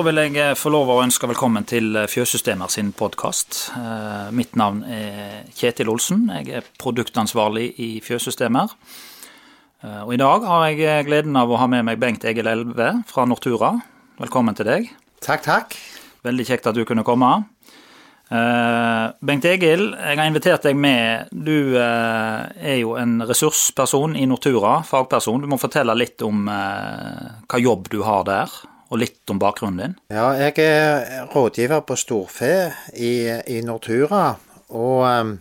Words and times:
Da 0.00 0.04
vil 0.06 0.16
jeg 0.16 0.36
eh, 0.40 0.54
få 0.56 0.70
lov 0.72 0.88
å 0.88 1.02
ønske 1.02 1.28
velkommen 1.28 1.66
til 1.68 1.90
eh, 1.92 2.06
Fjøssystemer 2.08 2.70
sin 2.72 2.88
podkast. 2.96 3.58
Mitt 4.32 4.54
navn 4.56 4.78
er 4.88 5.42
Kjetil 5.52 5.90
Olsen. 5.92 6.22
Jeg 6.38 6.54
er 6.56 6.70
produktansvarlig 6.80 7.66
i 7.84 7.88
Fjøssystemer. 8.00 8.72
Og 10.06 10.14
i 10.16 10.20
dag 10.22 10.46
har 10.48 10.64
jeg 10.70 11.04
gleden 11.04 11.36
av 11.36 11.52
å 11.52 11.58
ha 11.60 11.68
med 11.68 11.84
meg 11.84 12.00
Bengt 12.00 12.24
Egil 12.24 12.48
Elve 12.48 12.88
fra 13.12 13.26
Nortura. 13.28 13.74
Velkommen 14.22 14.56
til 14.56 14.70
deg. 14.70 14.88
Takk, 15.20 15.44
takk. 15.44 15.76
Veldig 16.24 16.48
kjekt 16.48 16.72
at 16.72 16.80
du 16.80 16.86
kunne 16.88 17.04
komme. 17.04 17.34
Bengt 18.32 19.52
Egil, 19.52 19.90
jeg 20.00 20.16
har 20.16 20.32
invitert 20.32 20.64
deg 20.64 20.80
med. 20.80 21.28
Du 21.28 21.76
er 21.76 22.80
jo 22.80 22.96
en 22.96 23.18
ressursperson 23.28 24.16
i 24.16 24.24
Nortura, 24.32 24.78
fagperson. 24.80 25.44
Du 25.44 25.52
må 25.52 25.60
fortelle 25.60 26.00
litt 26.00 26.24
om 26.24 26.48
hva 26.48 27.64
jobb 27.68 27.92
du 27.92 28.00
har 28.08 28.24
der, 28.32 28.60
og 28.90 28.98
litt 28.98 29.30
om 29.30 29.38
bakgrunnen 29.38 29.80
din. 29.80 29.96
Ja, 30.10 30.32
jeg 30.34 30.58
er 30.64 31.28
rådgiver 31.30 31.84
på 31.86 31.96
storfe 31.98 32.72
i, 32.94 33.30
i 33.46 33.60
Nortura, 33.66 34.34
og 34.74 35.04
um, 35.06 35.36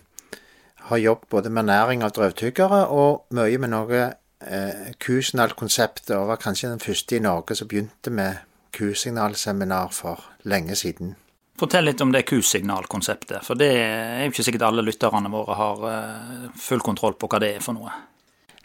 har 0.89 0.97
jobbet 0.97 1.29
både 1.29 1.53
med 1.53 1.69
næring 1.69 2.03
av 2.05 2.13
drøvtyggere 2.17 2.85
og 2.93 3.25
mye 3.37 3.61
med 3.61 3.73
noe 3.73 4.03
eh, 4.05 4.91
kusignalkonsept, 5.01 6.09
og 6.17 6.29
var 6.31 6.41
kanskje 6.41 6.71
den 6.71 6.83
første 6.83 7.17
i 7.17 7.23
Norge 7.23 7.57
som 7.57 7.69
begynte 7.69 8.13
med 8.13 8.45
kusignalseminar 8.73 9.93
for 9.93 10.29
lenge 10.49 10.77
siden. 10.77 11.15
Fortell 11.59 11.89
litt 11.89 12.01
om 12.01 12.13
det 12.13 12.23
kusignalkonseptet, 12.29 13.43
for 13.43 13.59
det 13.59 13.69
er 13.75 14.23
jo 14.23 14.31
ikke 14.31 14.45
sikkert 14.47 14.69
alle 14.69 14.85
lytterne 14.85 15.31
våre 15.33 15.57
har 15.59 15.87
eh, 15.89 16.51
full 16.57 16.85
kontroll 16.85 17.17
på 17.19 17.29
hva 17.29 17.41
det 17.43 17.55
er 17.57 17.65
for 17.65 17.77
noe. 17.77 17.97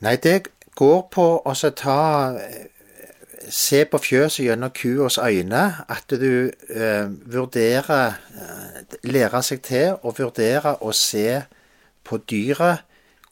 Nei, 0.05 0.17
det 0.23 0.39
går 0.78 1.01
på 1.12 1.27
å 1.45 1.55
ta 1.77 1.98
Se 3.50 3.84
på 3.84 3.98
fjøset 3.98 4.47
gjennom 4.47 4.70
kuas 4.70 5.19
øyne. 5.19 5.64
At 5.89 6.11
du 6.11 6.50
eh, 6.69 7.06
vurderer 7.34 8.06
eh, 8.06 8.98
Lærer 9.05 9.41
seg 9.45 9.62
til 9.64 9.97
å 10.03 10.12
vurdere 10.17 10.77
å 10.81 10.92
se 10.92 11.42
på 12.05 12.19
dyret 12.31 12.84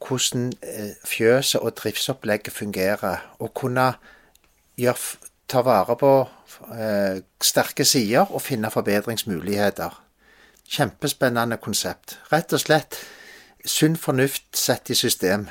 hvordan 0.03 0.53
eh, 0.63 0.95
fjøset 1.07 1.61
og 1.61 1.77
driftsopplegget 1.79 2.53
fungerer. 2.53 3.23
Og 3.39 3.55
kunne 3.55 3.93
gjøre 4.81 5.31
ta 5.49 5.63
vare 5.63 5.97
på 6.01 6.13
eh, 6.75 7.23
sterke 7.43 7.85
sider 7.85 8.31
og 8.31 8.43
finne 8.43 8.71
forbedringsmuligheter. 8.71 9.99
Kjempespennende 10.73 11.59
konsept. 11.61 12.19
Rett 12.33 12.53
og 12.53 12.63
slett 12.63 13.01
sunn 13.69 13.97
fornuft 13.97 14.57
sett 14.57 14.91
i 14.91 14.97
system. 14.99 15.49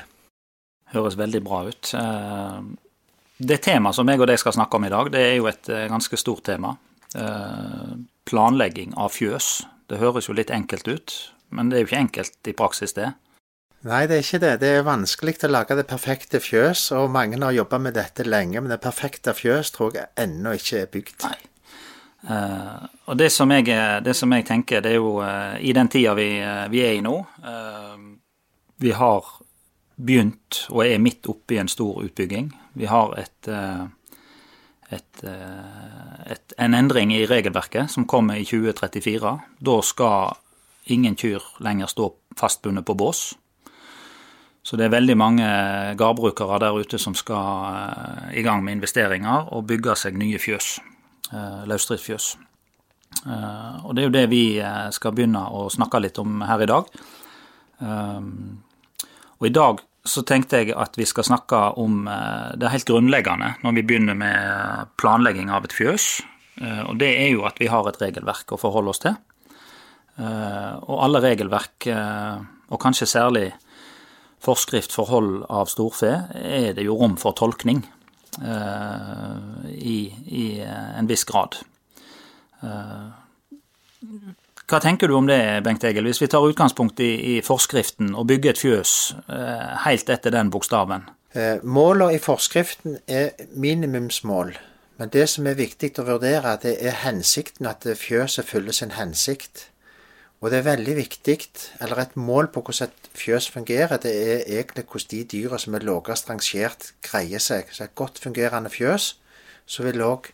Høres 0.92 1.16
veldig 1.18 1.42
bra 1.44 1.62
ut. 1.68 1.92
Eh, 1.94 2.91
det 3.38 3.62
temaet 3.64 3.96
som 3.96 4.08
jeg 4.08 4.20
og 4.20 4.28
deg 4.30 4.40
skal 4.40 4.54
snakke 4.56 4.78
om 4.78 4.86
i 4.86 4.92
dag, 4.92 5.10
det 5.14 5.22
er 5.22 5.36
jo 5.38 5.48
et 5.50 5.68
eh, 5.72 5.88
ganske 5.90 6.18
stort 6.20 6.44
tema. 6.48 6.76
Eh, 7.18 7.94
planlegging 8.28 8.94
av 9.00 9.14
fjøs. 9.16 9.62
Det 9.90 10.00
høres 10.00 10.28
jo 10.28 10.36
litt 10.36 10.52
enkelt 10.54 10.88
ut, 10.88 11.14
men 11.50 11.70
det 11.70 11.78
er 11.78 11.84
jo 11.84 11.90
ikke 11.90 12.04
enkelt 12.06 12.50
i 12.50 12.56
praksis, 12.56 12.94
det. 12.96 13.12
Nei, 13.82 14.04
det 14.06 14.18
er 14.18 14.22
ikke 14.22 14.42
det. 14.44 14.52
Det 14.62 14.68
er 14.76 14.84
vanskelig 14.86 15.40
å 15.42 15.50
lage 15.50 15.74
det 15.74 15.88
perfekte 15.90 16.38
fjøs, 16.42 16.84
og 16.94 17.10
mange 17.10 17.40
har 17.42 17.56
jobba 17.56 17.80
med 17.82 17.96
dette 17.98 18.26
lenge, 18.28 18.60
men 18.60 18.70
det 18.70 18.78
perfekte 18.84 19.34
fjøs 19.34 19.74
tror 19.74 19.96
jeg 19.98 20.12
ennå 20.22 20.54
ikke 20.54 20.84
er 20.84 20.92
bygd. 20.92 21.16
Nei. 21.26 21.38
Uh, 22.22 22.86
og 23.10 23.16
det 23.18 23.32
som, 23.34 23.50
jeg, 23.50 23.66
det 24.06 24.14
som, 24.14 24.30
jeg, 24.30 24.46
tenker, 24.46 24.78
det 24.84 24.92
er 24.92 25.00
jo 25.00 25.16
uh, 25.18 25.58
i 25.58 25.72
den 25.74 25.88
tida 25.90 26.12
vi, 26.14 26.28
uh, 26.38 26.68
vi 26.70 26.84
er 26.86 26.92
i 26.94 27.00
nå 27.02 27.16
Vi 28.78 28.92
har 28.94 29.26
begynt 29.98 30.60
og 30.70 30.84
er 30.86 31.02
midt 31.02 31.26
oppe 31.30 31.56
i 31.56 31.58
en 31.58 31.70
stor 31.70 31.98
utbygging. 32.06 32.52
Vi 32.72 32.86
har 32.88 33.12
et, 33.20 33.48
et, 34.88 35.24
et, 35.24 36.54
en 36.56 36.74
endring 36.74 37.12
i 37.14 37.26
regelverket 37.28 37.90
som 37.92 38.06
kommer 38.08 38.40
i 38.40 38.46
2034. 38.48 39.34
Da 39.60 39.76
skal 39.84 40.38
ingen 40.92 41.16
kyr 41.16 41.44
lenger 41.60 41.92
stå 41.92 42.08
fastbundet 42.38 42.86
på 42.88 42.96
bås. 42.96 43.34
Så 44.62 44.78
det 44.78 44.86
er 44.86 44.94
veldig 44.94 45.16
mange 45.18 45.46
gårdbrukere 45.98 46.60
der 46.62 46.78
ute 46.78 46.98
som 46.98 47.16
skal 47.18 47.74
uh, 47.74 48.30
i 48.32 48.44
gang 48.46 48.62
med 48.64 48.78
investeringer 48.78 49.50
og 49.52 49.66
bygge 49.66 49.96
seg 49.98 50.18
nye 50.18 50.38
fjøs. 50.38 50.78
Løsdriftsfjøs. 51.32 52.26
Og 53.24 53.94
det 53.96 54.02
er 54.02 54.04
jo 54.04 54.12
det 54.12 54.24
vi 54.28 54.44
skal 54.92 55.14
begynne 55.16 55.40
å 55.48 55.62
snakke 55.72 56.00
litt 56.04 56.18
om 56.20 56.42
her 56.44 56.60
i 56.60 56.68
dag. 56.68 56.90
og 59.38 59.46
i 59.46 59.52
dag 59.52 59.80
så 60.04 60.24
tenkte 60.26 60.58
jeg 60.62 60.74
at 60.74 60.96
vi 60.98 61.06
skal 61.06 61.26
snakke 61.28 61.58
om 61.78 62.08
det 62.58 62.70
helt 62.72 62.88
grunnleggende 62.88 63.52
når 63.62 63.76
vi 63.76 63.84
begynner 63.86 64.16
med 64.18 64.88
planlegging 64.98 65.52
av 65.54 65.68
et 65.68 65.74
fjøs. 65.76 66.06
og 66.88 66.96
det 66.98 67.10
er 67.20 67.28
jo 67.36 67.44
at 67.46 67.60
vi 67.62 67.68
har 67.70 67.86
et 67.86 68.00
regelverk 68.02 68.50
å 68.50 68.58
forholde 68.58 68.90
oss 68.90 69.02
til. 69.04 69.14
og 70.18 70.96
alle 71.06 71.22
regelverk, 71.22 71.86
og 71.86 72.80
kanskje 72.82 73.06
særlig 73.06 73.46
forskrift 74.42 74.94
for 74.94 75.10
hold 75.10 75.42
av 75.50 75.70
storfe 75.70 76.12
er 76.34 76.72
det 76.76 76.86
jo 76.86 76.96
rom 76.98 77.14
for 77.20 77.36
tolkning 77.38 77.82
eh, 78.42 79.68
i, 79.70 79.98
i, 80.26 80.46
en 80.62 81.10
viss 81.10 81.24
grad. 81.28 81.60
Hva 84.72 84.78
tenker 84.80 85.10
du 85.10 85.18
om 85.18 85.26
det, 85.28 85.36
Bengt 85.66 85.82
Egil, 85.84 86.06
hvis 86.08 86.22
vi 86.22 86.30
tar 86.32 86.46
utgangspunkt 86.48 87.00
i, 87.04 87.10
i 87.34 87.40
forskriften 87.44 88.14
og 88.16 88.24
bygger 88.30 88.54
et 88.54 88.60
fjøs 88.62 88.92
eh, 89.28 89.74
helt 89.84 90.08
etter 90.08 90.32
den 90.32 90.48
bokstaven? 90.48 91.04
Eh, 91.36 91.58
Målene 91.60 92.14
i 92.16 92.20
forskriften 92.22 92.96
er 93.04 93.34
minimumsmål. 93.52 94.54
Men 94.96 95.12
det 95.12 95.26
som 95.28 95.44
er 95.50 95.58
viktig 95.60 95.90
å 96.00 96.06
vurdere, 96.06 96.54
det 96.62 96.78
er 96.80 96.96
hensikten, 97.02 97.68
at 97.68 97.84
fjøset 97.84 98.48
fyller 98.48 98.72
sin 98.72 98.96
hensikt. 98.96 99.66
Og 100.40 100.48
det 100.48 100.62
er 100.62 100.70
veldig 100.70 100.96
viktig, 101.02 101.36
eller 101.84 102.06
et 102.06 102.16
mål 102.16 102.48
på 102.54 102.64
hvordan 102.64 102.88
et 102.88 103.12
fjøs 103.12 103.50
fungerer, 103.52 104.00
det 104.00 104.14
er 104.16 104.46
egentlig 104.56 104.86
hvordan 104.88 105.12
de 105.12 105.24
dyra 105.36 105.60
som 105.60 105.76
er 105.76 105.84
lavest 105.84 106.32
rangert, 106.32 106.94
greier 107.04 107.44
seg. 107.44 107.68
Så 107.76 107.84
et 107.84 107.98
godt 108.00 108.24
fungerende 108.24 108.72
fjøs, 108.72 109.18
så 109.68 109.84
vil 109.84 110.00
eh, 110.00 110.32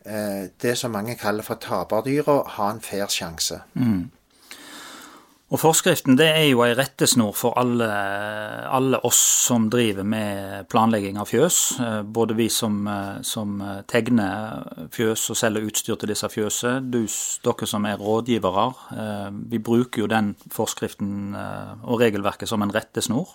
det 0.00 0.72
som 0.80 0.94
mange 0.94 1.12
kaller 1.20 1.44
for 1.44 1.60
taperdyra, 1.60 2.38
ha 2.56 2.70
en 2.72 2.80
fair 2.80 3.10
sjanse. 3.12 3.58
Mm. 3.74 4.08
Og 5.50 5.58
Forskriften 5.58 6.14
det 6.14 6.28
er 6.30 6.44
jo 6.52 6.60
ei 6.62 6.76
rettesnor 6.78 7.32
for 7.34 7.56
alle, 7.58 7.88
alle, 8.70 9.00
oss 9.06 9.18
som 9.18 9.66
driver 9.72 10.06
med 10.06 10.68
planlegging 10.70 11.18
av 11.18 11.26
fjøs. 11.26 11.56
Eh, 11.82 12.02
både 12.06 12.36
vi 12.38 12.46
som, 12.54 12.76
eh, 12.86 13.18
som 13.26 13.56
tegner 13.90 14.62
fjøs 14.94 15.24
og 15.34 15.38
selger 15.40 15.66
utstyr 15.66 15.98
til 15.98 16.12
disse 16.12 16.28
fjøsene. 16.30 16.86
dere 17.42 17.66
som 17.66 17.84
er 17.84 17.98
rådgivere. 17.98 18.66
Eh, 18.94 19.30
vi 19.50 19.58
bruker 19.58 20.02
jo 20.02 20.06
den 20.06 20.36
forskriften 20.50 21.34
og 21.34 21.98
regelverket 22.00 22.48
som 22.48 22.62
en 22.62 22.70
rettesnor. 22.70 23.26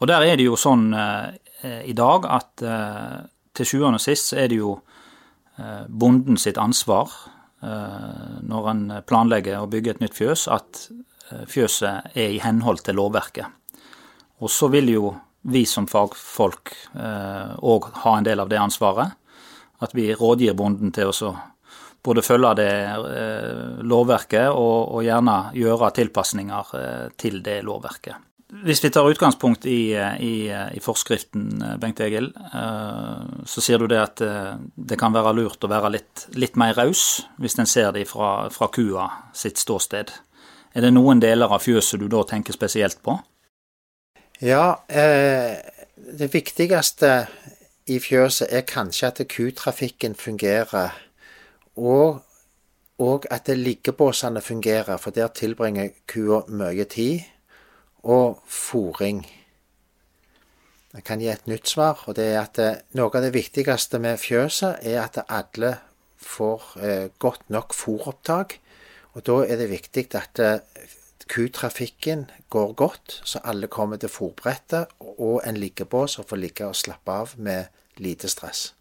Og 0.00 0.08
der 0.08 0.22
er 0.22 0.36
det 0.36 0.46
jo 0.46 0.56
sånn 0.56 0.94
i 1.62 1.92
dag 1.92 2.24
at 2.24 2.62
til 3.60 3.68
sjuende 3.68 4.00
og 4.00 4.04
sist 4.04 4.32
er 4.32 4.48
det 4.50 4.58
jo 4.58 4.78
bonden 5.92 6.38
sitt 6.40 6.56
ansvar 6.56 7.12
Eh, 7.62 8.36
når 8.40 8.68
en 8.70 8.84
planlegger 9.04 9.60
å 9.60 9.68
bygge 9.68 9.94
et 9.94 9.98
nytt 10.00 10.16
fjøs, 10.16 10.46
at 10.48 10.86
eh, 11.28 11.44
fjøset 11.48 12.14
er 12.16 12.32
i 12.32 12.40
henhold 12.40 12.80
til 12.86 12.96
lovverket. 12.96 13.52
Og 14.40 14.48
så 14.48 14.70
vil 14.72 14.88
jo 14.94 15.10
vi 15.52 15.66
som 15.68 15.86
fagfolk 15.88 16.72
òg 16.96 17.88
eh, 17.90 18.00
ha 18.04 18.16
en 18.16 18.28
del 18.28 18.40
av 18.40 18.48
det 18.48 18.60
ansvaret. 18.60 19.12
At 19.84 19.92
vi 19.96 20.08
rådgir 20.16 20.56
bonden 20.56 20.92
til 20.92 21.12
å 21.12 21.34
både 22.04 22.24
følge 22.24 22.50
det 22.56 22.72
lovverket 23.84 24.48
og, 24.56 24.96
og 24.96 25.04
gjerne 25.04 25.36
gjøre 25.56 25.90
tilpasninger 25.96 26.72
til 27.20 27.40
det 27.44 27.58
lovverket. 27.64 28.29
Hvis 28.50 28.80
vi 28.82 28.90
tar 28.90 29.06
utgangspunkt 29.06 29.66
i, 29.66 29.94
i, 30.18 30.34
i, 30.50 30.80
forskriften, 30.82 31.62
Bengt 31.78 32.00
Egil, 32.02 32.32
eh, 32.34 33.20
så 33.46 33.62
sier 33.62 33.78
du 33.78 33.86
det 33.90 34.00
at 34.02 34.22
eh, 34.26 34.56
det 34.74 34.98
kan 34.98 35.14
være 35.14 35.36
lurt 35.38 35.62
å 35.62 35.70
være 35.70 35.92
litt, 35.94 36.24
litt 36.34 36.58
mer 36.58 36.74
raus 36.74 37.22
hvis 37.38 37.54
en 37.62 37.70
ser 37.70 37.92
det 37.94 38.08
fra, 38.10 38.50
fra, 38.50 38.66
kua 38.74 39.06
sitt 39.38 39.62
ståsted. 39.62 40.10
Er 40.74 40.82
det 40.82 40.90
noen 40.96 41.22
deler 41.22 41.54
av 41.54 41.62
fjøset 41.62 42.02
du 42.02 42.08
da 42.10 42.24
tenker 42.26 42.56
spesielt 42.56 42.98
på? 43.06 43.14
Ja, 44.42 44.82
eh, 44.90 45.54
det 46.18 46.32
viktigste 46.34 47.14
i 47.86 48.02
fjøset 48.02 48.50
er 48.50 48.66
kanskje 48.66 49.12
at 49.12 49.26
kutrafikken 49.30 50.18
fungerer. 50.18 50.96
Og, 51.78 52.18
og 52.98 53.30
at 53.30 53.46
liggebåsene 53.54 54.42
fungerer, 54.42 54.98
for 54.98 55.14
der 55.14 55.30
tilbringer 55.30 55.94
kua 56.10 56.42
mye 56.50 56.90
tid 56.90 57.28
og 58.02 58.40
fòring. 58.46 59.24
Jeg 60.90 61.04
kan 61.06 61.20
gi 61.22 61.28
et 61.30 61.46
nytt 61.46 61.70
svar, 61.70 62.02
og 62.10 62.16
det 62.18 62.32
er 62.32 62.40
at 62.40 62.58
eh, 62.58 62.80
noe 62.98 63.12
av 63.14 63.22
det 63.22 63.34
viktigste 63.36 64.00
med 64.02 64.18
fjøset 64.18 64.82
er 64.82 65.04
at 65.04 65.20
alle 65.28 65.76
får 66.18 66.64
eh, 66.82 67.06
godt 67.22 67.46
nok 67.54 67.76
fòropptak. 67.76 68.56
Og 69.14 69.22
da 69.26 69.36
er 69.46 69.60
det 69.60 69.70
viktig 69.70 70.08
at 70.18 70.42
eh, 70.42 70.58
kutrafikken 71.30 72.26
går 72.50 72.74
godt, 72.74 73.20
så 73.24 73.38
alle 73.46 73.70
kommer 73.70 74.02
til 74.02 74.10
fòrbrettet 74.10 74.90
og 74.98 75.40
en 75.46 75.60
liggebås 75.62 76.18
og 76.18 76.26
får 76.30 76.42
ligge 76.42 76.66
og 76.66 76.78
slappe 76.78 77.14
av 77.22 77.36
med 77.38 77.70
lite 78.02 78.28
stress. 78.28 78.72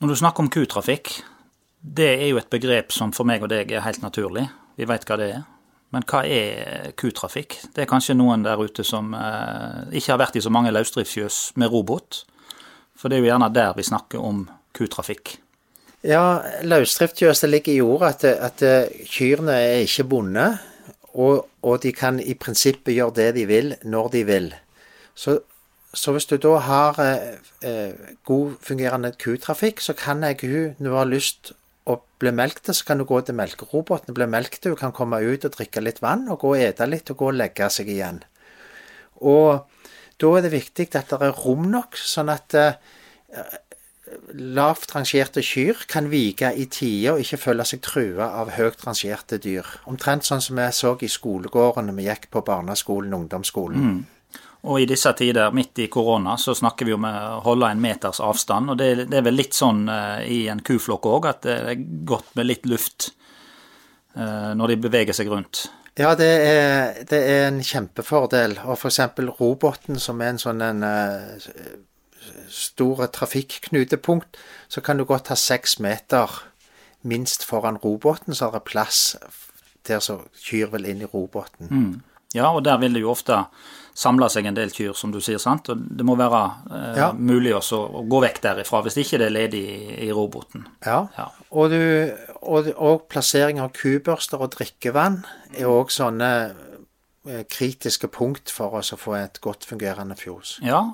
Når 0.00 0.08
du 0.08 0.16
snakker 0.16 0.46
om 0.46 0.48
kutrafikk, 0.48 1.12
det 1.80 2.08
er 2.14 2.28
jo 2.30 2.40
et 2.40 2.48
begrep 2.52 2.92
som 2.96 3.12
for 3.12 3.28
meg 3.28 3.44
og 3.44 3.52
deg 3.52 3.72
er 3.72 3.84
helt 3.84 4.00
naturlig. 4.00 4.46
Vi 4.80 4.88
veit 4.88 5.04
hva 5.04 5.20
det 5.20 5.32
er. 5.34 5.44
Men 5.90 6.06
hva 6.06 6.22
er 6.22 6.92
kutrafikk? 6.98 7.58
Det 7.74 7.82
er 7.82 7.90
kanskje 7.90 8.14
noen 8.14 8.44
der 8.46 8.60
ute 8.62 8.84
som 8.86 9.14
eh, 9.16 9.90
ikke 9.98 10.14
har 10.14 10.22
vært 10.22 10.38
i 10.38 10.44
så 10.44 10.52
mange 10.54 10.72
løsdriftsfjøs 10.74 11.40
med 11.58 11.72
robot. 11.72 12.24
For 12.94 13.10
det 13.10 13.18
er 13.18 13.24
jo 13.24 13.30
gjerne 13.32 13.52
der 13.54 13.74
vi 13.76 13.86
snakker 13.88 14.22
om 14.22 14.44
kutrafikk. 14.76 15.38
Ja, 16.06 16.40
løsdriftsfjøset 16.64 17.50
ligger 17.50 17.74
i 17.74 17.82
ordet 17.84 18.30
at, 18.30 18.62
at 18.62 19.08
kyrne 19.10 19.58
er 19.58 19.82
ikke 19.84 20.06
bonde. 20.14 20.46
Og, 21.12 21.48
og, 21.62 21.82
de 21.82 21.92
kan 21.92 22.20
i 22.20 22.34
prinsippet 22.38 22.94
gjøre 22.94 23.16
det 23.16 23.30
de 23.34 23.46
vil, 23.46 23.74
når 23.82 24.08
de 24.14 24.24
vil. 24.26 24.52
Så, 25.14 25.40
så 25.94 26.12
hvis 26.14 26.28
du 26.30 26.36
da 26.38 26.58
har 26.62 27.00
eh, 27.02 27.38
eh 27.66 27.94
god 28.24 28.54
fungerende 28.62 29.12
kutrafikk, 29.18 29.80
så 29.80 29.92
kan 29.92 30.22
jeg 30.22 30.38
hun, 30.42 30.76
når 30.78 30.90
hun 30.90 30.98
har 30.98 31.04
lyst 31.04 31.52
blir 32.20 32.36
melket, 32.36 32.74
så 32.76 32.86
kan 32.86 33.00
du 33.00 33.06
gå 33.08 33.20
til 33.24 33.36
melkeroboten 33.38 34.14
Blir 34.14 34.26
bli 34.26 34.34
melket. 34.36 34.68
Du 34.68 34.76
kan 34.76 34.92
komme 34.92 35.22
ut 35.24 35.44
og 35.44 35.56
drikke 35.56 35.82
litt 35.82 36.02
vann, 36.04 36.28
og 36.28 36.42
gå 36.44 36.54
og 36.54 36.62
ete 36.62 36.86
litt, 36.88 37.10
og 37.10 37.22
gå 37.22 37.30
og 37.32 37.38
legge 37.40 37.70
seg 37.72 37.88
igjen. 37.88 38.22
Og 39.20 39.66
da 40.20 40.36
er 40.36 40.44
det 40.44 40.52
viktig 40.52 40.90
at 40.94 41.12
det 41.12 41.20
er 41.24 41.42
rom 41.44 41.70
nok, 41.72 41.96
sånn 41.96 42.32
at 42.32 42.56
eh, 42.56 42.76
lavt 44.34 44.94
rangerte 44.94 45.42
kyr 45.44 45.84
kan 45.88 46.10
vike 46.10 46.52
i 46.56 46.66
tide 46.72 47.14
og 47.14 47.22
ikke 47.22 47.40
føle 47.40 47.66
seg 47.68 47.82
trua 47.84 48.30
av 48.40 48.52
høyt 48.56 48.82
rangerte 48.84 49.38
dyr. 49.42 49.66
Omtrent 49.90 50.26
sånn 50.26 50.42
som 50.44 50.58
vi 50.60 50.68
så 50.76 50.96
i 51.00 51.10
skolegården 51.10 51.90
når 51.90 51.98
vi 51.98 52.08
gikk 52.08 52.30
på 52.34 52.44
barneskolen 52.46 53.14
og 53.14 53.24
ungdomsskolen. 53.24 53.86
Mm. 53.86 54.00
Og 54.68 54.82
i 54.82 54.86
disse 54.88 55.12
tider, 55.16 55.54
midt 55.56 55.78
i 55.80 55.88
korona, 55.92 56.36
så 56.36 56.52
snakker 56.56 56.88
vi 56.88 56.92
om 56.92 57.06
å 57.08 57.40
holde 57.46 57.70
en 57.72 57.80
meters 57.80 58.20
avstand. 58.20 58.74
Og 58.74 58.80
det, 58.80 59.06
det 59.08 59.20
er 59.20 59.24
vel 59.24 59.38
litt 59.40 59.56
sånn 59.56 59.86
uh, 59.88 60.20
i 60.20 60.42
en 60.52 60.60
kuflokk 60.64 61.08
òg, 61.08 61.28
at 61.30 61.46
det 61.46 61.56
er 61.72 61.84
godt 62.08 62.34
med 62.36 62.50
litt 62.50 62.68
luft 62.68 63.10
uh, 64.18 64.52
når 64.58 64.74
de 64.74 64.80
beveger 64.84 65.16
seg 65.16 65.32
rundt. 65.32 65.64
Ja, 65.96 66.12
det 66.16 66.28
er, 66.28 67.00
det 67.08 67.22
er 67.24 67.46
en 67.48 67.62
kjempefordel. 67.64 68.58
Og 68.66 68.76
f.eks. 68.76 69.00
roboten, 69.40 70.00
som 70.00 70.20
er 70.20 70.34
en 70.34 70.42
sånn 70.42 70.60
en 70.64 70.84
uh, 70.84 71.48
stor 72.52 73.06
trafikknutepunkt, 73.16 74.36
så 74.68 74.84
kan 74.84 75.00
du 75.00 75.08
godt 75.08 75.32
ha 75.32 75.38
seks 75.40 75.78
meter 75.80 76.42
minst 77.00 77.46
foran 77.48 77.80
roboten, 77.80 78.36
så 78.36 78.50
er 78.50 78.58
det 78.58 78.66
plass 78.68 79.16
der 79.88 80.02
som 80.04 80.26
kyr 80.36 80.68
vil 80.74 80.88
inn 80.90 81.00
i 81.00 81.08
roboten. 81.08 81.70
Mm. 81.70 81.92
Ja, 82.36 82.52
og 82.52 82.64
der 82.66 82.78
vil 82.82 82.94
det 82.94 83.02
jo 83.02 83.14
ofte 83.14 83.40
samle 83.96 84.28
seg 84.32 84.48
en 84.48 84.56
del 84.56 84.72
kyr, 84.74 84.92
som 84.96 85.12
du 85.12 85.20
sier. 85.24 85.40
sant? 85.42 85.68
Og 85.72 85.82
det 85.98 86.06
må 86.06 86.16
være 86.18 86.42
eh, 86.70 87.00
ja. 87.00 87.10
mulig 87.16 87.54
også 87.56 87.80
å 88.00 88.04
gå 88.08 88.22
vekk 88.24 88.40
derifra, 88.44 88.82
hvis 88.86 89.00
ikke 89.02 89.20
det 89.20 89.28
er 89.28 89.36
ledig 89.36 89.62
i, 89.62 89.80
i 90.06 90.10
roboten. 90.14 90.66
Ja, 90.86 91.04
ja. 91.16 91.28
Og, 91.50 91.74
du, 91.74 91.82
og, 92.40 92.70
og, 92.76 93.06
plassering 93.10 93.60
av 93.62 93.72
kubørster 93.76 94.42
og 94.42 94.54
drikkevann 94.56 95.22
er 95.56 95.70
òg 95.70 95.92
sånne 95.94 96.30
eh, 96.46 97.44
kritiske 97.50 98.10
punkt 98.12 98.52
for 98.54 98.80
oss 98.80 98.94
å 98.94 99.00
få 99.00 99.18
et 99.20 99.42
godt 99.44 99.68
fungerende 99.68 100.18
fjos. 100.18 100.58
Ja, 100.64 100.86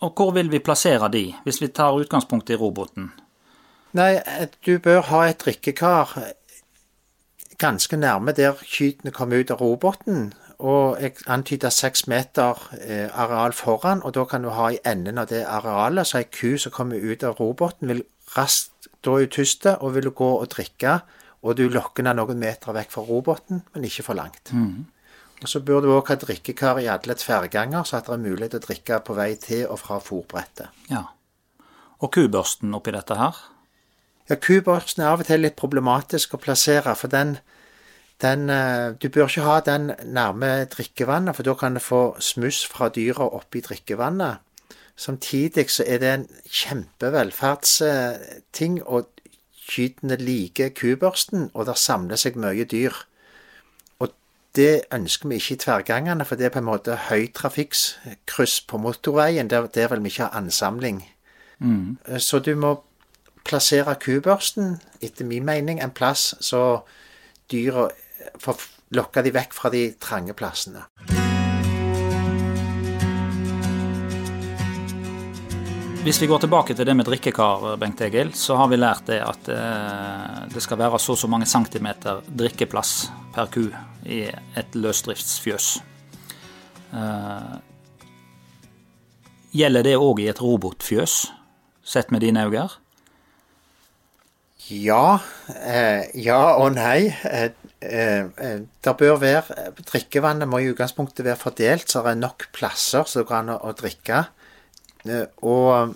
og 0.00 0.14
hvor 0.16 0.34
vil 0.36 0.52
vi 0.52 0.62
plassere 0.64 1.10
de, 1.12 1.30
hvis 1.46 1.62
vi 1.62 1.72
tar 1.74 1.98
utgangspunkt 1.98 2.50
i 2.50 2.58
roboten? 2.58 3.12
Nei, 3.98 4.20
du 4.62 4.76
bør 4.78 5.02
ha 5.08 5.24
et 5.26 5.40
drikkekar 5.42 6.12
ganske 7.60 7.96
nærme 7.96 8.32
der 8.32 8.56
kytene 8.64 9.12
kommer 9.12 9.40
ut 9.40 9.50
av 9.52 9.60
roboten, 9.60 10.32
og 10.60 11.00
jeg 11.00 11.16
antyda 11.32 11.70
seks 11.72 12.06
meter 12.10 12.58
eh, 12.80 13.08
areal 13.08 13.54
foran, 13.56 14.02
og 14.04 14.14
da 14.14 14.26
kan 14.28 14.44
du 14.44 14.52
ha 14.54 14.68
i 14.70 14.80
enden 14.86 15.18
av 15.18 15.30
det 15.32 15.42
arealet 15.48 16.08
så 16.08 16.20
ei 16.20 16.28
ku 16.28 16.58
som 16.60 16.74
kommer 16.74 17.00
ut 17.00 17.24
av 17.24 17.40
roboten, 17.40 17.88
vil 17.88 18.04
raskt 18.36 18.90
da 19.04 19.16
er 19.16 19.24
hun 19.24 19.32
tyst 19.32 19.66
og 19.72 19.94
vil 19.96 20.10
gå 20.12 20.30
og 20.42 20.48
drikke, 20.52 21.00
og 21.40 21.56
du 21.56 21.68
lokker 21.72 22.04
henne 22.04 22.18
noen 22.18 22.40
meter 22.40 22.74
vekk 22.76 22.90
fra 22.92 23.04
roboten, 23.08 23.62
men 23.72 23.86
ikke 23.88 24.04
for 24.04 24.18
langt. 24.18 24.52
Mm. 24.52 24.84
Og 25.40 25.48
Så 25.48 25.62
bør 25.64 25.80
du 25.80 25.88
òg 25.94 26.10
ha 26.12 26.18
drikkekar 26.20 26.82
i 26.82 26.90
alle 26.92 27.16
tverrganger, 27.16 27.84
så 27.84 27.96
at 27.96 28.10
det 28.10 28.12
er 28.18 28.26
mulighet 28.26 28.52
til 28.52 28.60
å 28.60 28.66
drikke 28.66 29.00
på 29.06 29.16
vei 29.16 29.30
til 29.40 29.64
og 29.72 29.80
fra 29.80 29.96
fòrbrettet. 30.04 30.68
Ja. 30.90 31.06
Og 32.00 32.12
kubørsten 32.12 32.76
oppi 32.76 32.92
dette 32.92 33.16
her? 33.16 33.38
Ja, 34.28 34.36
kubørsten 34.36 35.02
er 35.02 35.14
av 35.14 35.24
og 35.24 35.30
til 35.30 35.40
litt 35.40 35.56
problematisk 35.56 36.36
å 36.36 36.42
plassere, 36.44 36.92
for 36.94 37.08
den 37.08 37.38
den, 38.22 38.50
eh, 38.50 38.94
du 39.02 39.08
bør 39.08 39.28
ikke 39.28 39.40
ha 39.40 39.60
den 39.60 39.92
nærme 40.04 40.64
drikkevannet, 40.64 41.36
for 41.36 41.42
da 41.42 41.54
kan 41.54 41.74
du 41.74 41.80
få 41.80 42.16
smuss 42.20 42.66
fra 42.66 42.88
dyra 42.88 43.34
oppi 43.34 43.60
drikkevannet. 43.60 44.36
Samtidig 44.96 45.70
så 45.70 45.84
er 45.86 45.98
det 45.98 46.14
en 46.14 46.28
kjempevelferdsting, 46.44 48.86
og 48.86 49.06
kyrne 49.70 50.16
liker 50.16 50.68
kubørsten, 50.68 51.50
og 51.54 51.66
der 51.66 51.74
samler 51.74 52.16
seg 52.16 52.36
mye 52.36 52.64
dyr. 52.64 52.92
Og 53.98 54.08
det 54.56 54.82
ønsker 54.92 55.28
vi 55.28 55.34
ikke 55.40 55.54
i 55.54 55.58
tverrgangene, 55.64 56.24
for 56.24 56.34
det 56.36 56.44
er 56.44 56.50
på 56.50 56.58
en 56.58 56.68
måte 56.68 56.96
høytrafikkskryss 57.08 58.60
på 58.60 58.76
motorveien. 58.76 59.50
Der, 59.50 59.66
der 59.66 59.88
vil 59.88 60.04
vi 60.04 60.08
ikke 60.12 60.22
ha 60.22 60.38
ansamling. 60.38 61.08
Mm. 61.58 61.98
Så 62.18 62.38
du 62.38 62.54
må 62.54 62.82
plassere 63.44 63.94
kubørsten, 63.94 64.80
etter 65.00 65.24
min 65.24 65.44
mening, 65.44 65.82
en 65.82 65.90
plass 65.90 66.34
så 66.40 66.80
dyra 67.52 67.88
for 68.38 68.54
å 68.54 68.96
lokke 68.96 69.22
de 69.22 69.34
vekk 69.34 69.56
fra 69.56 69.70
de 69.72 69.88
trange 70.00 70.34
plassene. 70.36 70.86
Hvis 76.00 76.16
vi 76.22 76.30
går 76.30 76.40
tilbake 76.40 76.72
til 76.72 76.86
det 76.88 76.94
med 76.96 77.04
drikkekar, 77.04 77.74
Bengt 77.76 78.00
Egil, 78.00 78.30
så 78.32 78.56
har 78.56 78.70
vi 78.72 78.78
lært 78.78 79.04
det 79.10 79.18
at 79.20 79.50
eh, 79.52 80.46
det 80.48 80.62
skal 80.64 80.78
være 80.80 80.96
så 80.96 81.12
og 81.12 81.20
så 81.20 81.28
mange 81.28 81.44
centimeter 81.44 82.22
drikkeplass 82.24 82.92
per 83.34 83.50
ku 83.52 83.66
i 84.08 84.22
et 84.32 84.78
løsdriftsfjøs. 84.80 85.66
Eh, 86.96 87.52
gjelder 89.60 89.84
det 89.84 89.98
òg 90.00 90.24
i 90.24 90.30
et 90.32 90.40
robotfjøs, 90.40 91.18
sett 91.84 92.08
med 92.08 92.24
dine 92.24 92.46
øyne? 92.48 92.64
Ja. 94.70 95.18
Eh, 95.52 96.08
ja 96.16 96.42
og 96.56 96.78
nei. 96.80 97.12
Eh, 97.80 98.24
eh, 98.36 98.60
det 98.84 98.92
bør 98.96 99.16
være 99.16 99.70
Drikkevannet 99.88 100.48
må 100.48 100.58
i 100.60 100.68
utgangspunktet 100.68 101.24
være 101.24 101.40
fordelt, 101.40 101.88
så 101.88 102.02
det 102.04 102.12
er 102.12 102.20
nok 102.20 102.50
plasser 102.52 103.08
det 103.08 103.24
går 103.24 103.38
an 103.38 103.54
å, 103.54 103.56
å 103.70 103.72
drikke. 103.72 104.20
Eh, 105.08 105.24
og, 105.48 105.94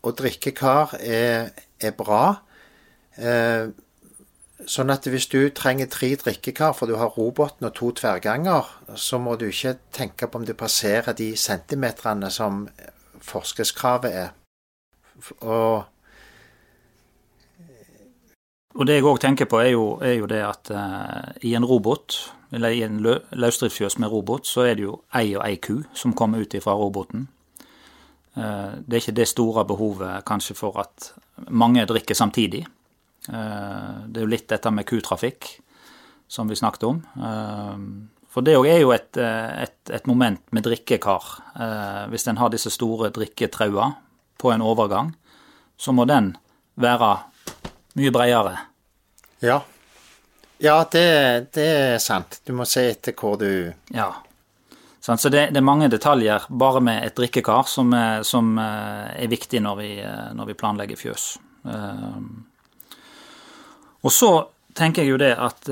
og, 0.00 0.10
drikkekar 0.16 0.96
er, 1.00 1.52
er 1.76 1.92
bra. 1.96 2.24
Sånn 4.70 4.92
at 4.92 5.06
hvis 5.08 5.28
du 5.28 5.50
trenger 5.56 5.90
tre 5.92 6.14
drikkekar, 6.20 6.72
for 6.76 6.88
du 6.88 6.96
har 6.96 7.12
roboten 7.12 7.68
og 7.68 7.74
to 7.76 7.90
tverrganger, 8.00 8.68
så 8.96 9.20
må 9.20 9.36
du 9.36 9.50
ikke 9.50 9.76
tenke 9.92 10.28
på 10.28 10.40
om 10.40 10.46
du 10.48 10.54
passerer 10.56 11.16
de 11.16 11.34
centimeterne 11.36 12.30
som 12.32 12.64
forskeskravet 13.24 14.16
er. 14.24 14.32
Og 15.44 15.84
og 18.78 18.86
det 18.86 19.00
jeg 19.00 19.06
òg 19.06 19.18
tenker 19.18 19.48
på, 19.50 19.58
er 19.58 19.72
jo, 19.72 19.86
er 19.98 20.20
jo 20.20 20.28
det 20.30 20.40
at 20.46 20.70
uh, 20.70 21.30
i 21.46 21.56
en 21.58 21.66
robot, 21.66 22.14
eller 22.54 22.74
i 22.74 22.84
en 22.86 23.00
lø 23.02 23.16
løsdriftsfjøs 23.34 23.98
med 24.02 24.12
robot, 24.12 24.46
så 24.46 24.68
er 24.68 24.78
det 24.78 24.86
jo 24.86 25.00
ei 25.18 25.32
og 25.34 25.42
ei 25.46 25.56
ku 25.62 25.80
som 25.94 26.14
kommer 26.14 26.44
ut 26.44 26.54
fra 26.62 26.76
roboten. 26.78 27.26
Uh, 28.38 28.78
det 28.86 28.94
er 28.94 29.02
ikke 29.02 29.16
det 29.18 29.26
store 29.30 29.64
behovet 29.66 30.22
kanskje 30.26 30.54
for 30.58 30.78
at 30.82 31.10
mange 31.50 31.82
drikker 31.90 32.14
samtidig. 32.14 32.62
Uh, 33.26 34.06
det 34.06 34.22
er 34.22 34.26
jo 34.28 34.30
litt 34.36 34.46
dette 34.52 34.70
med 34.70 34.86
kutrafikk 34.86 35.50
som 36.30 36.46
vi 36.46 36.54
snakket 36.54 36.84
om. 36.86 36.98
For 38.30 38.46
det 38.46 38.52
er 38.54 38.76
jo 38.78 38.92
et, 38.94 39.18
et, 39.18 39.80
et 39.90 40.04
moment 40.06 40.38
med 40.54 40.62
drikkekar. 40.62 41.24
Hvis 42.12 42.28
en 42.30 42.38
har 42.38 42.52
disse 42.54 42.70
store 42.70 43.08
drikketrauer 43.10 43.96
på 44.38 44.52
en 44.54 44.62
overgang, 44.62 45.10
så 45.74 45.90
må 45.90 46.06
den 46.06 46.36
være 46.78 47.10
mye 47.98 48.12
bredere. 48.14 48.56
Ja. 49.40 49.60
Ja, 50.62 50.84
det, 50.92 51.52
det, 51.56 51.64
er 51.64 51.98
sant. 51.98 52.42
Du 52.44 52.52
må 52.52 52.66
se 52.68 52.90
etter 52.92 53.16
hvor 53.16 53.38
du 53.40 53.72
Ja. 53.94 54.12
Så 55.00 55.16
det, 55.32 55.46
det, 55.50 55.56
er 55.56 55.64
mange 55.64 55.88
detaljer 55.88 56.44
bare 56.52 56.82
med 56.84 57.06
et 57.06 57.16
drikkekar 57.16 57.64
som, 57.66 57.94
som 58.22 58.52
eh, 58.60 59.24
er 59.24 59.30
viktig 59.32 59.62
når 59.64 59.78
vi, 59.78 59.88
eh, 60.04 60.26
når 60.36 60.50
vi, 60.50 60.56
planlegger 60.60 61.00
fjøs. 61.00 61.24
Eh, 61.64 62.18
og 64.04 64.12
så 64.12 64.30
tenker 64.76 65.02
jeg 65.02 65.14
jo 65.14 65.18
det 65.20 65.32
at 65.40 65.66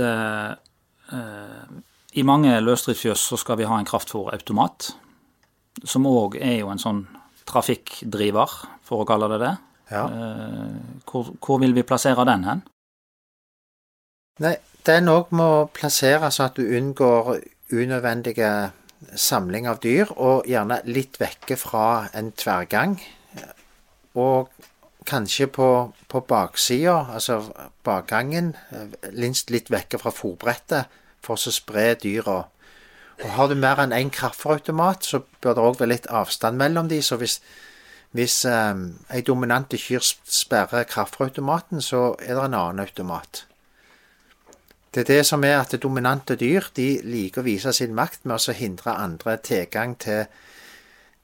i 2.18 2.24
mange 2.26 2.56
løsdriftsfjøs 2.60 3.22
så 3.30 3.38
skal 3.40 3.60
vi 3.60 3.68
ha 3.68 3.78
en 3.78 3.86
kraftfòrautomat, 3.88 4.90
som 5.84 6.08
òg 6.08 6.36
er 6.40 6.58
jo 6.58 6.72
en 6.72 6.82
sånn 6.82 7.04
trafikkdriver, 7.48 8.58
for 8.84 9.04
å 9.04 9.08
kalle 9.08 9.30
det 9.32 9.38
det. 9.44 9.54
Ja. 9.90 10.04
Hvor, 11.08 11.30
hvor, 11.40 11.58
vil 11.62 11.74
vi 11.74 11.86
plassere 11.86 12.26
den 12.28 12.44
hen? 12.44 12.64
Nei, 14.44 14.56
den 14.86 15.08
òg 15.10 15.32
må 15.34 15.48
plasseres 15.74 16.38
sånn 16.38 16.50
at 16.50 16.58
du 16.58 16.66
unngår 16.78 17.38
unødvendige 17.72 18.50
samling 19.18 19.68
av 19.70 19.80
dyr, 19.82 20.10
og 20.16 20.46
gjerne 20.48 20.80
litt 20.88 21.18
vekke 21.20 21.56
fra 21.58 22.08
en 22.16 22.32
tverrgang. 22.36 22.98
Og 24.18 24.50
kanskje 25.08 25.48
på, 25.52 25.68
på 26.08 26.20
baksida, 26.28 26.98
altså 27.14 27.40
bakgangen, 27.86 28.52
linst 29.14 29.52
litt 29.54 29.70
vekke 29.72 30.00
fra 30.02 30.12
fòrbrettet, 30.12 30.96
for 31.24 31.40
å 31.40 31.52
spre 31.52 31.92
dyra. 32.00 32.42
Og 33.18 33.30
har 33.34 33.48
du 33.50 33.56
mer 33.58 33.80
enn 33.82 33.94
én 33.94 34.12
kraftautomat, 34.14 35.06
så 35.06 35.22
bør 35.42 35.56
det 35.56 35.64
òg 35.64 35.80
være 35.80 35.92
litt 35.94 36.10
avstand 36.14 36.60
mellom 36.60 36.90
de, 36.90 37.00
så 37.02 37.18
hvis 37.18 37.40
hvis 38.16 38.44
eh, 38.48 38.74
ei 39.12 39.22
dominante 39.26 39.78
kyr 39.80 40.02
sperrer 40.02 40.88
kaffeautomaten, 40.88 41.82
så 41.84 42.14
er 42.20 42.34
det 42.34 42.44
en 42.44 42.56
annen 42.56 42.84
automat. 42.84 43.44
Det 44.94 45.04
er 45.04 45.10
det 45.18 45.26
som 45.28 45.44
er 45.44 45.58
at 45.60 45.76
dominante 45.82 46.34
dyr 46.40 46.70
de 46.76 46.88
liker 47.04 47.42
å 47.42 47.46
vise 47.46 47.72
sin 47.76 47.92
makt 47.94 48.24
med 48.24 48.40
å 48.40 48.56
hindre 48.56 48.96
andre 48.96 49.36
tilgang 49.44 49.98
til 50.00 50.24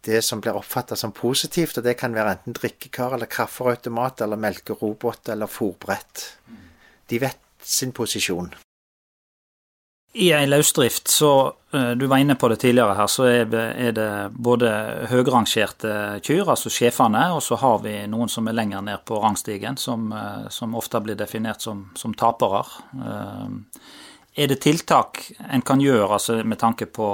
det 0.04 0.20
som 0.24 0.42
blir 0.44 0.58
oppfatta 0.58 0.96
som 1.00 1.14
positivt, 1.16 1.78
og 1.80 1.86
det 1.86 1.96
kan 1.96 2.12
være 2.14 2.36
enten 2.36 2.56
drikkekar 2.58 3.16
eller 3.16 3.30
kaffeautomat 3.32 4.20
eller 4.20 4.40
melkerobot 4.40 5.32
eller 5.32 5.48
fòrbrett. 5.48 6.26
De 7.08 7.20
vet 7.20 7.40
sin 7.64 7.92
posisjon. 7.96 8.52
I 10.16 10.32
en 10.32 10.50
løsdrift, 10.50 11.08
så 11.08 11.54
eh, 11.72 11.90
du 11.90 12.06
var 12.06 12.20
inne 12.22 12.36
på 12.38 12.48
det 12.48 12.60
tidligere 12.62 12.94
her, 12.94 13.08
så 13.10 13.24
er 13.26 13.94
det 13.96 14.10
både 14.30 14.68
høyrangerte 15.10 15.94
kyr, 16.22 16.52
altså 16.52 16.70
sjefene, 16.70 17.24
og 17.34 17.40
så 17.42 17.56
har 17.58 17.80
vi 17.82 17.96
noen 18.06 18.30
som 18.30 18.46
er 18.46 18.54
lenger 18.54 18.84
ned 18.86 19.02
på 19.10 19.18
rangstigen, 19.18 19.74
som, 19.74 20.12
eh, 20.14 20.44
som 20.54 20.76
ofte 20.78 21.00
blir 21.02 21.18
definert 21.18 21.66
som, 21.66 21.88
som 21.98 22.14
tapere. 22.14 22.60
Eh, 22.94 23.88
er 24.38 24.52
det 24.52 24.60
tiltak 24.62 25.18
en 25.50 25.64
kan 25.66 25.82
gjøre 25.82 26.12
altså 26.14 26.36
med 26.46 26.60
tanke 26.62 26.86
på, 26.86 27.08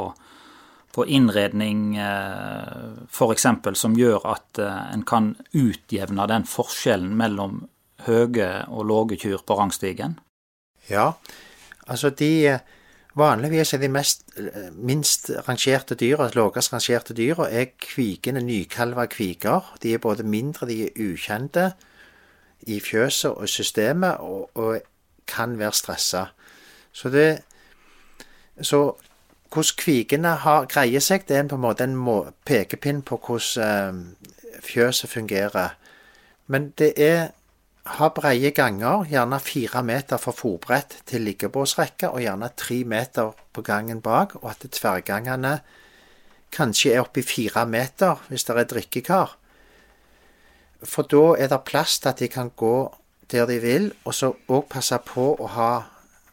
på 0.93 1.07
innredning 1.09 1.97
f.eks. 2.01 3.47
som 3.77 3.97
gjør 3.97 4.25
at 4.29 4.61
en 4.65 5.05
kan 5.09 5.35
utjevne 5.53 6.25
den 6.29 6.47
forskjellen 6.49 7.13
mellom 7.17 7.63
høye 8.09 8.49
og 8.73 8.89
lave 8.89 9.21
kyr 9.21 9.45
på 9.45 9.59
rangstigen? 9.61 10.17
Ja, 10.89 11.13
altså 11.85 12.09
de 12.17 12.33
Vanligvis 13.19 13.75
er 13.75 13.79
de 13.83 13.89
mest, 13.91 14.23
minst 14.73 15.31
rangerte 15.49 15.97
dyra, 15.99 16.29
lavest 16.35 16.73
rangerte 16.73 17.15
dyra, 17.15 17.49
er 17.51 17.73
kvikende 17.79 18.43
nykalva 18.45 19.07
kviker. 19.11 19.75
De 19.83 19.95
er 19.95 19.99
både 19.99 20.23
mindre, 20.23 20.69
de 20.71 20.85
er 20.87 21.01
ukjente 21.11 21.73
i 22.71 22.79
fjøset 22.81 23.31
og 23.33 23.49
systemet, 23.49 24.17
og, 24.23 24.51
og 24.55 24.81
kan 25.27 25.59
være 25.59 25.73
stressa. 25.73 26.25
Så 26.93 27.09
det 27.09 27.43
Så 28.63 28.95
hvordan 29.53 29.77
kvikene 29.77 30.29
har, 30.29 30.67
greier 30.67 31.01
seg, 31.01 31.25
det 31.29 31.37
er 31.37 31.47
på 31.49 31.57
en 31.57 31.63
måte 31.65 31.85
en 31.85 31.97
må, 31.97 32.27
pekepinn 32.45 33.01
på 33.03 33.17
hvordan 33.17 34.03
eh, 34.21 34.61
fjøset 34.63 35.11
fungerer. 35.11 35.79
Men 36.47 36.71
det 36.79 36.93
er 36.97 37.31
ha 37.99 38.09
breie 38.15 38.51
ganger, 38.55 39.05
gjerne 39.11 39.41
fire 39.43 39.83
meter 39.87 40.21
fra 40.21 40.33
fòrbrett 40.35 41.01
til 41.11 41.25
liggebåsrekke, 41.27 42.11
og 42.11 42.23
gjerne 42.23 42.51
tre 42.57 42.83
meter 42.85 43.35
på 43.53 43.65
gangen 43.67 44.01
bak, 44.05 44.37
og 44.43 44.51
at 44.53 44.67
tverrgangene 44.71 45.59
kanskje 46.55 46.95
er 46.95 47.05
oppi 47.05 47.23
fire 47.23 47.67
meter 47.67 48.23
hvis 48.29 48.47
det 48.49 48.57
er 48.59 48.71
drikkekar. 48.73 49.37
For 50.83 51.07
da 51.07 51.37
er 51.39 51.51
det 51.53 51.63
plass 51.69 51.99
til 52.01 52.13
at 52.13 52.23
de 52.23 52.29
kan 52.33 52.51
gå 52.57 52.91
der 53.31 53.47
de 53.47 53.61
vil, 53.63 53.93
og 54.05 54.15
så 54.15 54.33
òg 54.49 54.67
passe 54.73 54.97
på 55.07 55.27
å 55.39 55.47
ha 55.55 55.71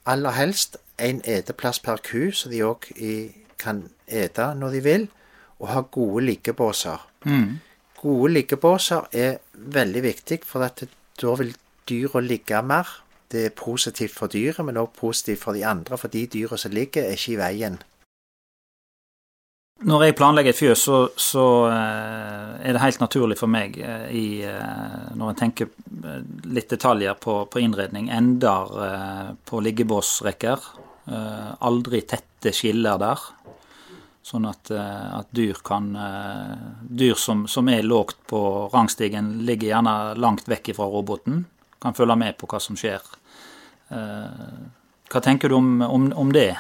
aller 0.07 0.33
helst 0.33 0.79
en 0.97 1.21
eteplass 1.25 1.79
per 1.83 2.01
ku, 2.01 2.31
så 2.33 2.49
de 2.49 2.63
òg 2.65 2.89
kan 3.61 3.83
ete 4.07 4.53
når 4.57 4.77
de 4.77 4.83
vil, 4.85 5.07
og 5.59 5.69
ha 5.73 5.83
gode 5.91 6.23
liggebåser. 6.25 7.01
Mm. 7.25 7.59
Gode 8.01 8.31
liggebåser 8.33 9.09
er 9.11 9.37
veldig 9.53 10.03
viktig, 10.05 10.39
for 10.45 10.65
at 10.65 10.85
da 11.21 11.36
vil 11.39 11.55
dyra 11.89 12.21
ligge 12.21 12.62
mer. 12.62 12.88
Det 13.31 13.45
er 13.45 13.55
positivt 13.55 14.15
for 14.15 14.31
dyret, 14.31 14.63
men 14.65 14.77
også 14.77 15.00
positivt 15.00 15.43
for 15.43 15.53
de 15.53 15.65
andre, 15.65 15.97
for 15.97 16.07
de 16.07 16.27
dyra 16.31 16.57
som 16.57 16.71
ligger, 16.71 17.03
er 17.03 17.17
ikke 17.17 17.33
i 17.33 17.39
veien. 17.41 17.79
Når 19.86 20.07
jeg 20.07 20.15
planlegger 20.17 20.55
et 20.55 20.57
fjøs, 20.57 20.83
så, 20.88 21.00
så 21.21 21.43
uh, 21.69 22.55
er 22.65 22.74
det 22.74 22.81
helt 22.81 23.01
naturlig 23.03 23.36
for 23.38 23.51
meg 23.51 23.75
uh, 23.77 24.07
i, 24.09 24.41
uh, 24.41 25.12
når 25.13 25.29
jeg 25.29 25.39
tenker 25.43 25.69
litt 26.50 26.71
detaljer 26.71 27.19
på, 27.21 27.43
på 27.51 27.62
innredning, 27.62 28.09
ender 28.09 29.36
på 29.45 29.62
liggebåsrekker. 29.62 30.65
aldri 31.63 32.01
tette 32.09 32.51
skiller 32.53 32.97
der. 33.00 33.21
Sånn 34.27 34.43
at, 34.50 34.67
at 34.75 35.29
dyr 35.31 35.62
kan 35.63 35.86
Dyr 36.84 37.15
som, 37.15 37.46
som 37.48 37.69
er 37.72 37.86
lågt 37.86 38.17
på 38.27 38.41
rangstigen, 38.74 39.46
ligger 39.48 39.69
gjerne 39.69 39.93
langt 40.19 40.50
vekk 40.51 40.74
fra 40.75 40.89
roboten 40.91 41.46
kan 41.81 41.93
følge 41.93 42.17
med 42.19 42.38
på 42.38 42.50
hva 42.50 42.60
som 42.62 42.77
skjer. 42.79 43.03
Eh, 43.93 44.55
hva 45.07 45.24
tenker 45.24 45.50
du 45.51 45.57
om, 45.57 45.69
om, 45.81 46.10
om 46.17 46.34
det? 46.36 46.51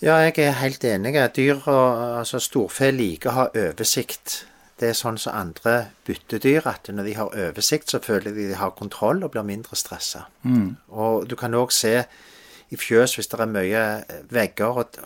Ja, 0.00 0.16
jeg 0.24 0.38
er 0.40 0.56
helt 0.62 0.84
enig. 0.88 1.16
Dyr, 1.36 1.60
altså 1.68 2.40
storfe, 2.40 2.88
liker 2.94 3.30
å 3.30 3.36
ha 3.36 3.46
oversikt. 3.66 4.44
Det 4.80 4.88
er 4.88 4.96
sånn 4.96 5.20
som 5.20 5.36
andre 5.36 5.90
byttedyr, 6.08 6.64
at 6.70 6.88
når 6.88 7.08
de 7.10 7.16
har 7.18 7.38
oversikt, 7.50 7.92
så 7.92 8.00
føler 8.00 8.32
de 8.32 8.48
de 8.48 8.56
har 8.56 8.72
kontroll 8.78 9.20
og 9.26 9.34
blir 9.34 9.44
mindre 9.44 9.76
stressa. 9.76 10.24
Mm. 10.42 10.78
Og 10.96 11.28
du 11.28 11.36
kan 11.36 11.54
òg 11.54 11.74
se 11.76 11.98
i 12.70 12.78
fjøs, 12.78 13.18
hvis 13.18 13.28
det 13.28 13.42
er 13.44 13.50
mye 13.50 13.84
vegger 14.32 14.80
og, 14.80 14.96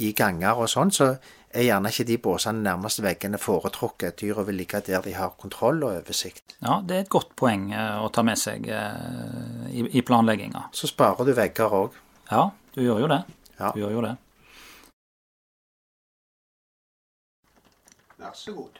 i 0.00 0.12
ganger 0.16 0.64
og 0.64 0.70
sånn, 0.70 0.92
så 0.94 1.12
er 1.50 1.66
gjerne 1.66 1.90
ikke 1.90 2.06
de 2.06 2.16
båsene 2.22 2.62
nærmest 2.62 3.02
veggene 3.02 3.38
foretrukket. 3.40 4.20
Dyra 4.20 4.44
vil 4.46 4.60
ligge 4.60 4.80
der 4.86 5.02
de 5.02 5.14
har 5.16 5.34
kontroll 5.40 5.82
og 5.82 5.96
oversikt. 5.98 6.56
Ja, 6.60 6.78
det 6.86 6.96
er 6.96 7.04
et 7.04 7.12
godt 7.12 7.34
poeng 7.38 7.70
eh, 7.74 7.98
å 7.98 8.10
ta 8.14 8.22
med 8.26 8.38
seg 8.38 8.68
eh, 8.70 9.70
i, 9.74 10.02
planlegginga. 10.06 10.68
Så 10.76 10.90
sparer 10.90 11.26
du 11.26 11.34
vegger 11.34 11.78
òg. 11.80 11.96
Ja, 12.30 12.50
du 12.74 12.82
gjør 12.84 13.02
jo 13.04 13.10
det. 13.10 13.22
Ja. 13.58 13.72
Du 13.74 13.82
gjør 13.82 13.96
jo 13.98 14.04
det. 14.06 14.14
Vær 18.20 18.36
så 18.36 18.54
god. 18.54 18.78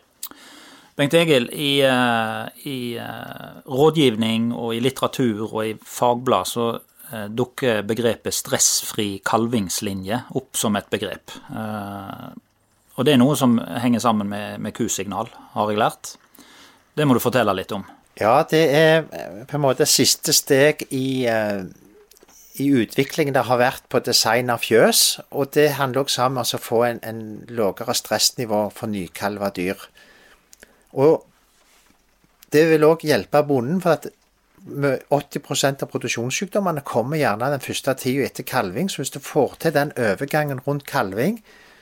Bengt 1.00 1.14
Egil, 1.16 1.48
i, 1.56 1.80
eh, 1.86 2.66
i 2.70 2.78
rådgivning 3.66 4.52
og 4.54 4.76
i 4.76 4.82
litteratur 4.84 5.46
og 5.48 5.62
i 5.64 5.74
fagblad 5.74 6.46
så 6.46 6.70
dukker 7.10 7.80
begrepet 7.88 8.34
stressfri 8.36 9.20
kalvingslinje 9.26 10.20
opp 10.38 10.58
som 10.58 10.76
et 10.78 10.90
begrep. 10.92 11.34
Og 11.50 13.06
det 13.06 13.14
er 13.14 13.20
noe 13.22 13.34
som 13.38 13.56
henger 13.58 14.02
sammen 14.04 14.28
med, 14.30 14.60
med 14.62 14.74
Q-signal, 14.76 15.30
har 15.54 15.72
jeg 15.72 15.80
lært. 15.80 16.12
Det 16.94 17.06
må 17.08 17.16
du 17.16 17.22
fortelle 17.22 17.54
litt 17.56 17.72
om. 17.72 17.86
Ja, 18.20 18.42
det 18.44 18.62
er 18.76 19.06
eh, 19.16 19.44
på 19.48 19.56
en 19.56 19.64
måte 19.64 19.86
siste 19.88 20.34
steg 20.36 20.84
i, 20.92 21.24
i 22.60 22.66
utviklingen 22.82 23.36
det 23.36 23.46
har 23.48 23.60
vært 23.60 23.86
på 23.88 24.02
design 24.04 24.52
av 24.52 24.64
fjøs. 24.66 25.20
Og 25.30 25.52
det 25.56 25.70
handler 25.78 26.04
også 26.04 26.26
om 26.28 26.40
å 26.42 26.44
få 26.60 26.82
en, 26.88 27.00
en 27.06 27.22
lavere 27.48 27.96
stressnivå 27.96 28.66
for 28.76 28.92
nykalva 28.92 29.52
dyr. 29.56 29.80
Og 30.92 31.24
det 32.52 32.66
vil 32.72 32.84
òg 32.84 33.06
hjelpe 33.06 33.44
bonden, 33.46 33.80
for 33.80 33.96
at 33.96 34.10
80% 34.66 35.82
av 35.82 35.88
produksjonssykdommene 35.88 36.82
kommer 36.84 37.16
gjerne 37.20 37.48
den 37.52 37.64
første 37.64 37.94
tida 37.96 38.26
etter 38.26 38.44
kalving. 38.44 38.90
Så 38.90 39.02
hvis 39.02 39.14
du 39.14 39.20
får 39.24 39.56
til 39.60 39.74
den 39.74 39.92
overgangen 39.96 40.60
rundt 40.66 40.86
kalving, 40.86 41.40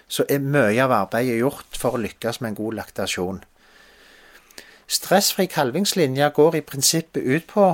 så 0.08 0.25
er 0.30 0.40
mye 0.40 0.80
av 0.85 0.94
arbeidet 0.94 1.40
gjort 1.40 1.76
for 1.76 1.97
å 1.97 2.02
lykkes 2.02 2.40
med 2.40 2.52
en 2.52 2.61
god 2.62 2.78
laktasjon. 2.78 3.42
Stressfri 4.88 5.47
kalvingslinje 5.52 6.30
går 6.32 6.56
i 6.56 6.64
prinsippet 6.64 7.23
ut 7.26 7.47
på 7.50 7.66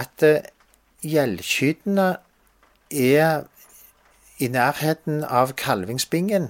at 0.00 0.22
eh, 0.24 0.46
er 2.90 3.44
i 4.40 4.48
nærheten 4.48 5.24
av 5.24 5.52
kalvingsbingen. 5.52 6.48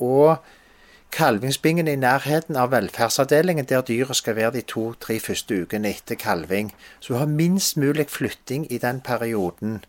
Og 0.00 0.38
kalvingsbingen 1.12 1.88
i 1.88 1.96
nærheten 1.96 2.56
av 2.56 2.70
velferdsavdelingen, 2.72 3.68
der 3.68 3.84
dyret 3.84 4.16
skal 4.16 4.36
være 4.36 4.54
de 4.56 4.62
to-tre 4.66 5.18
første 5.20 5.62
ukene 5.62 5.92
etter 5.92 6.16
kalving. 6.16 6.72
Så 7.00 7.12
du 7.12 7.18
har 7.18 7.26
minst 7.26 7.76
mulig 7.76 8.08
flytting 8.10 8.66
i 8.72 8.78
den 8.78 9.00
perioden. 9.00 9.84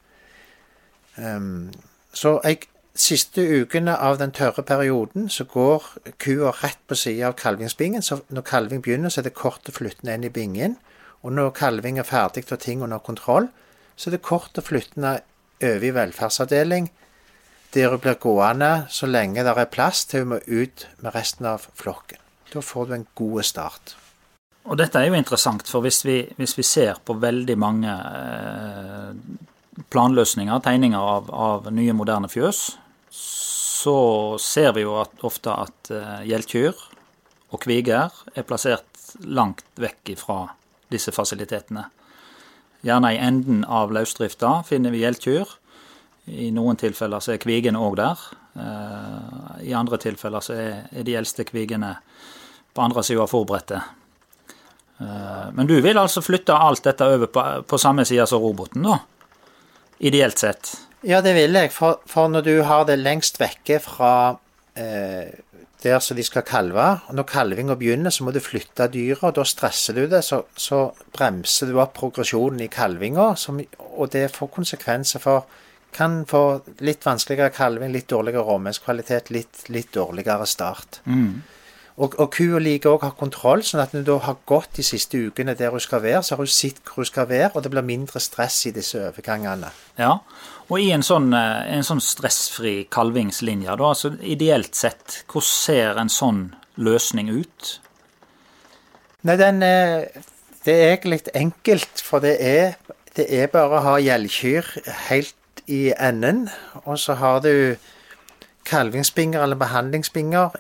Um, 1.18 1.72
så 2.13 2.39
jeg 2.44 2.68
siste 2.96 3.42
ukene 3.62 3.96
av 3.98 4.20
den 4.22 4.32
tørre 4.32 4.63
perioden 4.63 5.30
så 5.30 5.46
går 5.50 5.86
kua 6.22 6.51
rett 6.62 6.82
på 6.88 6.96
sida 6.96 7.32
av 7.32 7.38
kalvingsbingen. 7.39 8.01
Så 8.01 8.20
når 8.30 8.46
kalving 8.48 8.84
begynner, 8.84 9.10
så 9.10 9.22
er 9.22 9.30
det 9.30 9.38
kort 9.38 9.70
å 9.70 9.74
flytte 9.74 10.06
den 10.06 10.20
inn 10.20 10.30
i 10.30 10.34
bingen. 10.34 10.77
Og 11.24 11.34
når 11.34 11.56
kalving 11.58 12.00
er 12.00 12.08
ferdig 12.08 12.46
og 12.51 12.60
ting 12.60 12.84
under 12.84 13.00
kontroll, 13.00 13.48
så 13.96 14.10
er 14.10 14.18
det 14.18 14.25
kort 14.25 14.58
å 14.58 14.65
flytte 14.65 15.00
den 15.00 15.08
over 15.63 15.88
i 15.88 15.94
velferdsavdeling. 15.96 16.92
Hun 17.74 17.98
blir 17.98 18.20
gående 18.22 18.72
så 18.94 19.08
lenge 19.10 19.42
det 19.42 19.53
er 19.58 19.72
plass 19.72 20.06
til 20.06 20.24
hun 20.24 20.36
må 20.36 20.39
ut 20.46 20.86
med 21.01 21.15
resten 21.15 21.48
av 21.50 21.65
flokken. 21.74 22.22
Da 22.53 22.62
får 22.62 22.89
du 22.89 22.94
en 23.00 23.08
god 23.18 23.46
start. 23.48 23.96
Og 24.70 24.77
dette 24.80 25.00
er 25.00 25.10
jo 25.10 25.18
interessant, 25.18 25.65
for 25.68 25.84
hvis 25.84 26.03
vi, 26.06 26.22
hvis 26.38 26.53
vi 26.56 26.63
ser 26.63 27.01
på 27.03 27.18
veldig 27.20 27.56
mange 27.60 27.92
eh, 27.92 29.10
planløsninger, 29.92 30.62
tegninger 30.63 31.00
av, 31.00 31.32
av 31.34 31.72
nye, 31.74 31.96
moderne 31.98 32.30
fjøs, 32.32 32.62
så 33.13 33.98
ser 34.39 34.72
vi 34.77 34.86
jo 34.86 34.96
at, 35.01 35.18
ofte 35.27 35.51
at 35.51 35.89
uh, 35.92 36.22
gjeldkyr 36.24 36.77
og 37.51 37.60
kviger 37.65 38.13
er 38.32 38.46
plassert 38.48 39.01
langt 39.27 39.65
vekk 39.75 40.13
fra 40.18 40.38
disse 40.94 41.12
fasilitetene. 41.12 41.84
Gjerne 42.84 43.12
i 43.12 43.20
enden 43.20 43.65
av 43.68 43.92
løsdrifta 43.96 44.62
finner 44.68 44.94
vi 44.94 45.03
gjeldkyr. 45.03 45.51
I 46.32 46.51
noen 46.56 46.80
tilfeller 46.80 47.24
så 47.24 47.34
er 47.34 47.42
kvigene 47.44 47.82
òg 47.84 47.98
der. 48.00 48.22
Eh, 48.60 49.68
I 49.68 49.74
andre 49.75 50.00
tilfeller 50.00 50.44
så 50.44 50.56
er 50.56 51.03
de 51.03 51.18
eldste 51.20 51.44
kvigene 51.48 51.98
på 52.74 52.84
andre 52.84 53.03
sida 53.03 53.25
av 53.25 53.32
fòrbrettet. 53.32 53.92
Eh, 55.03 55.48
men 55.58 55.68
du 55.68 55.75
vil 55.84 56.00
altså 56.00 56.24
flytte 56.24 56.56
alt 56.56 56.86
dette 56.88 57.08
over 57.08 57.32
på, 57.68 57.80
samme 57.82 58.06
side 58.08 58.27
som 58.30 58.44
roboten, 58.44 58.86
da? 58.88 59.00
Ideelt 60.03 60.39
sett? 60.39 60.75
Ja, 61.03 61.20
det 61.22 61.36
vil 61.36 61.56
jeg. 61.60 61.72
For, 61.75 62.00
for 62.08 62.32
når 62.32 62.46
du 62.48 62.53
har 62.68 62.86
det 62.88 63.01
lengst 63.01 63.39
vekke 63.42 63.82
fra 63.84 64.13
eh, 64.80 65.34
der 65.84 66.00
som 66.00 66.15
de 66.15 66.24
skal 66.24 66.46
kalve, 66.48 66.86
og 67.10 67.18
når 67.18 67.27
kalvinga 67.27 67.75
begynner, 67.80 68.13
så 68.13 68.24
må 68.24 68.32
du 68.32 68.39
flytte 68.44 68.88
dyra, 68.94 69.34
da 69.36 69.44
stresser 69.48 69.98
du 70.00 70.06
det. 70.08 70.24
Så, 70.24 70.46
så 70.56 70.86
bremser 71.15 71.68
du 71.68 71.82
opp 71.84 71.98
progresjonen 71.98 72.63
i 72.63 72.72
kalvinga, 72.72 73.34
og 73.34 74.13
det 74.15 74.30
får 74.38 74.53
konsekvenser 74.56 75.24
for 75.24 75.60
kan 75.96 76.22
få 76.30 76.44
litt 76.86 77.06
vanskeligere 77.06 77.54
kalving, 77.56 77.92
litt 77.94 78.10
dårligere 78.12 78.46
råmennskvalitet, 78.48 79.32
litt, 79.34 79.66
litt 79.74 79.92
dårligere 79.96 80.48
start. 80.50 81.02
Mm. 81.06 81.44
Og, 82.02 82.16
og 82.18 82.32
kua 82.34 82.58
liker 82.58 82.90
òg 82.90 83.04
å 83.04 83.10
ha 83.12 83.14
kontroll, 83.18 83.62
sånn 83.66 83.84
at 83.84 83.92
når 83.94 84.06
du 84.08 84.14
har 84.26 84.40
gått 84.50 84.80
de 84.80 84.86
siste 84.86 85.20
ukene 85.28 85.54
der 85.58 85.74
hun 85.76 85.84
skal 85.84 86.02
være, 86.02 86.24
så 86.26 86.34
har 86.34 86.42
hun 86.42 86.50
sett 86.50 86.82
hvor 86.88 87.04
hun 87.04 87.10
skal 87.10 87.28
være, 87.30 87.52
og 87.54 87.62
det 87.62 87.70
blir 87.74 87.86
mindre 87.86 88.22
stress 88.24 88.64
i 88.66 88.74
disse 88.74 88.98
overgangene. 88.98 89.70
Ja, 90.02 90.16
og 90.72 90.82
i 90.82 90.90
en 90.96 91.06
sånn, 91.06 91.30
eh, 91.38 91.70
en 91.76 91.86
sånn 91.86 92.02
stressfri 92.02 92.76
kalvingslinje, 92.94 93.78
da, 93.78 93.92
altså 93.94 94.16
ideelt 94.26 94.74
sett, 94.80 95.22
hvordan 95.30 95.50
ser 95.52 96.02
en 96.02 96.10
sånn 96.10 96.44
løsning 96.82 97.30
ut? 97.30 97.76
Nei, 99.24 99.38
den 99.40 99.62
er, 99.64 100.10
Det 100.64 100.74
er 100.80 100.94
egentlig 100.94 101.28
enkelt, 101.36 102.00
for 102.00 102.24
det 102.24 102.38
er, 102.40 102.78
det 103.18 103.26
er 103.28 103.50
bare 103.52 103.82
å 103.82 103.84
ha 103.84 103.96
gjellkyr 104.00 104.64
helt 105.10 105.36
i 105.67 105.93
enden, 105.96 106.50
og 106.84 107.00
så 107.00 107.13
har 107.13 107.39
du 107.46 107.75
kalvingsbinger 108.67 109.43
eller 109.43 109.60
behandlingsbinger 109.60 110.55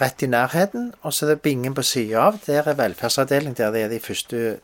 rett 0.00 0.22
i 0.22 0.26
nærheten. 0.30 0.92
Og 1.02 1.14
så 1.14 1.26
er 1.26 1.34
det 1.34 1.42
bingen 1.44 1.74
på 1.74 1.82
sida 1.82 2.26
av. 2.28 2.40
Der 2.46 2.68
er 2.68 2.78
velferdsavdeling, 2.78 3.56
der 3.56 3.70
det 3.72 3.82
er 3.82 3.88
de 3.92 4.00
første 4.00 4.58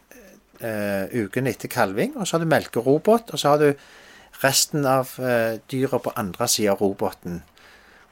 uh, 0.62 1.04
ukene 1.24 1.50
etter 1.50 1.68
kalving. 1.72 2.16
Og 2.16 2.26
så 2.26 2.36
har 2.36 2.44
du 2.44 2.50
melkerobot, 2.50 3.30
og 3.32 3.38
så 3.38 3.54
har 3.54 3.62
du 3.62 3.72
resten 4.42 4.86
av 4.86 5.14
uh, 5.18 5.58
dyra 5.72 5.98
på 5.98 6.12
andre 6.16 6.48
sida 6.48 6.70
av 6.76 6.82
roboten. 6.84 7.42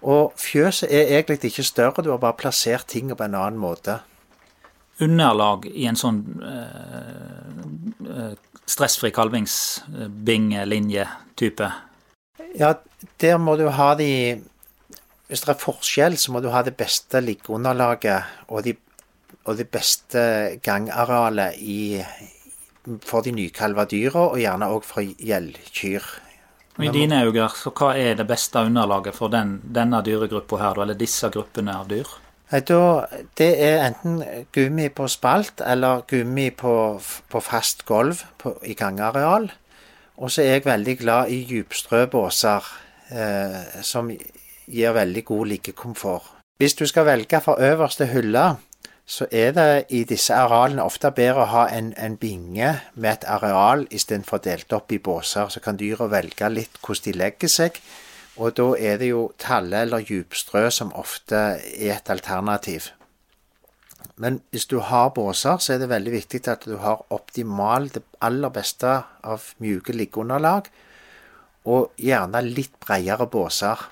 Og 0.00 0.32
fjøset 0.40 0.88
er 0.88 1.18
egentlig 1.18 1.44
ikke 1.50 1.62
større, 1.62 2.02
du 2.02 2.10
har 2.10 2.22
bare 2.22 2.38
plassert 2.38 2.88
tingene 2.88 3.16
på 3.16 3.26
en 3.26 3.36
annen 3.36 3.60
måte. 3.60 3.98
Underlag 5.00 5.66
i 5.68 5.86
en 5.88 5.96
sånn 5.96 6.22
uh, 6.40 8.32
stressfri 8.70 9.10
kalvingsbingelinje-type? 9.14 11.68
Ja, 12.58 12.74
der 13.22 13.38
må 13.38 13.56
du 13.58 13.68
ha 13.70 13.94
de 13.98 14.10
hvis 15.30 15.44
det 15.46 15.52
er 15.52 15.62
forskjell, 15.62 16.16
så 16.18 16.32
må 16.34 16.40
du 16.42 16.48
ha 16.50 16.64
det 16.66 16.74
beste 16.78 17.20
liggeunderlaget 17.22 18.50
og, 18.50 18.64
de, 18.66 18.74
og 19.46 19.60
det 19.60 19.68
beste 19.70 20.22
gangarealet 20.66 21.60
i, 21.62 22.02
for 23.06 23.22
de 23.22 23.30
nykalva 23.36 23.84
dyra, 23.90 24.24
og 24.32 24.40
gjerne 24.42 24.70
òg 24.74 24.88
for 24.88 25.06
gjellkyr. 25.06 26.08
I 26.80 26.90
dine 26.90 27.20
øyne, 27.28 27.46
så 27.54 27.70
hva 27.76 27.92
er 27.98 28.16
det 28.18 28.26
beste 28.26 28.58
underlaget 28.66 29.14
for 29.14 29.30
den, 29.30 29.60
denne 29.62 30.02
dyregruppa 30.02 30.58
her, 30.58 30.82
eller 30.82 30.98
disse 30.98 31.30
gruppene 31.30 31.78
av 31.78 31.86
dyr? 31.92 32.10
Det 32.50 33.50
er 33.62 33.84
enten 33.86 34.22
gummi 34.52 34.88
på 34.88 35.06
spalt 35.08 35.62
eller 35.66 36.02
gummi 36.10 36.50
på, 36.50 37.00
på 37.30 37.40
fast 37.40 37.84
gulv 37.86 38.24
i 38.66 38.74
gangareal. 38.74 39.50
Og 40.20 40.30
så 40.30 40.42
er 40.42 40.58
jeg 40.58 40.64
veldig 40.64 40.96
glad 40.98 41.30
i 41.30 41.44
djupstrøbåser 41.48 42.66
eh, 43.14 43.82
som 43.82 44.10
gir 44.10 44.92
veldig 44.92 45.24
god 45.24 45.46
liggekomfort. 45.46 46.26
Hvis 46.60 46.74
du 46.74 46.86
skal 46.86 47.06
velge 47.06 47.40
for 47.40 47.62
øverste 47.62 48.06
hylle, 48.06 48.56
så 49.06 49.26
er 49.32 49.52
det 49.52 49.84
i 49.88 50.04
disse 50.04 50.34
arealene 50.34 50.84
ofte 50.84 51.10
bedre 51.10 51.42
å 51.42 51.50
ha 51.54 51.62
en, 51.74 51.94
en 51.96 52.16
binge 52.20 52.74
med 52.94 53.10
et 53.10 53.24
areal 53.26 53.86
istedenfor 53.90 54.42
delt 54.44 54.72
opp 54.76 54.92
i 54.92 54.98
båser. 54.98 55.48
Så 55.48 55.62
kan 55.64 55.78
dyra 55.80 56.06
velge 56.10 56.50
litt 56.52 56.78
hvordan 56.78 57.06
de 57.06 57.16
legger 57.18 57.50
seg, 57.50 57.80
og 58.40 58.54
da 58.56 58.70
er 58.78 58.96
det 59.00 59.10
jo 59.10 59.26
talle 59.40 59.82
eller 59.84 60.04
djupstrø 60.06 60.64
som 60.72 60.94
ofte 60.96 61.40
er 61.60 61.98
et 61.98 62.10
alternativ. 62.12 62.88
Men 64.20 64.40
hvis 64.52 64.66
du 64.68 64.78
har 64.84 65.12
båser, 65.16 65.60
så 65.60 65.74
er 65.74 65.82
det 65.82 65.90
veldig 65.92 66.12
viktig 66.12 66.40
at 66.48 66.64
du 66.64 66.78
har 66.80 67.04
optimal, 67.12 67.88
det 67.92 68.02
aller 68.24 68.52
beste 68.52 68.94
av 69.24 69.52
mjuke 69.60 69.92
liggeunderlag, 69.96 70.70
og 71.68 71.92
gjerne 72.00 72.42
litt 72.44 72.78
bredere 72.80 73.28
båser. 73.28 73.88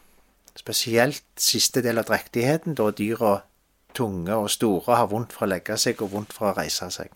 Spesielt 0.56 1.24
siste 1.36 1.84
del 1.84 2.00
av 2.00 2.08
drektigheten, 2.08 2.76
da 2.76 2.90
dyra 2.90 3.38
tunge 3.96 4.36
og 4.36 4.50
store 4.52 4.96
har 5.00 5.08
vondt 5.12 5.32
for 5.36 5.46
å 5.46 5.52
legge 5.52 5.76
seg 5.80 6.00
og 6.04 6.12
vondt 6.12 6.36
for 6.36 6.50
å 6.50 6.56
reise 6.56 6.88
seg. 6.92 7.12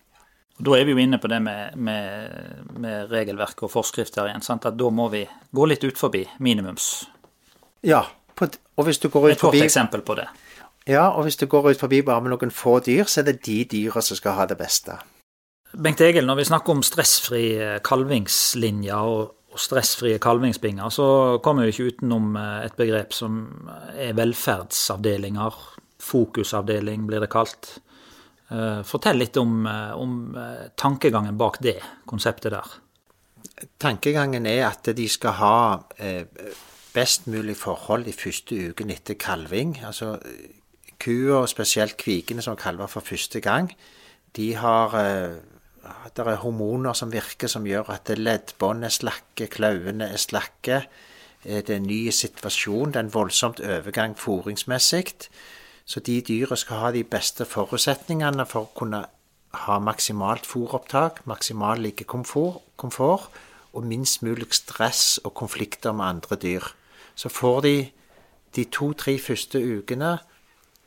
Da 0.53 0.75
er 0.77 0.85
vi 0.85 0.93
jo 0.93 1.01
inne 1.01 1.17
på 1.17 1.29
det 1.31 1.39
med, 1.41 1.77
med, 1.81 2.69
med 2.77 3.09
regelverk 3.13 3.65
og 3.65 3.73
forskrifter 3.73 4.29
igjen. 4.29 4.45
Sant? 4.45 4.67
At 4.69 4.77
da 4.77 4.89
må 4.93 5.09
vi 5.13 5.25
gå 5.25 5.65
litt 5.69 5.85
ut 5.85 5.97
forbi 5.97 6.27
minimums. 6.45 7.07
Ja, 7.83 8.05
på, 8.35 8.47
og 8.77 8.87
hvis 8.87 8.99
du 8.99 9.09
går 9.09 9.29
ut 9.29 9.35
Et 9.35 9.41
godt 9.41 9.61
eksempel 9.61 10.01
på 10.01 10.15
det. 10.15 10.27
Ja, 10.87 11.09
og 11.09 11.23
hvis 11.23 11.37
du 11.39 11.45
går 11.47 11.69
ut 11.69 11.79
forbi 11.79 12.01
bare 12.01 12.21
med 12.21 12.33
noen 12.33 12.51
få 12.51 12.79
dyr, 12.83 13.05
så 13.07 13.21
er 13.21 13.31
det 13.31 13.41
de 13.45 13.63
dyra 13.71 14.01
som 14.01 14.19
skal 14.19 14.35
ha 14.39 14.47
det 14.49 14.57
beste. 14.59 14.97
Bengt 15.73 16.01
Egil, 16.01 16.25
når 16.25 16.41
vi 16.41 16.49
snakker 16.51 16.75
om 16.75 16.83
stressfri 16.85 17.45
kalvingslinjer 17.85 19.13
og 19.13 19.59
stressfrie 19.59 20.19
kalvingsbinger, 20.21 20.89
så 20.89 21.07
kommer 21.43 21.65
vi 21.65 21.73
ikke 21.73 21.93
utenom 21.93 22.35
eh, 22.39 22.59
et 22.67 22.77
begrep 22.77 23.13
som 23.15 23.39
er 23.93 24.15
velferdsavdelinger. 24.17 25.57
Fokusavdeling 26.03 27.07
blir 27.07 27.23
det 27.23 27.31
kalt. 27.33 27.77
Eh, 28.49 28.81
fortell 28.87 29.21
litt 29.21 29.37
om, 29.41 29.65
eh, 29.69 29.91
om 29.93 30.37
tankegangen 30.79 31.37
bak 31.39 31.61
det 31.63 31.79
konseptet 32.09 32.55
der. 32.55 32.77
Tankegangen 33.79 34.47
er 34.49 34.67
at 34.71 34.89
de 34.95 35.07
skal 35.09 35.37
ha 35.37 35.57
best 36.93 37.27
mulig 37.27 37.57
forhold 37.57 38.05
de 38.05 38.13
første 38.13 38.57
ukene 38.69 38.93
etter 38.93 39.17
kalving. 39.19 39.79
Altså 39.85 40.17
kua, 40.99 41.41
og 41.41 41.49
spesielt 41.49 41.97
kvikene 41.97 42.41
som 42.41 42.55
kalver 42.59 42.87
for 42.87 43.01
første 43.05 43.41
gang, 43.41 43.71
de 44.35 44.53
har 44.55 44.95
det 46.15 46.23
er 46.23 46.39
hormoner 46.39 46.95
som 46.95 47.11
virker 47.11 47.51
som 47.51 47.65
gjør 47.67 47.91
at 47.91 48.11
leddbånd 48.15 48.85
er 48.87 48.93
slakke, 48.93 49.49
klauene 49.51 50.07
er 50.13 50.21
slakke. 50.21 50.83
Eh, 51.43 51.59
det 51.59 51.69
er 51.69 51.81
en 51.81 51.89
ny 51.89 52.11
situasjon, 52.11 52.93
det 52.93 53.01
er 53.01 53.07
en 53.07 53.13
voldsomt 53.13 53.59
overgang 53.59 54.15
fôringsmessig. 54.19 55.27
Så 55.85 55.99
de 55.99 56.21
dyra 56.23 56.55
skal 56.55 56.79
ha 56.79 56.91
de 56.95 57.03
beste 57.03 57.45
forutsetningene 57.45 58.45
for 58.47 58.67
å 58.69 58.77
kunne 58.77 59.03
ha 59.65 59.79
maksimalt 59.79 60.47
fôropptak, 60.47 61.25
maksimal 61.29 61.81
liggekomfort 61.83 63.27
og 63.73 63.83
minst 63.85 64.23
mulig 64.23 64.53
stress 64.55 65.19
og 65.23 65.33
konflikter 65.33 65.91
med 65.91 66.05
andre 66.05 66.35
dyr. 66.39 66.71
Så 67.15 67.29
får 67.29 67.61
de 67.67 67.75
de 68.55 68.63
to-tre 68.69 69.17
første 69.17 69.57
ukene 69.57 70.17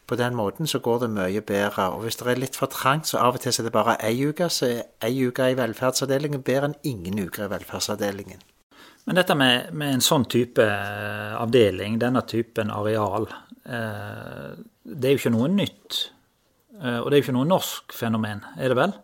på 0.06 0.14
den 0.14 0.36
måten 0.38 0.68
så 0.70 0.78
går 0.78 1.00
det 1.02 1.10
mye 1.10 1.40
bedre. 1.42 1.88
Og 1.96 2.04
hvis 2.04 2.18
det 2.20 2.28
er 2.30 2.38
litt 2.38 2.58
for 2.58 2.70
trangt, 2.70 3.08
så 3.10 3.18
av 3.18 3.38
og 3.38 3.42
til 3.42 3.54
så 3.54 3.62
er 3.62 3.66
det 3.66 3.74
bare 3.74 3.96
ei 4.06 4.28
uke, 4.28 4.48
så 4.52 4.68
er 4.68 5.08
ei 5.08 5.26
uke 5.26 5.48
i 5.50 5.56
velferdsavdelingen 5.58 6.44
bedre 6.46 6.70
enn 6.70 6.76
ingen 6.86 7.18
uker 7.26 7.46
i 7.46 7.50
velferdsavdelingen. 7.50 8.44
Men 9.06 9.18
dette 9.18 9.34
med, 9.38 9.72
med 9.74 9.96
en 9.96 10.02
sånn 10.02 10.26
type 10.30 10.62
eh, 10.62 11.34
avdeling, 11.38 11.98
denne 12.02 12.22
typen 12.26 12.70
areal, 12.74 13.28
eh, 13.66 14.54
det 14.82 15.10
er 15.10 15.14
jo 15.14 15.20
ikke 15.22 15.34
noe 15.34 15.50
nytt. 15.50 15.98
Eh, 16.78 16.98
og 17.00 17.10
det 17.10 17.16
er 17.16 17.20
jo 17.20 17.26
ikke 17.26 17.36
noe 17.38 17.50
norsk 17.50 17.94
fenomen, 17.94 18.42
er 18.58 18.70
det 18.70 18.78
vel? 18.78 18.96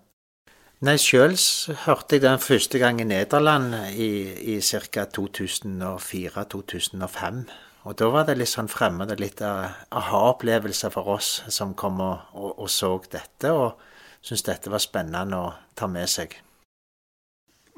Nei, 0.83 0.97
sjøl 0.99 1.37
hørte 1.85 2.17
jeg 2.17 2.25
den 2.25 2.41
første 2.43 2.75
gang 2.83 2.99
i 2.99 3.05
Nederland 3.07 3.71
i, 3.95 4.35
i 4.51 4.59
ca. 4.67 5.05
2004-2005. 5.15 7.47
Og 7.87 7.95
da 8.01 8.09
var 8.11 8.27
det 8.27 8.35
litt 8.41 8.51
sånn 8.51 8.67
fremmed 8.67 9.15
og 9.15 9.23
litt 9.23 9.39
aha-opplevelse 9.47 10.91
for 10.91 11.07
oss 11.15 11.47
som 11.55 11.79
kom 11.79 12.03
og, 12.03 12.35
og, 12.35 12.67
og 12.67 12.71
så 12.75 12.99
dette, 13.15 13.55
og 13.55 13.79
syntes 14.27 14.43
dette 14.49 14.67
var 14.75 14.83
spennende 14.83 15.39
å 15.39 15.55
ta 15.79 15.87
med 15.87 16.11
seg. 16.11 16.35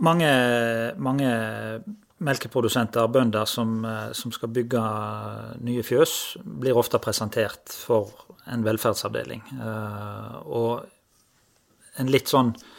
Mange, 0.01 0.33
mange 0.97 1.29
melkeprodusenter, 2.25 3.05
bønder 3.13 3.45
som, 3.45 3.85
som, 4.17 4.33
skal 4.33 4.49
bygge 4.49 4.81
nye 5.61 5.85
fjøs, 5.85 6.41
blir 6.41 6.73
ofte 6.81 6.97
presentert 7.05 7.69
for 7.69 8.33
en 8.49 8.65
velferdsavdeling. 8.65 9.45
Eh, 9.61 10.41
og 10.49 10.89
en 12.01 12.09
litt 12.11 12.27
sånn 12.33 12.57
eh, 12.57 12.74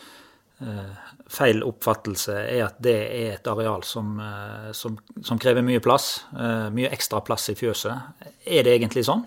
feil 1.28 1.64
oppfattelse 1.68 2.36
er 2.48 2.62
at 2.68 2.78
det 2.84 2.96
er 2.96 3.34
et 3.36 3.48
areal 3.52 3.84
som, 3.84 4.16
eh, 4.24 4.70
som, 4.78 4.98
som, 5.22 5.40
krever 5.42 5.66
mye 5.66 5.82
plass. 5.84 6.26
Eh, 6.32 6.70
mye 6.76 6.92
ekstra 6.96 7.22
plass 7.26 7.50
i 7.52 7.58
fjøset. 7.60 8.24
Er 8.46 8.64
det 8.64 8.78
egentlig 8.78 9.06
sånn? 9.10 9.26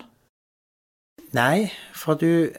Nei, 1.37 1.69
for 1.93 2.17
du 2.19 2.49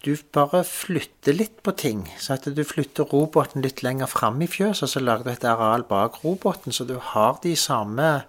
du 0.00 0.14
bare 0.32 0.62
flytter 0.64 1.34
litt 1.36 1.58
på 1.60 1.74
ting. 1.76 2.06
Så 2.16 2.38
at 2.38 2.46
du 2.56 2.62
flytter 2.64 3.04
roboten 3.04 3.60
litt 3.60 3.82
lenger 3.84 4.08
fram 4.08 4.40
i 4.40 4.48
fjøset, 4.48 4.88
så 4.88 5.02
lager 5.02 5.26
du 5.26 5.32
et 5.34 5.44
areal 5.44 5.84
bak 5.84 6.22
roboten, 6.24 6.72
så 6.72 6.86
du 6.88 6.94
har 7.10 7.36
de 7.42 7.52
samme 7.52 8.22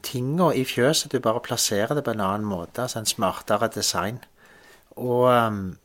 tinga 0.00 0.52
i 0.56 0.64
fjøset, 0.64 1.12
du 1.12 1.20
bare 1.20 1.42
plasserer 1.44 1.92
det 1.98 2.06
på 2.06 2.14
en 2.14 2.24
annen 2.24 2.48
måte. 2.48 2.86
Altså 2.86 3.02
en 3.02 3.10
smartere 3.10 3.68
design. 3.74 4.22
Og 4.96 5.28
um, 5.28 5.76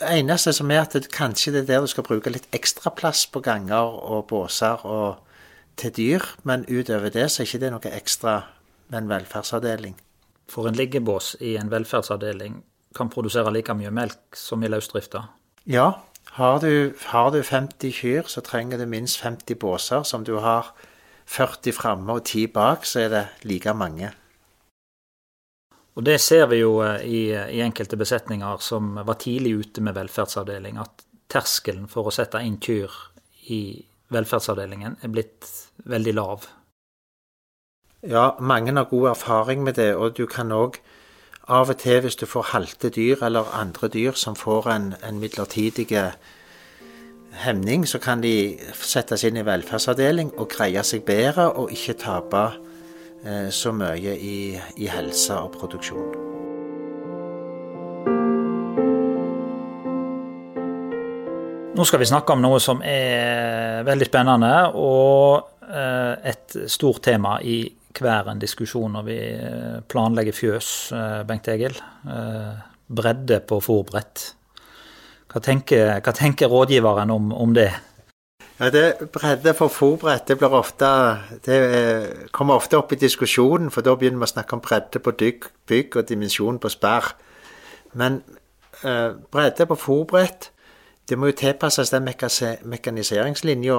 det 0.00 0.10
eneste 0.18 0.52
som 0.56 0.70
er 0.72 0.84
at 0.84 0.94
det, 0.96 1.10
kanskje 1.12 1.52
det 1.54 1.64
er 1.64 1.68
der 1.74 1.84
du 1.84 1.90
skal 1.92 2.06
bruke 2.06 2.32
litt 2.32 2.48
ekstra 2.56 2.92
plass 2.96 3.26
på 3.28 3.42
ganger 3.44 3.98
og 4.00 4.26
båser 4.30 4.86
og 4.88 5.20
til 5.80 5.92
dyr, 5.96 6.24
men 6.44 6.64
utover 6.68 7.12
det 7.12 7.28
så 7.30 7.42
er 7.42 7.48
ikke 7.48 7.60
det 7.62 7.72
noe 7.72 7.92
ekstra 7.94 8.34
med 8.90 9.02
en 9.02 9.12
velferdsavdeling. 9.12 9.96
For 10.50 10.68
en 10.68 10.76
liggebås 10.76 11.36
i 11.40 11.54
en 11.60 11.70
velferdsavdeling 11.70 12.62
kan 12.96 13.10
produsere 13.12 13.52
like 13.54 13.74
mye 13.76 13.92
melk 13.94 14.36
som 14.36 14.64
i 14.64 14.70
løsdrifta? 14.70 15.28
Ja. 15.70 15.92
Har 16.36 16.60
du, 16.62 16.94
har 17.10 17.30
du 17.30 17.42
50 17.42 17.92
kyr, 17.94 18.28
så 18.30 18.42
trenger 18.44 18.78
du 18.78 18.86
minst 18.86 19.20
50 19.22 19.58
båser. 19.58 20.02
Som 20.02 20.24
du 20.24 20.36
har 20.42 20.72
40 21.26 21.72
framme 21.74 22.12
og 22.12 22.24
10 22.24 22.46
bak, 22.54 22.86
så 22.86 23.06
er 23.06 23.08
det 23.08 23.24
like 23.42 23.74
mange. 23.74 24.12
Og 26.00 26.06
det 26.08 26.16
ser 26.24 26.46
vi 26.48 26.62
jo 26.62 26.78
eh, 26.80 27.02
i, 27.04 27.18
i, 27.28 27.60
enkelte 27.60 27.98
besetninger 28.00 28.62
som 28.64 28.94
var 29.04 29.18
tidlig 29.20 29.52
ute 29.60 29.82
med 29.84 29.98
velferdsavdeling, 29.98 30.78
at 30.80 31.04
terskelen 31.28 31.90
for 31.92 32.08
å 32.08 32.14
sette 32.14 32.40
inn 32.40 32.56
kyr 32.56 32.94
i 33.52 33.60
velferdsavdelingen 34.08 34.96
er 35.04 35.12
blitt 35.12 35.44
veldig 35.84 36.14
lav. 36.16 36.46
Ja, 38.00 38.30
mange 38.40 38.72
har 38.72 38.88
god 38.88 39.10
erfaring 39.10 39.60
med 39.66 39.76
det, 39.76 39.92
og 39.92 40.16
du 40.16 40.24
kan 40.24 40.56
òg 40.56 40.80
av 41.52 41.68
og 41.68 41.76
til, 41.82 42.00
hvis 42.00 42.16
du 42.16 42.24
får 42.24 42.48
halte 42.54 42.88
dyr 42.96 43.20
eller 43.26 43.52
andre 43.52 43.92
dyr 43.92 44.16
som 44.16 44.38
får 44.38 44.70
en, 44.72 44.88
en 45.04 45.20
midlertidig 45.20 45.90
hemning, 47.44 47.84
så 47.84 48.00
kan 48.00 48.24
de 48.24 48.56
settes 48.72 49.26
inn 49.28 49.36
i 49.36 49.44
velferdsavdeling 49.44 50.32
og 50.38 50.48
greie 50.56 50.80
seg 50.80 51.04
bedre 51.04 51.50
og 51.60 51.76
ikke 51.76 51.98
tape 52.00 52.44
eh, 52.48 52.69
så 53.52 53.72
mye 53.76 54.14
i, 54.16 54.36
i 54.80 54.86
helse 54.88 55.36
og 55.36 55.52
produksjon. 55.58 56.30
Nå 61.80 61.84
skal 61.88 62.02
vi 62.02 62.08
snakke 62.10 62.34
om 62.34 62.42
noe 62.42 62.58
som 62.60 62.82
er 62.84 63.84
veldig 63.86 64.08
spennende 64.08 64.54
og 64.76 65.62
eh, 65.64 66.32
et 66.32 66.56
stort 66.68 67.00
tema 67.06 67.38
i 67.40 67.62
hver 67.96 68.28
en 68.32 68.40
diskusjon 68.42 68.98
når 68.98 69.06
vi 69.06 69.16
eh, 69.32 69.78
planlegger 69.88 70.36
fjøs, 70.36 70.68
Bengt 71.28 71.48
Egil. 71.48 71.78
Bredde 72.90 73.40
på 73.46 73.60
fòrbrett. 73.64 74.26
Hva 75.30 75.40
hva 75.40 76.12
tenker 76.16 76.50
rådgiveren 76.50 77.10
om, 77.14 77.30
om, 77.32 77.54
det? 77.54 77.70
Ja, 78.60 78.68
det 78.70 79.08
Bredde 79.12 79.54
for 79.56 79.72
fòrbrett 79.72 80.28
det, 80.28 80.36
blir 80.38 80.52
ofte, 80.52 80.86
det 81.46 82.28
kommer 82.32 82.54
ofte 82.60 82.76
opp 82.76 82.92
i 82.92 82.98
diskusjonen, 83.00 83.70
for 83.72 83.80
da 83.80 83.94
begynner 83.96 84.20
vi 84.20 84.26
å 84.28 84.34
snakke 84.34 84.56
om 84.56 84.60
bredde 84.60 85.00
på 85.00 85.14
bygg, 85.16 85.46
bygg 85.66 85.96
og 85.96 86.08
dimensjon 86.10 86.58
på 86.60 86.68
sperr. 86.68 87.14
Men 87.96 88.20
eh, 88.84 89.16
bredde 89.32 89.64
på 89.66 89.78
fòrbrett 89.80 90.50
det 91.08 91.18
må 91.18 91.30
jo 91.30 91.38
tilpasses 91.40 91.90
den 91.90 92.04
mekaniseringslinja 92.04 93.78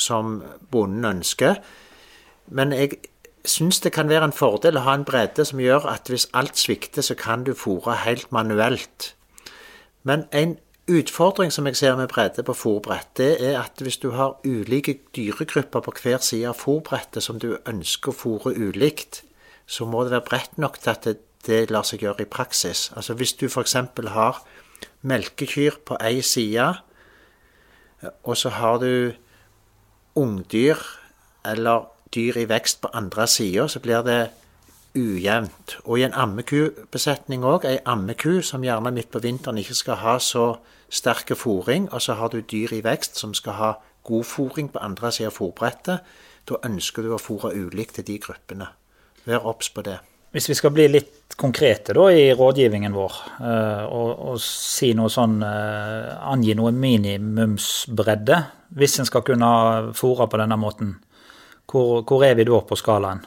som 0.00 0.40
bonden 0.72 1.04
ønsker. 1.04 1.60
Men 2.48 2.72
jeg 2.72 3.02
syns 3.44 3.80
det 3.84 3.92
kan 3.92 4.08
være 4.08 4.30
en 4.30 4.34
fordel 4.34 4.80
å 4.80 4.86
ha 4.88 4.96
en 4.96 5.04
bredde 5.04 5.44
som 5.44 5.60
gjør 5.60 5.86
at 5.92 6.08
hvis 6.08 6.30
alt 6.32 6.56
svikter, 6.56 7.04
så 7.04 7.14
kan 7.14 7.44
du 7.44 7.52
fòre 7.52 8.00
helt 8.06 8.32
manuelt. 8.32 9.12
Men 10.02 10.24
en 10.32 10.56
utfordring 10.98 11.52
som 11.52 11.66
jeg 11.66 11.76
ser 11.76 11.96
med 11.96 12.10
bredde 12.12 12.44
på 12.46 12.54
fòrbrett, 12.56 13.10
det 13.16 13.32
er 13.40 13.58
at 13.60 13.82
hvis 13.82 13.98
du 14.02 14.10
har 14.16 14.38
ulike 14.44 14.98
dyregrupper 15.16 15.80
på 15.84 15.94
hver 16.02 16.22
side 16.24 16.48
av 16.48 16.58
fòrbrettet 16.60 17.24
som 17.24 17.38
du 17.42 17.56
ønsker 17.68 18.12
å 18.12 18.16
fòre 18.16 18.54
ulikt, 18.56 19.22
så 19.66 19.86
må 19.86 20.04
det 20.04 20.14
være 20.16 20.28
bredt 20.28 20.58
nok 20.58 20.78
til 20.82 20.90
at 20.94 21.06
det, 21.06 21.16
det 21.46 21.70
lar 21.70 21.86
seg 21.86 22.04
gjøre 22.04 22.26
i 22.26 22.30
praksis. 22.30 22.90
Altså 22.96 23.14
Hvis 23.14 23.32
du 23.38 23.46
f.eks. 23.46 23.76
har 24.16 24.42
melkekyr 25.02 25.80
på 25.86 25.98
ei 26.00 26.20
side, 26.22 26.68
og 28.22 28.36
så 28.36 28.50
har 28.50 28.78
du 28.82 29.12
ungdyr 30.18 30.78
eller 31.46 31.88
dyr 32.14 32.36
i 32.42 32.48
vekst 32.48 32.80
på 32.82 32.90
andre 32.92 33.26
sida, 33.26 33.68
så 33.68 33.80
blir 33.80 34.02
det 34.02 34.20
ujevnt. 34.94 35.78
Og 35.84 35.98
i 35.98 36.04
en 36.06 36.14
ammekubesetning 36.14 37.44
òg, 37.48 37.64
ei 37.68 37.80
ammeku 37.88 38.42
som 38.44 38.64
gjerne 38.64 38.92
midt 38.92 39.10
på 39.12 39.22
vinteren 39.24 39.60
ikke 39.62 39.78
skal 39.78 40.00
ha 40.02 40.18
så 40.20 40.46
sterk 40.92 41.32
fòring, 41.38 41.88
og 41.92 42.02
så 42.04 42.18
har 42.20 42.32
du 42.32 42.40
dyr 42.40 42.74
i 42.76 42.82
vekst 42.84 43.16
som 43.20 43.34
skal 43.34 43.58
ha 43.58 43.72
god 44.04 44.24
fòring 44.28 44.70
på 44.72 44.82
andre 44.82 45.12
siden 45.12 45.32
av 45.32 45.38
fòrbrettet, 45.38 46.14
da 46.48 46.62
ønsker 46.66 47.04
du 47.06 47.14
å 47.14 47.20
fòre 47.22 47.54
ulikt 47.54 47.96
til 47.98 48.08
de 48.08 48.18
gruppene. 48.22 48.68
Vær 49.24 49.46
obs 49.46 49.70
på 49.70 49.84
det. 49.86 50.00
Hvis 50.32 50.48
vi 50.48 50.56
skal 50.56 50.72
bli 50.72 50.86
litt 50.88 51.36
konkrete 51.36 51.92
da 51.96 52.06
i 52.08 52.30
rådgivningen 52.32 52.94
vår, 52.96 53.18
uh, 53.44 53.84
og, 53.84 54.10
og, 54.32 54.38
si 54.40 54.94
noe 54.96 55.12
sånn 55.12 55.42
uh, 55.44 56.30
Angi 56.32 56.56
noe 56.56 56.72
minimumsbredde, 56.72 58.38
hvis 58.80 58.98
en 59.00 59.08
skal 59.08 59.24
kunne 59.26 59.50
fòre 59.96 60.28
på 60.32 60.40
denne 60.40 60.56
måten, 60.56 60.96
hvor, 61.68 62.02
hvor 62.08 62.24
er 62.24 62.38
vi 62.38 62.48
da 62.48 62.62
på 62.64 62.78
skalaen? 62.80 63.20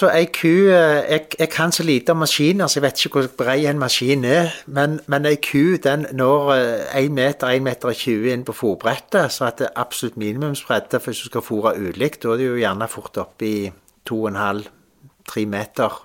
Altså, 0.00 0.16
ei 0.16 0.28
ku 0.32 0.48
eh, 0.48 1.10
jeg, 1.12 1.24
jeg, 1.38 1.48
kan 1.52 1.72
så 1.72 1.84
lite 1.84 2.14
om 2.14 2.22
maskiner, 2.24 2.66
så 2.66 2.78
jeg 2.78 2.82
vet 2.86 3.00
ikke 3.04 3.18
hvor 3.20 3.26
brei 3.36 3.66
en 3.68 3.78
maskin 3.78 4.22
er. 4.24 4.54
Men, 4.64 4.94
men 5.12 5.26
ei 5.28 5.36
ku 5.36 5.74
den 5.76 6.06
når 6.16 6.52
1 6.96 7.10
meter, 7.12 7.50
1 7.52 7.60
meter 7.60 7.90
og 7.90 7.98
20 8.00 8.30
inn 8.32 8.44
på 8.48 8.54
fòrbrettet, 8.56 9.28
så 9.28 9.50
at 9.50 9.58
det 9.60 9.66
er 9.66 9.82
absolutt 9.82 10.16
minimumsbredde 10.16 11.02
hvis 11.04 11.20
du 11.20 11.26
skal 11.28 11.44
fòre 11.44 11.74
ulikt. 11.76 12.22
Da 12.22 12.32
er 12.32 12.40
det 12.40 12.46
jo 12.46 12.54
gjerne 12.56 12.88
fort 12.88 13.20
opp 13.20 13.44
i 13.44 13.68
2,5-3 14.08 15.44
meter. 15.52 15.98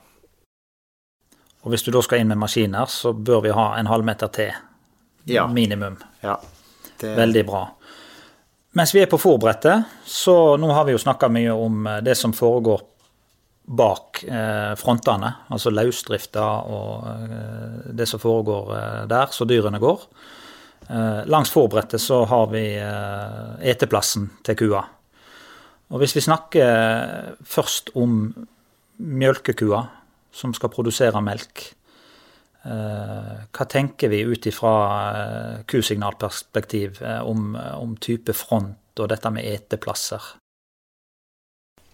Og 1.64 1.72
hvis 1.72 1.88
du 1.88 1.94
da 1.96 2.02
skal 2.04 2.20
inn 2.20 2.34
med 2.34 2.42
maskiner, 2.42 2.92
så 2.92 3.14
bør 3.16 3.46
vi 3.46 3.54
ha 3.56 3.70
en 3.78 3.88
halvmeter 3.88 4.34
til. 4.36 4.58
Ja. 5.32 5.46
Minimum. 5.48 5.96
Ja. 6.20 6.36
Det... 7.00 7.14
Veldig 7.16 7.46
bra. 7.48 7.64
Mens 8.76 8.92
vi 8.92 9.06
er 9.06 9.08
på 9.08 9.22
fòrbrettet, 9.24 9.88
så 10.04 10.58
nå 10.60 10.74
har 10.76 10.84
vi 10.84 10.98
jo 10.98 11.00
snakka 11.00 11.32
mye 11.32 11.56
om 11.56 11.88
eh, 11.88 12.04
det 12.04 12.18
som 12.20 12.36
foregår 12.36 12.84
bak 13.66 14.22
eh, 14.30 14.74
frontene, 14.78 15.32
altså 15.50 15.74
løsdrifta 15.74 16.46
og 16.70 17.08
eh, 17.10 17.94
det 17.98 18.08
som 18.10 18.22
foregår 18.22 18.74
eh, 18.78 19.04
der, 19.10 19.32
så 19.34 19.48
dyrene 19.50 19.82
går. 19.82 20.06
Eh, 20.86 21.22
langs 21.32 21.54
forbrettet 21.54 22.04
så 22.04 22.24
har 22.30 22.52
vi 22.54 22.66
eh, 22.78 23.72
eteplassen 23.74 24.30
til 24.46 24.60
kua. 24.60 24.84
Og 25.94 26.02
hvis 26.02 26.16
vi 26.18 26.26
snakker 26.26 27.36
først 27.46 27.92
om 27.98 28.34
mjølkekua, 28.98 29.84
som 30.36 30.54
skal 30.56 30.72
produsere 30.74 31.22
melk. 31.24 31.64
Eh, 32.66 33.34
hva 33.56 33.68
tenker 33.70 34.12
vi 34.12 34.24
ut 34.26 34.48
ifra 34.50 34.74
eh, 35.12 35.60
kusignalperspektiv 35.70 37.02
eh, 37.06 37.22
om, 37.22 37.54
om 37.56 37.94
type 38.02 38.34
front 38.36 39.00
og 39.00 39.12
dette 39.12 39.32
med 39.32 39.48
eteplasser? 39.48 40.34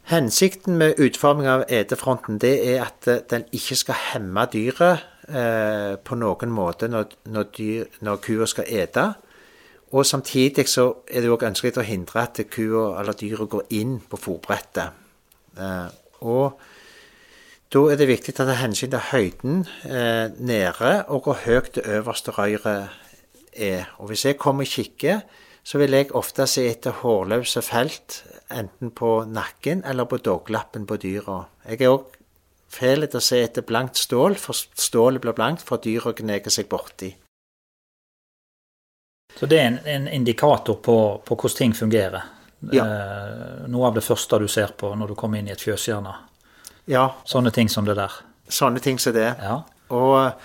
Hensikten 0.09 0.77
med 0.77 0.99
utforming 0.99 1.47
av 1.47 1.63
etefronten 1.69 2.39
det 2.41 2.55
er 2.73 2.81
at 2.87 3.07
den 3.29 3.45
ikke 3.53 3.77
skal 3.79 3.99
hemme 4.11 4.47
dyret 4.51 5.03
eh, 5.29 5.93
på 6.01 6.17
noen 6.17 6.51
måte 6.51 6.89
når, 6.91 7.13
når, 7.31 7.51
dyr, 7.57 7.85
når, 8.01 8.19
kua 8.25 8.47
skal 8.49 8.67
ete. 8.67 9.05
Og 9.91 10.05
samtidig 10.07 10.65
så 10.71 10.87
er 11.07 11.23
det 11.23 11.31
òg 11.31 11.45
ønskelig 11.47 11.77
å 11.77 11.85
hindre 11.85 12.23
at 12.23 12.41
kua 12.51 12.99
eller 12.99 13.17
dyret 13.19 13.51
går 13.51 13.73
inn 13.77 13.99
på 14.01 14.19
fòrbrettet. 14.19 14.99
Eh, 15.59 15.87
og 16.27 16.59
da 17.71 17.85
er 17.87 17.99
det 17.99 18.09
viktig 18.09 18.33
å 18.33 18.41
ta 18.41 18.57
hensyn 18.59 18.91
til 18.91 19.05
høyden 19.13 19.61
eh, 19.87 20.27
nede, 20.43 20.95
og 21.07 21.27
hvor 21.27 21.39
høyt 21.45 21.77
det 21.77 21.85
øverste 21.87 22.33
røret 22.35 22.89
er. 23.53 23.87
Og 23.99 24.11
Hvis 24.11 24.25
jeg 24.25 24.39
kommer 24.41 24.67
og 24.67 24.73
kikker, 24.73 25.21
så 25.63 25.77
vil 25.77 25.93
jeg 25.95 26.11
ofte 26.17 26.47
se 26.49 26.65
etter 26.67 27.03
hårløse 27.03 27.61
felt, 27.63 28.23
enten 28.57 28.91
på 28.91 29.23
nakken 29.25 29.83
eller 29.87 30.05
på 30.05 30.19
dogglappen 30.23 30.87
på 30.89 30.97
dyra. 31.01 31.45
Jeg 31.65 31.81
er 31.81 31.95
òg 31.95 32.17
fæl 32.71 33.05
til 33.07 33.19
å 33.19 33.23
se 33.23 33.41
etter 33.43 33.65
blankt 33.67 33.99
stål, 33.99 34.37
for 34.39 34.55
stålet 34.55 35.23
blir 35.23 35.35
blankt 35.35 35.65
for 35.67 35.81
dyra 35.83 36.13
gneger 36.17 36.53
seg 36.53 36.69
borti. 36.71 37.11
Så 39.37 39.47
det 39.47 39.59
er 39.59 39.67
en, 39.69 39.79
en 39.87 40.07
indikator 40.11 40.79
på, 40.83 40.95
på, 41.25 41.35
hvordan 41.35 41.57
ting 41.57 41.75
fungerer? 41.75 42.23
Ja. 42.71 42.85
Eh, 42.85 43.67
noe 43.71 43.87
av 43.89 43.95
det 43.97 44.03
første 44.05 44.39
du 44.41 44.47
ser 44.51 44.75
på 44.77 44.91
når 44.95 45.13
du 45.13 45.19
kommer 45.19 45.39
inn 45.39 45.49
i 45.49 45.53
et 45.55 45.63
fjøshjørne? 45.63 46.13
Ja. 46.91 47.07
Sånne 47.25 47.53
ting 47.55 47.71
som 47.71 47.87
det 47.87 47.95
der. 47.97 48.13
Sånne 48.51 48.83
ting 48.83 48.99
som 48.99 49.15
det. 49.15 49.29
Ja. 49.39 49.61
Og, 49.95 50.43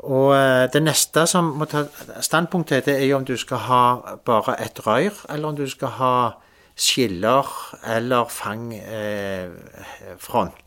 og, 0.00 0.30
eh, 0.34 0.64
det 0.72 0.82
neste 0.82 1.26
som 1.30 1.52
må 1.60 1.68
ta 1.70 1.84
standpunkt 2.24 2.72
til, 2.72 2.82
det 2.86 2.96
er 2.96 3.06
jo 3.10 3.20
om 3.20 3.28
du 3.28 3.36
skal 3.40 3.62
ha 3.68 3.84
bare 4.26 4.56
et 4.64 4.80
rør, 4.86 5.22
eller 5.28 5.52
om 5.52 5.60
du 5.60 5.66
skal 5.70 5.94
ha 6.00 6.16
skiller 6.76 7.46
eller 7.84 8.24
fangfront. 8.28 8.80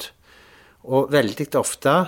Eh, 0.01 0.11
og 0.89 1.11
veldig 1.13 1.55
ofte 1.59 2.07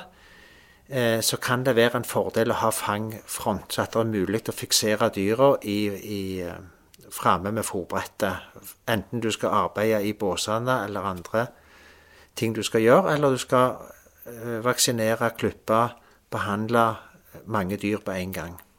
eh, 0.89 1.21
så 1.21 1.37
kan 1.37 1.63
det 1.65 1.75
være 1.77 1.97
en 2.01 2.07
fordel 2.07 2.51
å 2.51 2.61
ha 2.63 2.71
fangfront, 2.73 3.73
så 3.73 3.81
at 3.83 3.93
det 3.93 4.01
er 4.01 4.13
mulig 4.13 4.41
å 4.49 4.55
fiksere 4.55 5.11
dyra 5.13 5.49
eh, 5.61 6.55
framme 7.11 7.51
med 7.53 7.65
fòrbrettet. 7.67 8.35
Enten 8.89 9.19
du 9.21 9.31
skal 9.31 9.67
arbeide 9.67 10.01
i 10.07 10.13
båsene 10.17 10.85
eller 10.87 11.01
andre 11.05 11.47
ting 12.35 12.55
du 12.55 12.63
skal 12.63 12.81
gjøre, 12.81 13.13
eller 13.13 13.29
du 13.35 13.37
skal 13.41 13.75
vaksinere, 14.63 15.33
klippe, 15.35 15.89
behandle 16.31 16.95
mange 17.51 17.75
dyr 17.81 17.97
på 18.05 18.11
en 18.15 18.31
gang. 18.31 18.70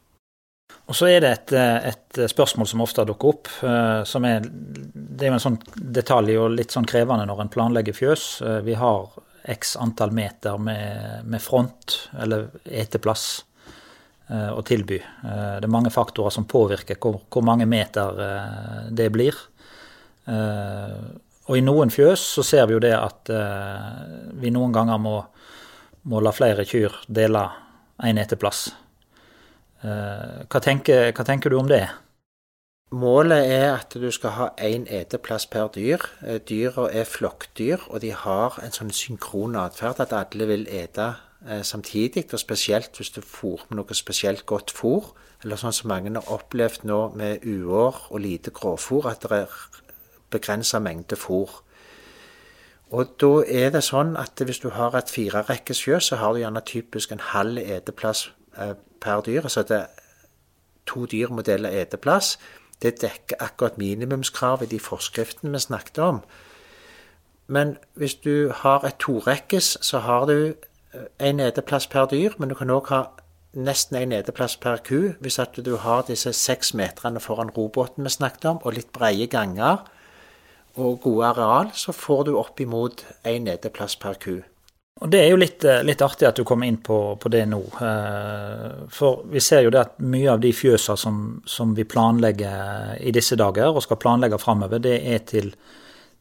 Og 0.91 0.97
så 0.99 1.09
er 1.13 1.23
det 1.23 1.31
et, 1.31 1.53
et, 1.55 2.21
spørsmål 2.31 2.67
som 2.69 2.83
ofte 2.83 3.05
dukker 3.07 3.35
opp. 3.35 3.51
Eh, 3.63 4.03
som 4.09 4.27
er, 4.27 4.43
Det 4.43 5.27
er 5.27 5.31
jo 5.31 5.39
en 5.39 5.45
sånn 5.47 5.61
detalj 5.75 6.37
og 6.41 6.57
litt 6.57 6.75
sånn 6.75 6.89
krevende 6.89 7.27
når 7.29 7.45
en 7.45 7.53
planlegger 7.53 7.97
fjøs. 7.97 8.27
Eh, 8.43 8.59
vi 8.67 8.75
har 8.79 9.07
x 9.53 9.77
antall 9.81 10.13
meter 10.15 10.59
med, 10.59 11.25
med 11.27 11.43
front, 11.43 11.97
eller 12.23 12.51
eteplass, 12.65 13.45
å 14.33 14.63
tilby. 14.65 14.97
Det 14.97 15.67
er 15.67 15.69
mange 15.69 15.91
faktorer 15.93 16.33
som 16.33 16.47
påvirker 16.49 16.97
hvor, 17.03 17.19
hvor 17.29 17.43
mange 17.45 17.67
meter 17.69 18.15
det 18.95 19.09
blir. 19.13 19.37
Og 20.31 21.59
i 21.59 21.65
noen 21.67 21.93
fjøs 21.93 22.23
så 22.39 22.45
ser 22.47 22.71
vi 22.71 22.79
jo 22.79 22.81
det 22.81 22.95
at 22.97 23.29
vi 24.41 24.55
noen 24.55 24.73
ganger 24.73 25.03
må, 25.03 25.19
må 26.09 26.23
la 26.25 26.33
flere 26.33 26.65
kyr 26.65 27.03
dele 27.13 27.43
en 28.09 28.23
eteplass. 28.23 28.71
Eh, 29.83 30.43
hva 30.47 30.61
tenker, 30.63 31.11
hva 31.11 31.25
tenker, 31.27 31.51
du 31.51 31.59
om 31.59 31.69
det? 31.71 31.83
Målet 32.95 33.49
er 33.51 33.69
at 33.73 33.97
du 33.99 34.11
skal 34.15 34.35
ha 34.37 34.47
én 34.63 34.85
eteplass 34.87 35.49
per 35.51 35.73
dyr. 35.75 36.05
Eh, 36.23 36.39
dyra 36.39 36.87
er 36.93 37.09
flokkdyr, 37.09 37.89
og 37.91 38.03
de 38.05 38.13
har 38.15 38.61
en 38.63 38.75
sånn 38.75 38.93
synkron 38.95 39.59
atferd 39.59 40.05
at 40.05 40.15
alle 40.15 40.47
vil 40.47 40.69
ete 40.71 41.09
eh, 41.49 41.65
samtidig. 41.67 42.29
Og 42.31 42.39
spesielt 42.39 42.95
hvis 43.01 43.11
du 43.17 43.23
fôrer 43.27 43.67
med 43.71 43.81
noe 43.81 43.99
spesielt 43.99 44.47
godt 44.47 44.71
fôr, 44.71 45.11
eller 45.43 45.59
sånn 45.59 45.75
som 45.75 45.91
mange 45.91 46.15
har 46.15 46.31
opplevd 46.31 46.87
nå 46.87 47.01
med 47.19 47.43
uår 47.43 48.07
og 48.13 48.23
lite 48.23 48.55
grovfôr, 48.55 49.11
at 49.11 49.27
det 49.27 49.41
er 49.43 49.59
begrensa 50.31 50.79
mengde 50.79 51.19
fôr. 51.19 51.59
Og 52.93 53.17
da 53.19 53.33
er 53.49 53.73
det 53.75 53.83
sånn 53.83 54.15
at 54.21 54.39
hvis 54.39 54.63
du 54.63 54.69
har 54.77 54.95
et 54.95 55.11
firerekkes 55.11 55.83
fjøs, 55.83 56.13
så 56.13 56.21
har 56.21 56.37
du 56.37 56.45
gjerne 56.45 56.63
typisk 56.69 57.11
en 57.11 57.27
halv 57.33 57.59
eteplass 57.59 58.29
per 59.03 59.21
dyr. 59.27 59.43
Altså 59.43 59.67
det 59.67 59.85
to 60.87 61.07
dyr 61.07 61.31
må 61.31 61.43
dele 61.47 61.71
eteplass. 61.83 62.37
Det 62.83 63.01
dekker 63.03 63.43
akkurat 63.43 63.79
minimumskravet 63.79 64.71
i 64.71 64.77
de 64.77 64.81
forskriftene 64.83 65.53
vi 65.53 65.63
snakket 65.63 65.99
om. 65.99 66.23
Men 67.47 67.77
hvis 67.95 68.15
du 68.15 68.53
har 68.55 68.85
et 68.87 68.99
torekkes, 69.03 69.77
så 69.81 69.99
har 69.99 70.27
du 70.27 70.55
én 71.21 71.41
eh, 71.41 71.47
eteplass 71.47 71.87
per 71.87 72.07
dyr, 72.11 72.35
men 72.39 72.49
du 72.49 72.55
kan 72.55 72.71
òg 72.71 72.89
ha 72.93 73.03
nesten 73.53 73.99
én 73.99 74.15
eteplass 74.17 74.57
per 74.57 74.81
ku 74.87 75.13
hvis 75.21 75.39
at 75.43 75.59
du 75.65 75.75
har 75.77 76.07
disse 76.09 76.33
seks 76.33 76.73
meterne 76.75 77.21
foran 77.21 77.53
robåten 77.57 78.05
vi 78.05 78.13
snakket 78.13 78.45
om, 78.49 78.63
og 78.65 78.79
litt 78.79 78.93
breie 78.93 79.27
ganger 79.27 79.85
og 80.77 81.01
gode 81.05 81.27
areal, 81.35 81.73
så 81.77 81.93
får 81.93 82.25
du 82.25 82.37
opp 82.39 82.61
imot 82.61 83.05
én 83.29 83.49
eteplass 83.53 83.97
per 83.97 84.17
ku. 84.21 84.41
Og 85.03 85.11
Det 85.11 85.19
er 85.19 85.33
jo 85.33 85.39
litt, 85.41 85.65
eh, 85.67 85.83
litt 85.83 86.03
artig 86.05 86.29
at 86.29 86.37
du 86.39 86.45
kommer 86.47 86.69
inn 86.71 86.79
på, 86.79 87.17
på, 87.19 87.31
det 87.33 87.43
nå. 87.51 87.59
Eh, 87.83 88.67
for 88.95 89.25
vi 89.33 89.41
ser 89.43 89.65
jo 89.65 89.73
det 89.75 89.81
at 89.81 89.97
mye 89.99 90.31
av 90.31 90.43
de 90.43 90.53
fjøsa 90.55 90.95
som, 90.97 91.17
som 91.47 91.73
vi 91.75 91.83
planlegger 91.83 93.01
i 93.03 93.11
disse 93.15 93.35
dager, 93.39 93.73
og 93.73 93.83
skal 93.83 93.99
planlegge 93.99 94.39
framover, 94.39 94.79
det 94.85 95.01
er 95.03 95.25
til, 95.27 95.51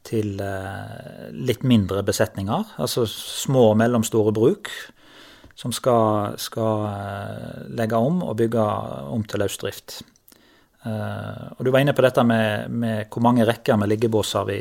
til 0.07 0.41
eh, 0.41 1.29
litt 1.45 1.61
mindre 1.61 2.01
besetninger. 2.07 2.73
Altså 2.81 3.05
små 3.05 3.67
og 3.75 3.77
mellomstore 3.83 4.33
bruk 4.33 4.73
som 5.61 5.75
skal, 5.75 6.39
skal 6.41 6.87
legge 7.77 7.99
om 8.01 8.23
og 8.25 8.39
bygge 8.39 8.63
om 9.13 9.21
til 9.29 9.43
løsdrift. 9.43 9.99
Og 10.89 11.59
Du 11.61 11.69
var 11.69 11.83
inne 11.83 11.93
på 11.93 12.01
dette 12.01 12.23
med, 12.25 12.71
med 12.73 13.11
hvor 13.13 13.21
mange 13.21 13.45
rekker 13.45 13.77
med 13.77 13.91
liggebåser 13.91 14.47
vi, 14.47 14.57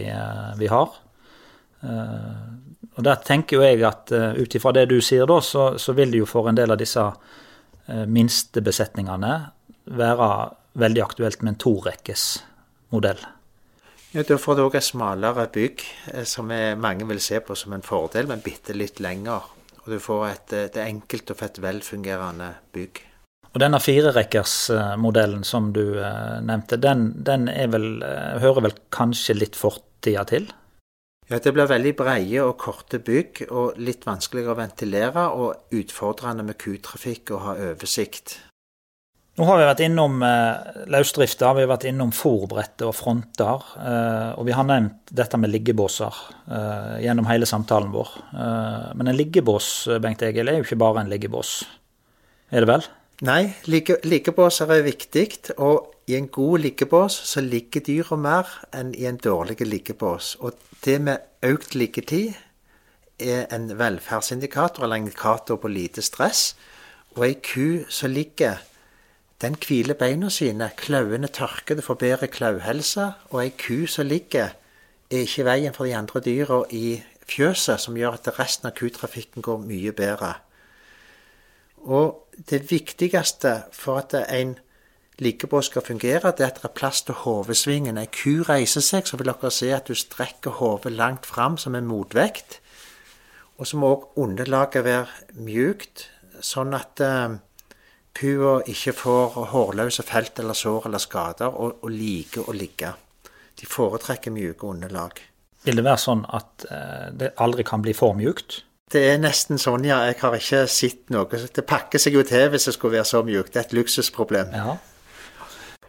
vi 0.60 0.68
har. 0.68 0.98
Uh, 3.00 3.02
og 3.02 3.06
Der 3.08 3.24
tenker 3.24 3.58
jo 3.58 3.64
jeg 3.64 3.82
at 3.88 4.12
uh, 4.12 4.32
ut 4.36 4.54
ifra 4.54 4.72
det 4.76 4.86
du 4.92 5.00
sier, 5.00 5.26
da, 5.26 5.40
så, 5.40 5.72
så, 5.78 5.96
vil 5.96 6.12
det 6.12 6.22
jo 6.22 6.28
for 6.28 6.48
en 6.48 6.58
del 6.58 6.70
av 6.70 6.80
disse 6.80 7.10
minste 8.06 8.60
besetningene 8.62 9.32
være 9.98 10.26
veldig 10.78 11.00
aktuelt 11.02 11.40
med 11.42 11.56
en 11.56 11.58
torekkes 11.64 12.26
modell. 12.94 13.18
Ja, 14.12 14.22
Da 14.22 14.36
får 14.38 14.56
du 14.56 14.62
òg 14.62 14.76
et 14.78 14.86
smalere 14.86 15.48
bygg, 15.50 15.82
som 16.22 16.52
er, 16.54 16.78
mange 16.78 17.08
vil 17.08 17.18
se 17.24 17.40
på 17.42 17.56
som 17.58 17.74
en 17.74 17.82
fordel, 17.82 18.30
men 18.30 18.44
bitte 18.44 18.76
litt 18.78 19.02
lenger. 19.02 19.48
Og 19.80 19.90
du 19.90 19.98
får 19.98 20.26
et, 20.28 20.54
er 20.70 20.86
enkelt 20.86 21.34
og 21.34 21.40
fett 21.40 21.58
velfungerende 21.64 22.52
bygg. 22.70 23.02
Og 23.50 23.58
denne 23.58 23.80
firerekkersmodellen 23.82 25.42
som 25.46 25.72
du 25.74 25.98
eh, 25.98 26.38
nevnte, 26.46 26.78
den, 26.78 27.08
den 27.26 27.48
vel, 27.72 27.88
eh, 28.06 28.36
hører 28.42 28.68
vel 28.68 28.76
kanskje 28.94 29.40
litt 29.40 29.58
fortida 29.58 30.22
til? 30.30 30.46
Ja, 31.30 31.38
det 31.38 31.52
blir 31.54 31.68
veldig 31.70 31.92
breie 31.94 32.42
og 32.42 32.56
korte 32.58 32.98
bygg, 33.06 33.44
og 33.54 33.76
litt 33.78 34.02
vanskeligere 34.08 34.50
å 34.50 34.58
ventilere, 34.58 35.26
og 35.30 35.76
utfordrende 35.78 36.42
med 36.48 36.58
kutrafikk 36.58 37.30
og 37.36 37.44
ha 37.44 37.54
oversikt. 37.70 38.34
Nå 39.38 39.46
har 39.46 39.60
vi 39.60 39.68
vært 39.68 39.82
innom 39.86 40.18
eh, 40.26 40.80
løsdrifta, 40.90 41.52
vi 41.54 41.62
har 41.62 41.70
vært 41.70 41.86
innom 41.88 42.10
fòrbrettet 42.12 42.82
og 42.84 42.96
fronter. 42.98 43.62
Eh, 43.78 44.32
og 44.34 44.48
vi 44.50 44.56
har 44.58 44.66
nevnt 44.66 45.14
dette 45.16 45.38
med 45.38 45.54
liggebåser 45.54 46.18
eh, 46.50 46.96
gjennom 47.06 47.30
hele 47.30 47.46
samtalen 47.48 47.94
vår. 47.94 48.10
Eh, 48.34 48.90
men 48.98 49.12
en 49.12 49.16
liggebås, 49.16 49.70
Bengt 50.02 50.26
Egil, 50.26 50.50
er 50.50 50.58
jo 50.58 50.66
ikke 50.66 50.82
bare 50.82 51.04
en 51.04 51.14
liggebås. 51.14 51.60
Er 52.50 52.66
det 52.66 52.72
vel? 52.74 52.90
Nei, 53.20 53.52
like, 53.68 53.98
ligggebåser 54.08 54.70
er 54.72 54.86
viktig. 54.86 55.52
Og 55.60 55.90
i 56.08 56.16
en 56.16 56.28
god 56.32 56.58
liggebås 56.58 57.12
så 57.28 57.42
ligger 57.44 57.84
dyra 57.84 58.16
mer 58.16 58.48
enn 58.72 58.94
i 58.96 59.04
en 59.04 59.20
dårlig 59.20 59.60
liggebås. 59.60 60.38
Og 60.40 60.56
det 60.84 60.96
med 61.04 61.20
økt 61.44 61.74
liggetid 61.76 62.32
er 63.20 63.44
en 63.52 63.68
velferdsindikator, 63.78 64.84
eller 64.84 64.96
en 64.96 65.04
indikator 65.04 65.60
på 65.60 65.68
lite 65.68 66.02
stress. 66.02 66.54
Og 67.12 67.26
ei 67.26 67.36
ku 67.44 67.84
som 67.92 68.10
ligger, 68.10 68.62
den 69.40 69.58
hviler 69.60 70.00
beina 70.00 70.30
sine, 70.32 70.70
klauene 70.76 71.28
tørker, 71.28 71.76
det 71.76 71.84
får 71.84 72.00
bedre 72.00 72.32
klauhelse. 72.32 73.12
Og 73.30 73.44
ei 73.44 73.52
ku 73.52 73.84
som 73.86 74.08
ligger, 74.08 74.56
er 75.10 75.26
ikke 75.26 75.44
veien 75.44 75.76
for 75.76 75.84
de 75.84 75.96
andre 75.98 76.24
dyra 76.24 76.62
i 76.72 77.02
fjøset, 77.28 77.84
som 77.84 78.00
gjør 78.00 78.16
at 78.16 78.32
resten 78.38 78.70
av 78.70 78.78
kutrafikken 78.80 79.44
går 79.44 79.60
mye 79.68 79.92
bedre. 79.92 80.34
Og 81.84 82.29
det 82.48 82.70
viktigste 82.70 83.62
for 83.72 84.00
at 84.00 84.14
en 84.32 84.56
liggebås 85.20 85.68
skal 85.68 85.84
fungere, 85.84 86.32
det 86.32 86.44
er 86.44 86.52
at 86.52 86.60
det 86.62 86.64
er 86.64 86.74
plass 86.74 87.02
til 87.02 87.14
hodesvingen. 87.24 87.98
En 87.98 88.08
ku 88.08 88.40
reiser 88.48 88.84
seg, 88.84 89.06
så 89.06 89.18
vil 89.20 89.28
dere 89.28 89.52
se 89.52 89.68
at 89.74 89.88
du 89.88 89.94
strekker 89.94 90.56
hodet 90.60 90.94
langt 90.96 91.28
fram 91.28 91.58
som 91.60 91.76
en 91.76 91.88
motvekt. 91.88 92.60
Og 93.60 93.68
så 93.68 93.76
må 93.76 93.92
òg 93.92 94.22
underlaget 94.24 94.86
være 94.86 95.36
mjukt, 95.44 96.06
sånn 96.40 96.72
at 96.72 97.02
uh, 97.04 97.36
kua 98.16 98.54
ikke 98.64 98.96
får 98.96 99.36
hårløse 99.52 100.06
felt 100.08 100.40
eller 100.40 100.56
sår 100.56 100.88
eller 100.88 101.02
skader, 101.04 101.52
og, 101.52 101.84
og 101.84 101.92
liker 101.92 102.48
å 102.48 102.56
ligge. 102.56 102.94
De 103.60 103.68
foretrekker 103.68 104.32
mjuke 104.32 104.72
underlag. 104.72 105.20
Vil 105.66 105.76
det 105.76 105.84
være 105.84 106.00
sånn 106.00 106.24
at 106.32 106.64
uh, 106.72 107.12
det 107.12 107.34
aldri 107.36 107.66
kan 107.68 107.84
bli 107.84 107.92
for 107.92 108.16
mjukt? 108.16 108.62
Det 108.90 109.02
er 109.06 109.20
nesten 109.22 109.60
sånn, 109.62 109.84
ja. 109.86 110.00
Jeg 110.08 110.18
har 110.18 110.34
ikke 110.34 110.64
sett 110.66 111.12
noe. 111.14 111.26
Det 111.30 111.62
pakker 111.66 112.02
seg 112.02 112.16
jo 112.18 112.24
til 112.26 112.48
hvis 112.50 112.66
det 112.66 112.74
skulle 112.74 112.98
være 112.98 113.06
så 113.06 113.22
mjukt. 113.26 113.52
Det 113.54 113.60
er 113.62 113.68
et 113.68 113.76
luksusproblem. 113.78 114.50
Ja. 114.54 114.76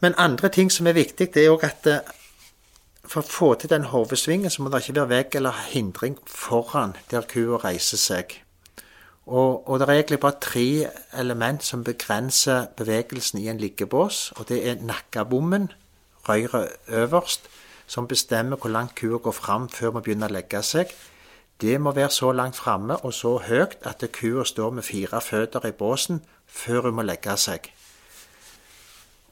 Men 0.01 0.17
andre 0.21 0.49
ting 0.49 0.69
som 0.73 0.89
er 0.89 0.97
viktig, 0.97 1.31
det 1.33 1.45
er 1.45 1.53
òg 1.53 1.65
at 1.65 1.89
eh, 1.89 2.13
for 3.05 3.21
å 3.21 3.33
få 3.33 3.49
til 3.59 3.71
den 3.73 3.89
hodesvingen, 3.89 4.53
så 4.53 4.61
må 4.61 4.69
det 4.69 4.83
ikke 4.83 4.99
være 4.99 5.11
vegg 5.11 5.35
eller 5.41 5.65
hindring 5.71 6.15
foran 6.29 6.95
der 7.11 7.25
kua 7.29 7.59
reiser 7.61 8.01
seg. 8.01 8.37
Og, 9.25 9.67
og, 9.69 9.79
det 9.79 9.87
er 9.87 9.93
egentlig 9.99 10.19
bare 10.19 10.41
tre 10.41 10.67
element 11.21 11.63
som 11.63 11.83
begrenser 11.85 12.71
bevegelsen 12.77 13.39
i 13.41 13.47
en 13.51 13.61
liggebås. 13.61 14.31
Og 14.37 14.49
det 14.49 14.61
er 14.67 14.81
nakkebommen, 14.81 15.69
røret 16.27 16.73
øverst, 16.89 17.45
som 17.87 18.07
bestemmer 18.07 18.57
hvor 18.57 18.73
langt 18.73 18.95
kua 18.95 19.17
går 19.17 19.35
fram 19.35 19.69
før 19.69 19.97
man 19.97 20.05
begynner 20.05 20.31
å 20.31 20.37
legge 20.37 20.63
seg. 20.65 20.93
Det 21.61 21.81
må 21.81 21.91
være 21.91 22.09
så 22.09 22.31
langt 22.31 22.55
framme 22.55 22.97
og 22.97 23.13
så 23.13 23.37
høyt 23.37 23.77
at 23.85 24.03
kua 24.13 24.43
står 24.43 24.69
med 24.69 24.83
fire 24.83 25.21
føtter 25.21 25.65
i 25.67 25.71
båsen 25.71 26.23
før 26.47 26.81
hun 26.81 26.97
må 26.97 27.05
legge 27.05 27.37
seg. 27.37 27.69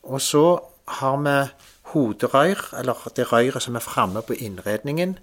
Og 0.04 0.22
så 0.22 0.60
har 0.88 1.18
vi 1.26 1.36
hoderøyr, 1.90 2.62
eller 2.80 3.10
det 3.16 3.32
røyret 3.32 3.62
som 3.62 3.76
er 3.76 3.86
framme 3.86 4.22
på 4.22 4.34
innredningen. 4.34 5.18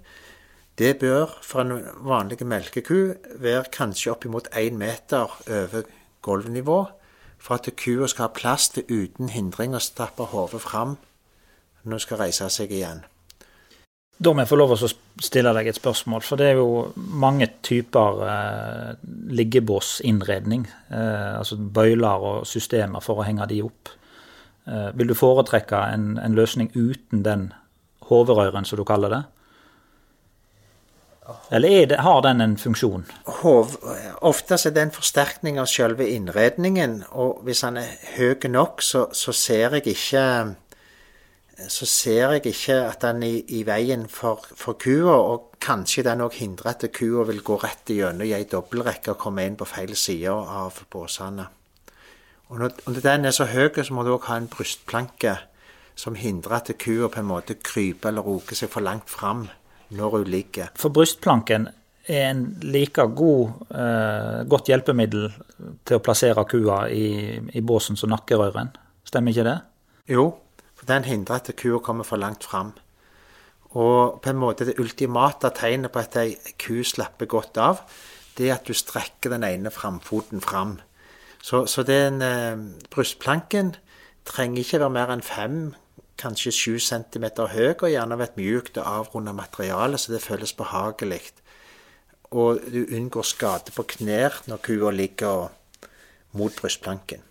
Det 0.77 0.99
bør 0.99 1.39
for 1.41 1.61
en 1.61 1.87
vanlig 2.05 2.45
melkeku 2.45 3.13
være 3.39 3.71
kanskje 3.71 4.11
oppimot 4.11 4.47
én 4.53 4.77
meter 4.77 5.31
over 5.47 5.81
gulvnivå, 6.21 6.85
for 7.37 7.55
at 7.55 7.69
kua 7.77 8.07
skal 8.07 8.27
ha 8.27 8.33
plass 8.33 8.69
til 8.69 8.83
uten 8.89 9.29
hindring 9.29 9.75
å 9.75 9.79
stappe 9.79 10.23
hodet 10.23 10.61
fram 10.61 10.97
når 11.83 11.91
hun 11.91 12.03
skal 12.03 12.17
reise 12.17 12.49
seg 12.49 12.71
igjen. 12.71 13.05
Da 14.17 14.33
må 14.33 14.41
jeg 14.41 14.49
få 14.49 14.57
lov 14.57 14.73
å 14.73 14.89
stille 15.21 15.51
deg 15.53 15.67
et 15.69 15.77
spørsmål, 15.77 16.23
for 16.25 16.41
det 16.41 16.47
er 16.49 16.57
jo 16.57 16.87
mange 17.21 17.51
typer 17.65 18.23
eh, 18.25 18.91
liggebåsinnredning. 19.37 20.65
Eh, 20.89 21.37
altså 21.37 21.59
bøyler 21.61 22.25
og 22.25 22.47
systemer 22.49 23.03
for 23.05 23.21
å 23.21 23.27
henge 23.27 23.45
de 23.51 23.61
opp. 23.67 23.93
Eh, 24.65 24.89
vil 24.97 25.13
du 25.13 25.17
foretrekke 25.17 25.83
en, 25.93 26.15
en 26.17 26.37
løsning 26.37 26.71
uten 26.73 27.21
den 27.27 27.51
hoverøyren, 28.09 28.65
som 28.65 28.81
du 28.81 28.85
kaller 28.89 29.13
det? 29.13 29.23
Eller 31.51 31.85
det, 31.85 31.99
har 32.01 32.21
den 32.23 32.41
en 32.41 32.57
funksjon? 32.57 33.05
Hov, 33.41 33.75
ofte 34.25 34.57
er 34.57 34.73
det 34.73 34.85
en 34.85 34.93
forsterkning 34.95 35.59
av 35.59 35.67
selve 35.69 36.07
innredningen, 36.09 37.01
og 37.11 37.43
hvis 37.45 37.65
den 37.67 37.81
er 37.83 37.93
høy 38.15 38.47
nok, 38.49 38.81
så, 38.81 39.09
så 39.11 39.35
ser 39.35 39.77
jeg 39.77 39.93
ikke 39.93 40.23
så 41.65 41.85
ser 41.89 42.35
jeg 42.35 42.51
ikke 42.51 42.75
at 42.85 43.01
den 43.01 43.23
er 43.25 43.39
i, 43.49 43.63
veien 43.65 44.05
for, 44.11 44.43
for 44.55 44.77
kua, 44.77 45.15
og 45.15 45.57
kanskje 45.63 46.03
den 46.05 46.21
òg 46.21 46.37
hindrer 46.37 46.75
at 46.75 46.85
kua 46.93 47.25
vil 47.25 47.41
gå 47.45 47.57
rett 47.63 47.89
gjennom 47.89 48.27
i 48.27 48.35
ei 48.37 48.45
dobbeltrekke 48.49 49.15
og 49.15 49.21
komme 49.23 49.45
inn 49.47 49.57
på 49.57 49.65
feil 49.65 49.95
side 49.97 50.29
av 50.29 50.83
båsene. 50.93 51.47
Og 52.47 52.61
når, 52.61 52.77
når, 52.85 53.01
den 53.03 53.25
er 53.25 53.35
så 53.35 53.49
høy, 53.49 53.73
så 53.73 53.93
må 53.93 54.05
du 54.05 54.13
òg 54.13 54.29
ha 54.29 54.37
en 54.39 54.51
brystplanke 54.51 55.33
som 55.97 56.15
hindrer 56.15 56.59
at 56.59 56.71
kua 56.79 57.09
på 57.09 57.23
en 57.23 57.31
måte 57.33 57.57
kryper 57.57 58.13
eller 58.13 58.27
roker 58.27 58.55
seg 58.55 58.69
for 58.71 58.85
langt 58.85 59.09
fram 59.09 59.47
når 59.97 60.13
hun 60.13 60.29
ligger. 60.29 60.71
For 60.77 60.93
brystplanken 60.93 61.71
er 62.07 62.29
en 62.29 62.45
like 62.63 63.03
god, 63.17 63.65
eh, 63.73 64.43
godt 64.47 64.69
hjelpemiddel 64.69 65.31
til 65.83 65.97
å 65.97 66.03
plassere 66.05 66.45
kua 66.47 66.85
i, 66.93 67.39
i 67.51 67.65
båsen 67.65 67.97
som 67.99 68.13
nakkerøren, 68.13 68.69
stemmer 69.09 69.33
ikke 69.33 69.47
det? 69.49 69.57
Jo, 70.13 70.29
den 70.87 71.07
hindrer 71.07 71.41
at 71.41 71.55
kua 71.59 71.79
kommer 71.83 72.07
for 72.07 72.17
langt 72.17 72.43
fram. 72.43 72.73
Og 73.75 74.21
på 74.23 74.31
en 74.31 74.39
måte 74.39 74.65
det 74.65 74.79
ultimate 74.79 75.51
tegnet 75.55 75.91
på 75.91 75.99
at 75.99 76.15
ei 76.21 76.35
ku 76.59 76.83
slapper 76.83 77.27
godt 77.29 77.59
av, 77.59 77.81
det 78.37 78.49
er 78.49 78.55
at 78.55 78.67
du 78.67 78.73
strekker 78.73 79.33
den 79.33 79.43
ene 79.43 79.73
framfoten 79.73 80.41
fram. 80.41 80.77
Så, 81.43 81.65
så 81.65 81.83
den 81.83 82.21
eh, 82.21 82.57
brystplanken 82.93 83.75
trenger 84.27 84.63
ikke 84.63 84.79
være 84.81 84.95
mer 84.95 85.13
enn 85.13 85.25
fem, 85.25 85.59
kanskje 86.17 86.53
sju 86.55 86.79
centimeter 86.81 87.51
høy, 87.53 87.75
og 87.75 87.91
gjerne 87.91 88.17
være 88.17 88.31
et 88.31 88.39
mjukt 88.39 88.79
og 88.81 88.89
avrunda 88.89 89.35
materiale, 89.35 89.99
så 90.01 90.15
det 90.15 90.23
føles 90.25 90.55
behagelig. 90.57 91.21
Og 92.31 92.63
du 92.73 92.81
unngår 92.83 93.27
skade 93.27 93.75
på 93.75 93.85
knær 93.95 94.41
når 94.49 94.63
kua 94.65 94.91
ligger 94.91 95.47
mot 96.35 96.55
brystplanken. 96.57 97.26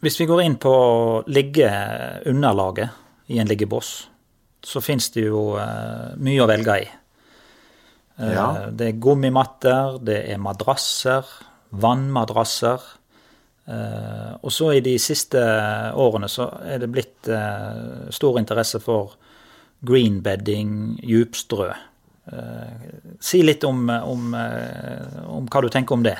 Hvis 0.00 0.16
vi 0.16 0.24
går 0.24 0.40
inn 0.46 0.56
på 0.56 0.72
liggeunderlaget 1.28 2.88
i 3.28 3.38
en 3.38 3.48
liggeboss, 3.48 3.90
så 4.64 4.80
finnes 4.80 5.10
det 5.12 5.26
jo 5.26 5.58
uh, 5.60 6.16
mye 6.20 6.40
å 6.40 6.48
velge 6.48 6.76
i. 6.80 6.86
Uh, 8.16 8.32
ja. 8.32 8.46
Det 8.72 8.88
er 8.88 9.02
gummimatter, 9.02 9.98
det 10.04 10.22
er 10.32 10.40
madrasser, 10.40 11.28
vannmadrasser. 11.84 12.88
Uh, 13.68 14.40
og 14.40 14.48
så 14.56 14.70
i 14.78 14.80
de 14.84 14.96
siste 15.00 15.40
årene 16.00 16.32
så 16.32 16.48
er 16.64 16.80
det 16.80 16.90
blitt 16.90 17.28
stor 18.10 18.40
interesse 18.40 18.80
for 18.80 19.18
greenbedding, 19.84 20.96
djupstrø. 21.04 21.70
si 23.20 23.40
litt 23.42 23.64
om, 23.64 23.88
om, 23.88 24.34
om 25.36 25.46
hva 25.48 25.62
du 25.64 25.68
tenker 25.72 25.96
om 25.96 26.04
det. 26.04 26.16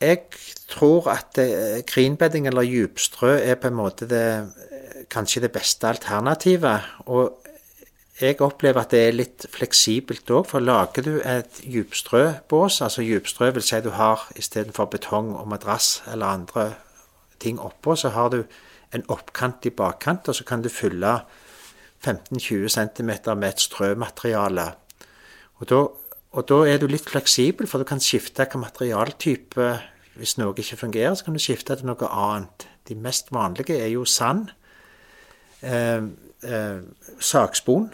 Jeg 0.00 0.28
tror 0.70 1.08
at 1.10 1.38
greenbedding 1.90 2.46
eller 2.46 2.62
djupstrø 2.62 3.32
er 3.42 3.56
på 3.58 3.70
en 3.70 3.78
måte 3.78 4.06
det, 4.06 4.26
kanskje 5.10 5.42
det 5.42 5.52
beste 5.52 5.88
alternativet. 5.88 6.86
Og 7.06 7.44
jeg 8.20 8.40
opplever 8.42 8.82
at 8.82 8.90
det 8.90 9.00
er 9.06 9.14
litt 9.14 9.46
fleksibelt 9.54 10.30
òg, 10.34 10.48
for 10.50 10.62
lager 10.62 11.04
du 11.06 11.12
et 11.22 11.60
djupstrøbås, 11.62 12.80
altså 12.82 13.04
djupstrø 13.06 13.52
vil 13.54 13.62
si 13.62 13.78
du 13.84 13.92
har 13.94 14.24
istedenfor 14.38 14.90
betong 14.90 15.34
og 15.38 15.46
madrass 15.50 16.02
eller 16.10 16.26
andre 16.26 16.64
ting 17.38 17.60
oppå, 17.62 17.94
så 17.94 18.10
har 18.14 18.32
du 18.34 18.42
en 18.94 19.04
oppkant 19.12 19.66
i 19.66 19.70
bakkant, 19.70 20.28
og 20.28 20.34
så 20.34 20.44
kan 20.44 20.62
du 20.62 20.68
fylle 20.72 21.20
15-20 22.06 22.68
cm 22.74 23.10
med 23.36 23.48
et 23.48 23.62
strømateriale. 23.62 24.66
Og 25.58 25.70
da 25.70 25.80
og 26.36 26.48
da 26.48 26.58
er 26.68 26.80
du 26.80 26.88
litt 26.90 27.08
fleksibel, 27.08 27.68
for 27.68 27.80
du 27.80 27.88
kan 27.88 28.02
skifte 28.02 28.44
hva 28.44 28.60
materialtype 28.60 29.70
Hvis 30.18 30.34
noe 30.34 30.50
ikke 30.58 30.76
fungerer, 30.76 31.14
så 31.14 31.24
kan 31.24 31.36
du 31.36 31.38
skifte 31.38 31.76
til 31.78 31.86
noe 31.86 32.08
annet. 32.10 32.66
De 32.88 32.96
mest 32.98 33.28
vanlige 33.30 33.76
er 33.78 33.92
jo 33.92 34.04
sand, 34.04 34.48
eh, 35.62 36.02
eh, 36.42 36.80
sakspon, 37.20 37.84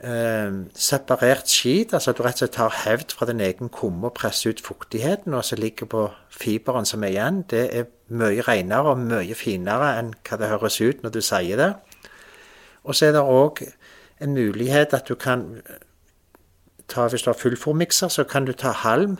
eh, 0.00 0.52
separert 0.74 1.48
skit, 1.48 1.92
altså 1.92 2.10
at 2.10 2.16
du 2.16 2.22
rett 2.22 2.38
og 2.38 2.38
slett 2.38 2.56
tar 2.56 2.70
hevd 2.86 3.12
fra 3.12 3.26
din 3.26 3.40
egen 3.40 3.68
kumme 3.68 4.06
og 4.06 4.14
presser 4.14 4.50
ut 4.50 4.62
fuktigheten, 4.64 5.34
og 5.34 5.44
så 5.44 5.56
ligger 5.56 5.86
på 5.86 6.10
fiberen 6.30 6.86
som 6.86 7.04
er 7.04 7.08
igjen. 7.08 7.42
Det 7.50 7.68
er 7.76 7.84
mye 8.08 8.40
renere 8.40 8.94
og 8.94 8.98
mye 8.98 9.34
finere 9.34 9.98
enn 9.98 10.14
hva 10.24 10.38
det 10.38 10.48
høres 10.48 10.80
ut 10.80 11.02
når 11.02 11.10
du 11.10 11.20
sier 11.20 11.56
det. 11.56 11.74
Og 12.84 12.94
så 12.94 13.06
er 13.06 13.12
det 13.12 13.20
òg 13.20 13.60
en 14.20 14.34
mulighet 14.34 14.94
at 14.94 15.08
du 15.08 15.14
kan 15.14 15.60
ta, 16.88 17.08
Hvis 17.08 17.22
du 17.22 17.30
har 17.30 17.38
fullformikser, 17.38 18.08
så 18.08 18.24
kan 18.24 18.44
du 18.44 18.52
ta 18.52 18.72
halm, 18.72 19.18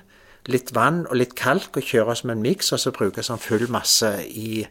litt 0.48 0.72
vann 0.74 1.06
og 1.06 1.16
litt 1.20 1.34
kalk 1.36 1.76
og 1.76 1.84
kjøre 1.84 2.16
som 2.16 2.30
en 2.30 2.42
miks, 2.42 2.72
og 2.72 2.80
så 2.80 2.92
bruke 2.92 3.22
som 3.22 3.38
full 3.38 3.68
masse 3.68 4.10
i 4.24 4.66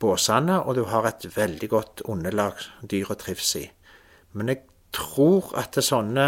båsene, 0.00 0.60
og 0.64 0.74
du 0.78 0.84
har 0.88 1.06
et 1.06 1.26
veldig 1.36 1.68
godt 1.68 2.02
underlag 2.08 2.56
dyret 2.90 3.20
trives 3.20 3.54
i. 3.56 3.66
Men 4.32 4.48
jeg 4.48 4.62
tror 4.96 5.52
at 5.60 5.76
sånne 5.84 6.26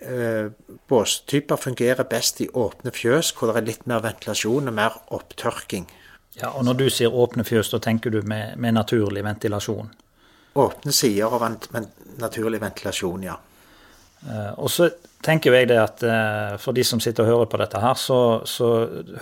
eh, 0.00 0.48
båstyper 0.88 1.60
fungerer 1.60 2.08
best 2.08 2.40
i 2.40 2.48
åpne 2.48 2.94
fjøs, 2.94 3.34
hvor 3.36 3.52
det 3.52 3.60
er 3.60 3.68
litt 3.68 3.86
mer 3.90 4.02
ventilasjon 4.06 4.72
og 4.72 4.78
mer 4.78 4.96
opptørking. 5.12 5.90
Ja, 6.40 6.54
og 6.56 6.64
Når 6.64 6.78
du 6.80 6.86
sier 6.88 7.12
åpne 7.12 7.44
fjøs, 7.44 7.70
da 7.74 7.82
tenker 7.82 8.10
du 8.10 8.22
med, 8.24 8.56
med 8.56 8.78
naturlig 8.78 9.24
ventilasjon? 9.24 9.92
Åpne 10.56 10.92
sider 10.92 11.32
og 11.32 11.44
naturlig 12.20 12.60
ventilasjon, 12.60 13.24
ja. 13.28 13.36
Eh, 14.28 14.52
og 14.58 14.70
så 14.70 14.88
tenker 15.24 15.54
jeg 15.56 15.70
det 15.72 15.80
at 15.82 16.04
eh, 16.06 16.54
for 16.62 16.76
de 16.76 16.84
som 16.86 17.00
sitter 17.02 17.26
og 17.26 17.32
hører 17.32 17.50
på 17.50 17.60
dette 17.62 17.82
her, 17.82 17.98
så, 17.98 18.20
så 18.46 18.70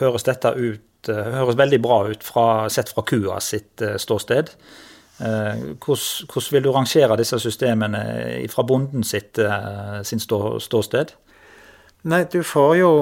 høres 0.01 0.27
dette 0.29 0.53
ut 0.57 1.11
eh, 1.11 1.33
høres 1.41 1.59
veldig 1.61 1.81
bra 1.85 2.03
ut 2.11 2.27
fra, 2.27 2.47
sett 2.73 2.93
fra 2.93 3.05
kua 3.07 3.41
sitt 3.45 3.81
ståsted. 3.81 4.55
Hvordan, 5.21 6.45
vil 6.49 6.63
du 6.65 6.71
rangere 6.73 7.19
disse 7.21 7.37
systemene 7.43 7.99
fra 8.49 8.63
bonden 8.65 9.03
sitt 9.05 9.37
sin 10.09 10.23
stå, 10.23 10.39
ståsted? 10.65 11.13
Nei, 12.09 12.23
du 12.25 12.41
får 12.41 12.77
jo 12.81 12.93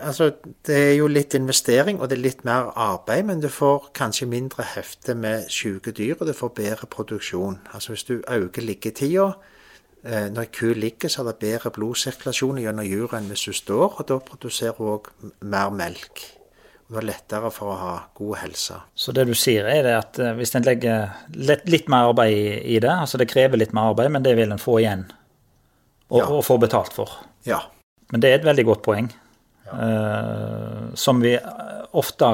Altså, 0.00 0.30
det 0.66 0.76
er 0.76 0.94
jo 0.96 1.06
litt 1.12 1.34
investering, 1.36 1.98
og 2.00 2.08
det 2.08 2.16
er 2.16 2.22
litt 2.22 2.40
mer 2.44 2.70
arbeid, 2.76 3.26
men 3.28 3.40
du 3.40 3.48
får 3.52 3.90
kanskje 3.96 4.28
mindre 4.28 4.64
hefte 4.64 5.14
med 5.16 5.50
syke 5.52 5.92
dyr, 5.96 6.14
og 6.18 6.28
du 6.28 6.32
får 6.36 6.54
bedre 6.56 6.88
produksjon. 6.88 7.58
Altså 7.76 7.92
hvis 7.92 8.06
du 8.08 8.14
øker 8.22 8.64
liggetida, 8.64 9.26
når 10.04 10.44
ei 10.44 10.50
ku 10.54 10.68
ligger, 10.78 11.10
så 11.10 11.24
er 11.24 11.32
det 11.32 11.40
bedre 11.42 11.72
blodsirkulasjon 11.74 12.60
gjennom 12.62 12.86
juret 12.86 13.18
enn 13.18 13.30
hvis 13.32 13.48
hun 13.50 13.56
står, 13.58 13.96
og 13.98 14.06
da 14.06 14.18
produserer 14.22 14.78
hun 14.78 14.92
òg 14.94 15.08
mer 15.42 15.72
melk. 15.74 16.22
Og 16.88 16.96
det 16.96 17.00
er 17.02 17.08
lettere 17.10 17.50
for 17.52 17.68
å 17.68 17.76
ha 17.76 17.94
god 18.16 18.38
helse. 18.40 18.78
Så 18.96 19.12
det 19.12 19.26
du 19.28 19.34
sier, 19.36 19.66
er 19.68 19.82
det 19.84 19.92
at 19.92 20.18
eh, 20.24 20.32
hvis 20.38 20.54
en 20.56 20.64
legger 20.64 21.10
litt 21.68 21.90
mer 21.92 22.08
arbeid 22.14 22.64
i 22.64 22.78
det, 22.80 22.94
altså 22.94 23.20
det 23.20 23.28
krever 23.28 23.60
litt 23.60 23.74
mer 23.76 23.90
arbeid, 23.90 24.08
men 24.14 24.24
det 24.24 24.32
vil 24.38 24.54
en 24.54 24.62
få 24.62 24.78
igjen 24.80 25.04
og, 26.08 26.16
ja. 26.16 26.24
og 26.24 26.40
få 26.46 26.56
betalt 26.62 26.96
for? 26.96 27.12
Ja. 27.44 27.60
Men 28.08 28.24
det 28.24 28.30
er 28.30 28.38
et 28.38 28.48
veldig 28.48 28.64
godt 28.70 28.86
poeng. 28.86 29.10
Ja. 29.68 29.76
Uh, 29.76 30.84
som 30.96 31.20
vi 31.20 31.34
ofte 31.98 32.30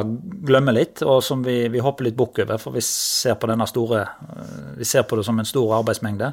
glemmer 0.46 0.77
litt, 0.77 1.02
og 1.02 1.19
som 1.27 1.42
vi, 1.42 1.65
vi 1.75 1.83
hopper 1.83 2.06
litt 2.06 2.19
bukk 2.19 2.38
over. 2.44 2.60
For 2.62 2.77
vi 2.77 2.83
ser 2.87 3.35
på 3.35 3.50
denne 3.50 3.67
store 3.67 4.04
uh, 4.06 4.71
Vi 4.79 4.87
ser 4.87 5.02
på 5.02 5.19
det 5.19 5.27
som 5.27 5.40
en 5.42 5.50
stor 5.50 5.81
arbeidsmengde. 5.81 6.31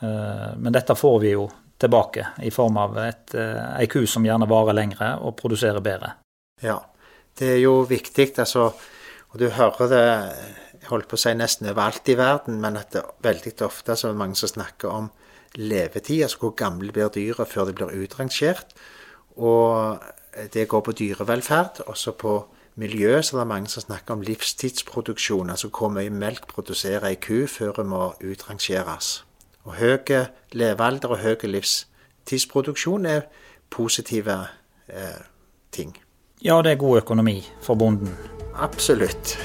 Eh, 0.00 0.52
men 0.56 0.74
dette 0.74 0.96
får 0.98 1.18
vi 1.22 1.32
jo 1.34 1.48
tilbake 1.78 2.26
i 2.46 2.50
form 2.50 2.78
av 2.80 2.96
et, 3.02 3.34
ei 3.34 3.86
eh, 3.86 3.90
ku 3.90 4.02
som 4.06 4.26
gjerne 4.26 4.48
varer 4.50 4.76
lengre 4.76 5.12
og 5.22 5.36
produserer 5.38 5.82
bedre. 5.84 6.14
Ja, 6.62 6.80
det 7.38 7.52
er 7.54 7.60
jo 7.62 7.82
viktig. 7.88 8.32
altså, 8.38 8.72
og 9.30 9.38
Du 9.38 9.48
hører 9.50 9.88
det 9.88 10.04
jeg 10.78 10.90
holdt 10.90 11.08
på 11.10 11.18
å 11.18 11.20
si 11.20 11.34
nesten 11.34 11.70
overalt 11.70 12.08
i 12.08 12.16
verden, 12.18 12.60
men 12.60 12.76
at 12.78 12.92
det 12.94 13.02
veldig 13.22 13.54
ofte 13.66 13.96
så 13.96 14.08
er 14.08 14.14
det 14.14 14.22
mange 14.22 14.38
som 14.38 14.48
snakker 14.48 14.88
om 14.88 15.10
levetid, 15.58 16.22
altså 16.22 16.38
hvor 16.38 16.54
gamle 16.54 16.92
blir 16.92 17.10
dyra 17.12 17.44
før 17.44 17.68
de 17.68 17.74
blir 17.74 18.04
utrangert. 18.04 18.74
Og 19.36 19.98
det 20.52 20.68
går 20.68 20.80
på 20.80 20.92
dyrevelferd. 20.92 21.82
Også 21.86 22.12
på 22.12 22.38
miljø 22.78 23.22
så 23.22 23.36
er 23.36 23.40
det 23.40 23.50
mange 23.50 23.68
som 23.68 23.82
snakker 23.82 24.14
om 24.14 24.22
livstidsproduksjon, 24.22 25.50
altså 25.50 25.68
hvor 25.68 25.90
mye 25.90 26.10
melk 26.14 26.46
produserer 26.50 27.10
ei 27.10 27.18
ku 27.18 27.46
før 27.50 27.82
hun 27.82 27.90
må 27.92 28.02
utrangeres. 28.22 29.27
Og 29.68 29.74
høy 29.76 30.24
levealder 30.56 31.12
og 31.12 31.18
høy 31.20 31.44
livstidsproduksjon 31.44 33.04
er 33.06 33.26
positive 33.68 34.38
eh, 34.88 35.18
ting. 35.72 35.92
Ja, 36.40 36.62
det 36.64 36.72
er 36.72 36.80
god 36.80 37.02
økonomi 37.02 37.42
for 37.60 37.76
bonden. 37.76 38.14
Absolutt. 38.56 39.36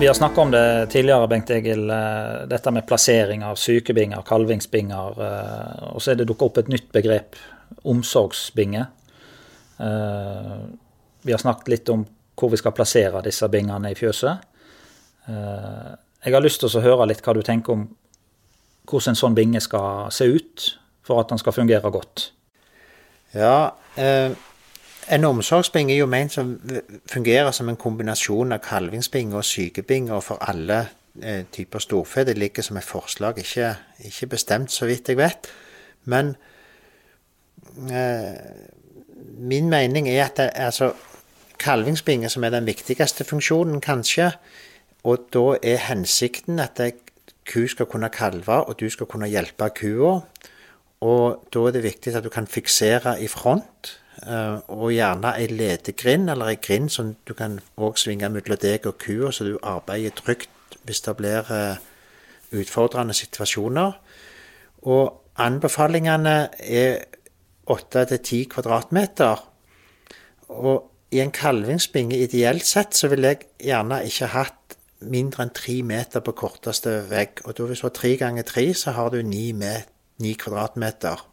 Vi 0.00 0.06
har 0.08 0.16
snakka 0.16 0.40
om 0.40 0.50
det 0.50 0.90
tidligere, 0.90 1.28
Bengt 1.28 1.50
Egil. 1.50 1.90
eh, 1.90 2.46
Dette 2.48 2.70
med 2.72 2.86
plassering 2.88 3.44
av 3.44 3.54
sykebinger, 3.60 4.22
kalvingsbinger. 4.26 5.20
eh, 5.20 5.94
Og 5.94 6.00
så 6.02 6.10
er 6.10 6.14
det 6.14 6.26
dukka 6.26 6.44
opp 6.46 6.58
et 6.58 6.68
nytt 6.68 6.90
begrep, 6.92 7.36
omsorgsbinge. 7.84 8.86
Eh, 9.78 10.56
Vi 11.22 11.32
har 11.32 11.38
snakket 11.38 11.68
litt 11.68 11.88
om 11.88 12.06
hvor 12.40 12.50
vi 12.52 12.60
skal 12.60 12.74
plassere 12.76 13.22
disse 13.24 13.48
bingene 13.52 13.92
i 13.92 13.98
fjøset. 13.98 14.46
Eh, 15.28 15.90
Jeg 16.24 16.34
har 16.34 16.44
lyst 16.44 16.60
til 16.60 16.68
å 16.76 16.84
høre 16.84 17.06
litt 17.08 17.22
hva 17.24 17.32
du 17.32 17.40
tenker 17.42 17.72
om 17.72 17.86
hvordan 18.90 19.14
en 19.14 19.16
sånn 19.16 19.36
binge 19.36 19.60
skal 19.64 20.10
se 20.12 20.26
ut 20.28 20.66
for 21.06 21.20
at 21.20 21.30
den 21.30 21.40
skal 21.40 21.54
fungere 21.56 21.90
godt. 21.90 22.32
Ja, 23.32 23.70
eh, 23.96 24.32
en 25.08 25.24
omsorgsbinge 25.24 25.94
er 25.94 26.02
jo 26.02 26.06
ment 26.06 26.32
som 26.32 26.58
fungerer 27.08 27.52
som 27.56 27.68
en 27.68 27.78
kombinasjon 27.80 28.52
av 28.52 28.60
kalvingsbinge 28.60 29.36
og 29.36 29.46
sykebinge 29.48 30.20
for 30.22 30.42
alle 30.44 30.82
eh, 31.22 31.46
typer 31.52 31.78
storfe. 31.80 32.24
Det 32.24 32.36
ligger 32.38 32.62
som 32.62 32.76
et 32.76 32.84
forslag, 32.84 33.38
ikke, 33.38 33.74
ikke 34.04 34.32
bestemt 34.36 34.70
så 34.70 34.86
vidt 34.90 35.08
jeg 35.08 35.16
vet. 35.16 35.48
Men 36.04 36.34
min 39.40 39.68
mening 39.70 40.08
er 40.08 40.24
at 40.24 40.36
det, 40.36 40.50
altså, 40.54 40.92
kalvingsbinge 41.60 42.30
som 42.32 42.44
er 42.44 42.54
den 42.54 42.66
viktigste 42.68 43.24
funksjonen, 43.28 43.80
kanskje, 43.84 44.32
og 45.04 45.28
da 45.32 45.56
er 45.62 45.84
hensikten 45.88 46.60
at 46.60 46.80
ku 47.48 47.64
skal 47.68 47.88
kunne 47.88 48.10
kalve, 48.12 48.60
og 48.68 48.80
du 48.80 48.88
skal 48.90 49.08
kunne 49.10 49.28
hjelpe 49.30 49.70
kua. 49.76 50.20
Og 51.00 51.46
da 51.54 51.64
er 51.66 51.72
det 51.76 51.82
viktig 51.82 52.14
at 52.14 52.24
du 52.24 52.28
kan 52.28 52.46
fiksere 52.46 53.16
i 53.22 53.28
front, 53.28 53.96
eh, 54.26 54.58
og 54.68 54.92
gjerne 54.92 55.32
ei 55.38 55.46
ledegrind 55.46 56.30
eller 56.30 56.52
ei 56.52 56.58
grind 56.60 56.90
som 56.92 57.14
du 57.28 57.34
kan 57.34 57.60
også 57.76 58.04
svinge 58.04 58.28
mellom 58.28 58.60
deg 58.60 58.86
og 58.86 58.98
kua, 58.98 59.32
så 59.32 59.44
du 59.44 59.58
arbeider 59.62 60.10
trygt 60.16 60.50
hvis 60.84 61.00
det 61.00 61.16
blir 61.16 61.48
eh, 61.52 61.80
utfordrende 62.52 63.14
situasjoner. 63.14 63.96
Og 64.82 65.32
anbefalingene 65.36 66.36
er 66.58 67.04
8-10 67.70 68.48
kvadratmeter. 68.50 69.44
Og 70.48 70.90
i 71.10 71.20
en 71.22 71.32
kalvingsbinge 71.34 72.18
ideelt 72.22 72.66
sett 72.66 72.94
så 72.94 73.10
ville 73.10 73.32
jeg 73.32 73.48
gjerne 73.66 74.02
ikke 74.06 74.30
hatt 74.34 74.76
mindre 75.00 75.46
enn 75.46 75.54
tre 75.56 75.80
meter 75.86 76.22
på 76.22 76.34
korteste 76.36 77.00
vegg. 77.10 77.42
Og 77.46 77.56
da 77.56 77.66
hvis 77.66 77.82
du 77.82 77.88
har 77.88 77.96
tre 77.96 78.12
ganger 78.20 78.46
tre, 78.46 78.66
så 78.76 78.94
har 78.96 79.10
du 79.10 79.22
ni, 79.26 79.50
ni 79.52 80.34
kvadratmeter. 80.38 81.24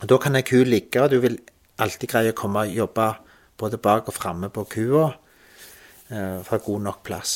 Og 0.00 0.08
da 0.08 0.18
kan 0.18 0.38
ei 0.38 0.46
ku 0.46 0.62
ligge, 0.64 1.02
og 1.02 1.12
du 1.12 1.20
vil 1.22 1.38
alltid 1.80 2.10
greie 2.10 2.32
å 2.32 2.36
komme 2.36 2.64
og 2.66 2.76
jobbe 2.76 3.12
både 3.60 3.80
bak 3.80 4.08
og 4.08 4.16
framme 4.16 4.48
på 4.52 4.64
kua 4.72 5.06
eh, 6.08 6.40
for 6.46 6.64
god 6.64 6.86
nok 6.88 7.02
plass. 7.04 7.34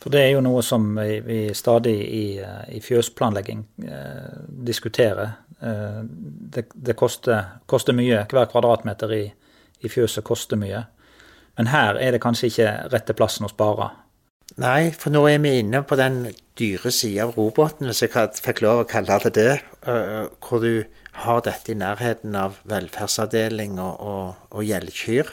For 0.00 0.12
det 0.12 0.22
er 0.22 0.30
jo 0.34 0.44
noe 0.44 0.62
som 0.64 0.94
vi, 0.96 1.42
stadig 1.56 1.96
i, 2.04 2.24
eh, 2.40 2.62
i 2.76 2.80
fjøsplanlegging 2.84 3.64
eh, 3.84 4.38
diskuterer. 4.68 5.34
Eh, 5.60 6.00
det 6.54 6.68
det 6.72 6.96
koster, 6.96 7.60
koster 7.68 7.96
mye. 7.96 8.22
Hver 8.28 8.48
kvadratmeter 8.52 9.12
i, 9.16 9.24
i 9.80 9.90
fjøset 9.90 10.26
koster 10.26 10.60
mye. 10.60 10.84
Men 11.58 11.70
her 11.72 11.98
er 12.00 12.14
det 12.14 12.22
kanskje 12.22 12.50
ikke 12.50 12.70
rette 12.92 13.16
plassen 13.16 13.48
å 13.48 13.52
spare. 13.52 13.90
Nei, 14.60 14.90
for 14.90 15.14
nå 15.14 15.22
er 15.30 15.38
vi 15.42 15.58
inne 15.60 15.82
på 15.86 15.96
den 15.98 16.24
dyre 16.58 16.90
sida 16.92 17.26
av 17.26 17.36
roboten, 17.38 17.86
hvis 17.86 18.02
jeg 18.02 18.42
fikk 18.42 18.62
lov 18.64 18.82
å 18.82 18.88
kalle 18.88 19.18
det 19.26 19.32
det. 19.36 19.54
Hvor 20.42 20.62
du 20.64 20.84
har 21.24 21.42
dette 21.46 21.72
i 21.72 21.78
nærheten 21.78 22.36
av 22.38 22.60
velferdsavdeling 22.70 23.78
og, 23.82 24.00
og, 24.00 24.46
og 24.50 24.66
gjeldkyr. 24.66 25.32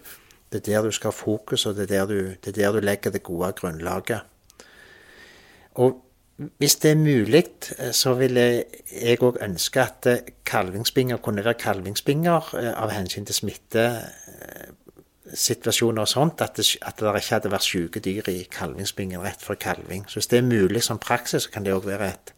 Det 0.52 0.62
er 0.62 0.68
der 0.68 0.88
du 0.88 0.95
skal 0.95 1.12
ha 1.12 1.18
fokus, 1.18 1.66
og 1.68 1.78
det 1.78 1.88
er 1.88 1.93
der 1.93 2.12
du, 2.12 2.20
det 2.43 2.54
er 2.54 2.60
der 2.62 2.78
du 2.78 2.86
legger 2.86 3.14
det 3.14 3.26
gode 3.26 3.52
grunnlaget. 3.58 4.28
Og 5.78 6.00
hvis 6.38 6.76
det 6.76 6.92
er 6.92 6.96
mulig, 6.96 7.44
eh, 7.80 7.92
så 7.92 8.14
ville 8.14 8.64
jeg 8.92 9.24
òg 9.26 9.38
ønske 9.42 9.82
at 9.82 10.06
eh, 10.06 10.18
kalvingsbinger 10.46 11.18
kunne 11.18 11.46
være 11.46 11.54
kalvingsbinger 11.58 12.56
eh, 12.60 12.74
av 12.78 12.90
hensyn 12.94 13.26
til 13.26 13.36
smittesituasjoner 13.36 16.02
og 16.02 16.08
sånt. 16.08 16.42
At 16.42 16.58
det, 16.58 16.78
at 16.86 17.00
det 17.00 17.16
ikke 17.16 17.36
hadde 17.36 17.52
vært 17.52 17.64
syke 17.66 18.00
dyr 18.00 18.30
i 18.30 18.44
kalvingsbingen 18.54 19.22
rett 19.24 19.42
før 19.42 19.56
kalving. 19.56 20.06
Så 20.08 20.14
hvis 20.20 20.28
det 20.34 20.38
er 20.38 20.44
mulig 20.46 20.84
som 20.86 21.00
praksis, 21.02 21.44
så 21.44 21.50
kan 21.54 21.64
det 21.66 21.74
òg 21.74 21.86
være 21.90 22.08
et, 22.14 22.34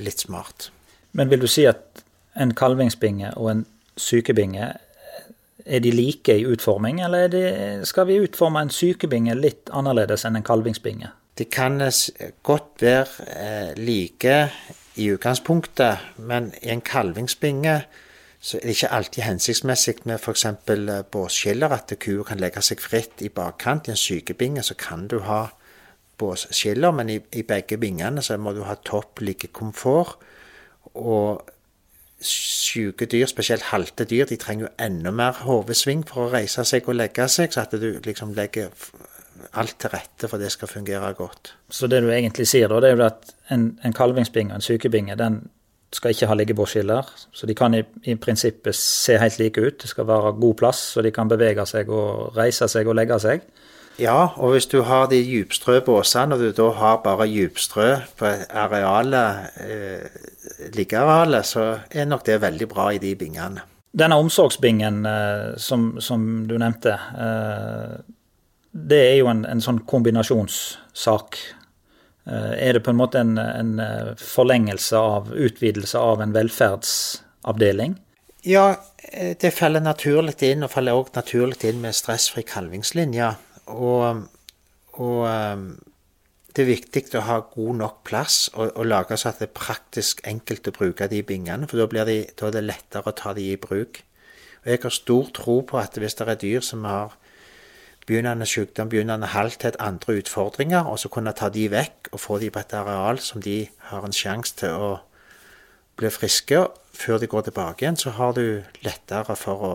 litt 0.00 0.20
smart. 0.26 0.72
Men 1.12 1.30
vil 1.30 1.40
du 1.40 1.46
si 1.46 1.64
at 1.70 2.04
en 2.40 2.54
kalvingsbinge 2.54 3.34
og 3.36 3.50
en 3.50 3.66
sykebinge, 3.96 4.72
er 5.66 5.80
de 5.80 5.90
like 5.90 6.36
i 6.36 6.46
utforming, 6.46 7.04
eller 7.04 7.18
er 7.18 7.28
de, 7.28 7.86
skal 7.86 8.06
vi 8.06 8.20
utforme 8.20 8.60
en 8.60 8.70
sykebinge 8.70 9.34
litt 9.38 9.70
annerledes 9.72 10.24
enn 10.26 10.36
en 10.36 10.42
kalvingsbinge? 10.44 11.08
Det 11.38 11.50
kan 11.50 11.80
eh, 11.80 11.92
godt 12.42 12.80
være 12.80 13.06
eh, 13.26 13.76
like 13.76 14.50
i 14.96 15.10
utgangspunktet, 15.10 15.98
men 16.16 16.52
i 16.62 16.70
en 16.70 16.80
kalvingsbinge 16.80 17.80
så 18.44 18.58
er 18.58 18.60
det 18.60 18.74
ikke 18.76 18.92
alltid 18.92 19.22
hensiktsmessig 19.22 19.94
med 20.04 20.18
f.eks. 20.18 20.46
båsskiller, 21.10 21.72
at 21.72 21.92
kua 22.00 22.22
kan 22.28 22.38
legge 22.38 22.60
seg 22.62 22.80
fritt 22.80 23.22
i 23.24 23.30
bakkant. 23.32 23.88
I 23.88 23.94
en 23.94 23.96
sykebinge 23.96 24.62
så 24.62 24.76
kan 24.76 25.06
du 25.08 25.22
ha 25.24 25.46
båsskiller, 26.18 26.92
men 26.92 27.10
i, 27.10 27.18
i 27.32 27.42
begge 27.42 27.78
bingene 27.80 28.22
så 28.22 28.36
må 28.36 28.52
du 28.52 28.62
ha 28.68 28.76
topp 28.84 29.24
liggekomfort. 29.24 30.18
Og 30.94 31.40
syke 32.20 33.08
dyr, 33.08 33.26
spesielt 33.26 33.70
halte 33.72 34.04
dyr, 34.04 34.28
de 34.28 34.36
trenger 34.36 34.68
jo 34.68 34.72
enda 34.86 35.10
mer 35.10 35.40
hodesving 35.48 36.04
for 36.08 36.26
å 36.26 36.32
reise 36.36 36.64
seg 36.68 36.88
og 36.88 37.00
legge 37.00 37.26
seg, 37.32 37.52
så 37.52 37.64
at 37.64 37.74
du 37.80 37.98
liksom 38.04 38.36
legger 38.36 38.70
alt 39.52 39.76
til 39.80 39.92
rette 39.92 40.30
for 40.30 40.40
det 40.40 40.52
skal 40.52 40.70
fungere 40.70 41.12
godt. 41.18 41.54
Så 41.70 41.86
det 41.90 42.02
du 42.04 42.10
egentlig 42.12 42.46
sier 42.48 42.70
da, 42.70 42.80
det 42.80 42.92
er 42.92 42.96
jo 42.96 43.06
at 43.06 43.34
en, 43.54 43.68
en 43.84 43.96
kalvingsbinge 43.96 44.54
og 44.54 44.62
en 44.62 44.66
sykebinge, 44.66 45.16
den 45.20 45.42
skal 45.94 46.10
ikke 46.10 46.26
ha 46.26 46.34
liggebordskiller, 46.34 47.10
Så 47.32 47.46
de 47.46 47.54
kan 47.54 47.74
i, 47.74 47.82
i 48.02 48.14
prinsippet 48.14 48.74
se 48.74 49.18
helt 49.18 49.38
like 49.38 49.60
ut. 49.60 49.82
Det 49.82 49.88
skal 49.88 50.06
være 50.06 50.32
god 50.32 50.54
plass, 50.54 50.78
så 50.94 51.02
de 51.02 51.10
kan 51.10 51.28
bevege 51.28 51.66
seg 51.66 51.88
og 51.88 52.36
reise 52.36 52.68
seg 52.68 52.88
og 52.88 52.96
legge 52.98 53.18
seg. 53.22 53.44
Ja, 53.98 54.34
og 54.36 54.50
hvis 54.54 54.66
du 54.66 54.80
har 54.82 55.06
de 55.06 55.20
djupstrø 55.22 55.78
båsene, 55.86 56.34
og 56.34 56.40
du 56.40 56.50
da 56.50 56.70
har 56.74 57.02
bare 57.04 57.28
djupstrø 57.30 57.92
på 58.18 58.32
arealet, 58.50 59.60
eh, 59.62 60.08
liggearealet, 60.74 61.46
så 61.46 61.78
er 61.90 62.08
nok 62.10 62.26
det 62.26 62.40
veldig 62.42 62.68
bra 62.68 62.90
i 62.90 62.98
de 62.98 63.14
bingene. 63.14 63.62
Denne 63.94 64.18
omsorgsbingen 64.18 65.06
eh, 65.06 65.54
som, 65.62 66.00
som 66.02 66.24
du 66.48 66.56
nevnte, 66.58 66.96
eh, 67.14 67.94
det 68.74 68.98
er 68.98 69.18
jo 69.20 69.28
en, 69.30 69.44
en 69.46 69.62
sånn 69.62 69.78
kombinasjonssak. 69.86 71.38
Eh, 72.26 72.52
er 72.66 72.74
det 72.74 72.82
på 72.82 72.90
en 72.90 72.98
måte 72.98 73.20
en, 73.22 73.36
en 73.38 73.78
eh, 73.82 74.12
forlengelse 74.18 74.98
av 74.98 75.30
utvidelse 75.30 76.00
av 76.00 76.24
en 76.24 76.34
velferdsavdeling? 76.34 77.94
Ja, 78.48 78.66
eh, 79.12 79.36
det 79.40 79.54
faller 79.54 79.84
naturlig 79.84 80.40
inn, 80.48 80.66
og 80.66 80.72
faller 80.74 80.98
også 80.98 81.20
naturlig 81.20 81.62
inn 81.70 81.82
med 81.84 81.94
stressfri 81.96 82.42
kalvingslinje. 82.48 83.30
Og, 83.74 84.24
og 84.98 85.20
det 86.54 86.62
er 86.62 86.68
viktig 86.68 87.06
å 87.18 87.24
ha 87.28 87.38
god 87.54 87.78
nok 87.80 88.02
plass 88.06 88.36
og, 88.52 88.74
og 88.74 88.84
lage 88.86 89.16
så 89.18 89.30
at 89.30 89.40
det 89.40 89.48
er 89.48 89.56
praktisk 89.56 90.20
enkelt 90.28 90.68
å 90.68 90.74
bruke 90.76 91.08
de 91.10 91.22
bingene, 91.26 91.68
for 91.70 91.80
da, 91.80 92.04
de, 92.08 92.24
da 92.34 92.50
er 92.50 92.58
det 92.58 92.66
lettere 92.66 93.10
å 93.10 93.16
ta 93.16 93.32
de 93.36 93.46
i 93.52 93.60
bruk. 93.60 94.02
Og 94.64 94.72
jeg 94.72 94.82
har 94.82 94.96
stor 94.96 95.30
tro 95.36 95.60
på 95.68 95.78
at 95.80 95.96
hvis 96.00 96.18
det 96.18 96.28
er 96.28 96.40
dyr 96.40 96.64
som 96.64 96.84
har 96.88 97.16
begynnende 98.06 98.46
sykdom, 98.46 98.90
begynnende 98.92 99.30
halthet, 99.32 99.76
andre 99.80 100.18
utfordringer, 100.20 100.84
og 100.84 100.98
så 101.00 101.08
kunne 101.12 101.32
ta 101.36 101.48
de 101.52 101.68
vekk 101.72 102.12
og 102.12 102.20
få 102.20 102.38
de 102.42 102.50
på 102.52 102.60
et 102.60 102.74
areal 102.76 103.20
som 103.22 103.42
de 103.42 103.64
har 103.90 104.04
en 104.04 104.14
sjanse 104.14 104.56
til 104.60 104.74
å 104.74 104.90
bli 105.96 106.10
friske 106.10 106.66
før 106.94 107.18
de 107.22 107.30
går 107.30 107.48
tilbake 107.48 107.84
igjen, 107.84 107.98
så 107.98 108.14
har 108.18 108.34
du 108.36 108.62
lettere 108.84 109.36
for 109.38 109.64
å, 109.66 109.72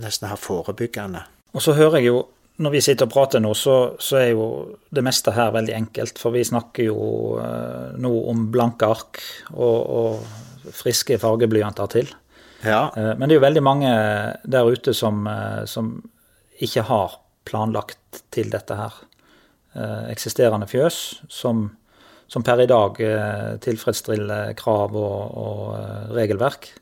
nesten 0.00 0.28
ha 0.30 0.36
forebyggende. 0.36 1.22
Og 1.54 1.64
så 1.64 1.74
hører 1.76 2.00
jeg 2.00 2.10
jo, 2.10 2.22
når 2.60 2.74
vi 2.74 2.82
sitter 2.84 3.08
og 3.08 3.14
prater 3.14 3.42
nå, 3.42 3.54
så, 3.56 3.76
så 4.00 4.20
er 4.20 4.30
jo 4.34 4.46
det 4.92 5.04
meste 5.04 5.32
her 5.32 5.52
veldig 5.54 5.74
enkelt. 5.74 6.20
For 6.20 6.34
vi 6.34 6.44
snakker 6.44 6.90
jo 6.90 6.98
eh, 7.40 7.96
nå 7.96 8.10
om 8.30 8.44
blanke 8.52 8.90
ark 8.90 9.20
og, 9.54 9.78
og 9.80 10.74
friske 10.76 11.16
fargeblyanter 11.22 11.88
til. 11.96 12.12
Ja, 12.64 12.90
Eh, 12.96 13.16
Men 13.16 13.28
det 13.28 13.34
er 13.34 13.40
jo 13.40 13.46
veldig 13.46 13.62
mange 13.64 13.90
der 14.44 14.68
ute 14.68 14.94
som, 14.94 15.26
eh, 15.26 15.64
som 15.66 16.02
ikke 16.60 16.82
har 16.82 17.19
planlagt 17.48 18.22
til 18.34 18.50
dette 18.52 18.76
her. 18.78 18.96
Eh, 19.74 20.10
Eksisterende 20.12 20.68
fjøs 20.70 21.20
som, 21.30 21.68
som 22.30 22.46
per 22.46 22.64
i 22.64 22.68
dag 22.70 23.00
eh, 23.04 23.56
tilfredsstiller 23.62 24.54
krav 24.58 24.96
og, 24.98 25.36
og 25.44 25.62
eh, 25.78 26.10
regelverk. 26.20 26.72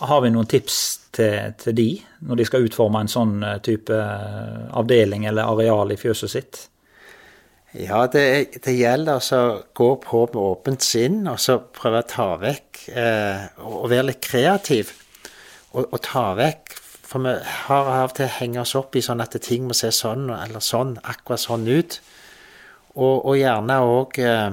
Har 0.00 0.24
vi 0.24 0.32
noen 0.32 0.48
tips 0.48 0.76
til, 1.12 1.54
til 1.60 1.76
de 1.76 1.88
når 2.24 2.40
de 2.40 2.48
skal 2.48 2.64
utforme 2.64 3.02
en 3.04 3.10
sånn 3.10 3.40
type 3.66 3.96
avdeling 4.72 5.26
eller 5.28 5.50
areal 5.50 5.92
i 5.92 5.98
fjøset 6.00 6.32
sitt? 6.32 6.60
ja 7.78 8.00
det, 8.10 8.62
det 8.64 8.72
gjelder 8.74 9.20
altså 9.20 9.40
å 9.46 9.58
gå 9.76 9.90
på 10.02 10.24
med 10.32 10.40
åpent 10.42 10.82
sinn 10.82 11.20
og 11.30 11.38
så 11.38 11.60
prøve 11.62 12.02
å 12.02 12.08
ta 12.08 12.28
vekk 12.40 12.80
eh, 12.90 13.44
og 13.62 13.76
og 13.84 13.92
være 13.92 14.08
litt 14.10 14.24
kreativ. 14.24 14.90
Og, 15.70 15.86
og 15.86 16.00
ta 16.02 16.32
vekk 16.34 16.79
For 17.10 17.22
vi 17.24 17.34
har 17.66 17.88
av 17.90 18.12
og 18.12 18.16
til 18.20 18.30
hengt 18.30 18.60
oss 18.62 18.76
opp 18.78 18.94
i 18.94 19.02
sånn 19.02 19.22
at 19.22 19.34
ting 19.42 19.64
må 19.66 19.74
se 19.74 19.90
sånn 19.94 20.28
eller 20.30 20.62
sånn, 20.62 20.94
akkurat 21.02 21.42
sånn 21.42 21.66
ut. 21.66 21.98
Og, 22.94 23.16
og 23.26 23.34
gjerne 23.38 23.78
òg 23.82 24.18
eh, 24.22 24.52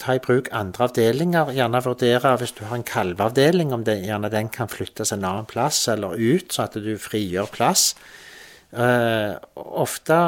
ta 0.00 0.16
i 0.16 0.22
bruk 0.22 0.50
andre 0.54 0.88
avdelinger. 0.88 1.52
Gjerne 1.54 1.82
vurdere, 1.84 2.34
hvis 2.40 2.54
du 2.58 2.64
har 2.66 2.80
en 2.80 2.86
kalveavdeling, 2.86 3.70
om 3.76 3.84
det, 3.86 4.00
gjerne 4.08 4.30
den 4.32 4.50
kan 4.54 4.70
flyttes 4.70 5.14
en 5.14 5.26
annen 5.26 5.46
plass 5.50 5.84
eller 5.92 6.18
ut, 6.18 6.50
sånn 6.50 6.66
at 6.66 6.80
du 6.82 6.96
frigjør 6.98 7.52
plass. 7.54 7.92
Eh, 8.74 9.36
ofte 9.54 10.18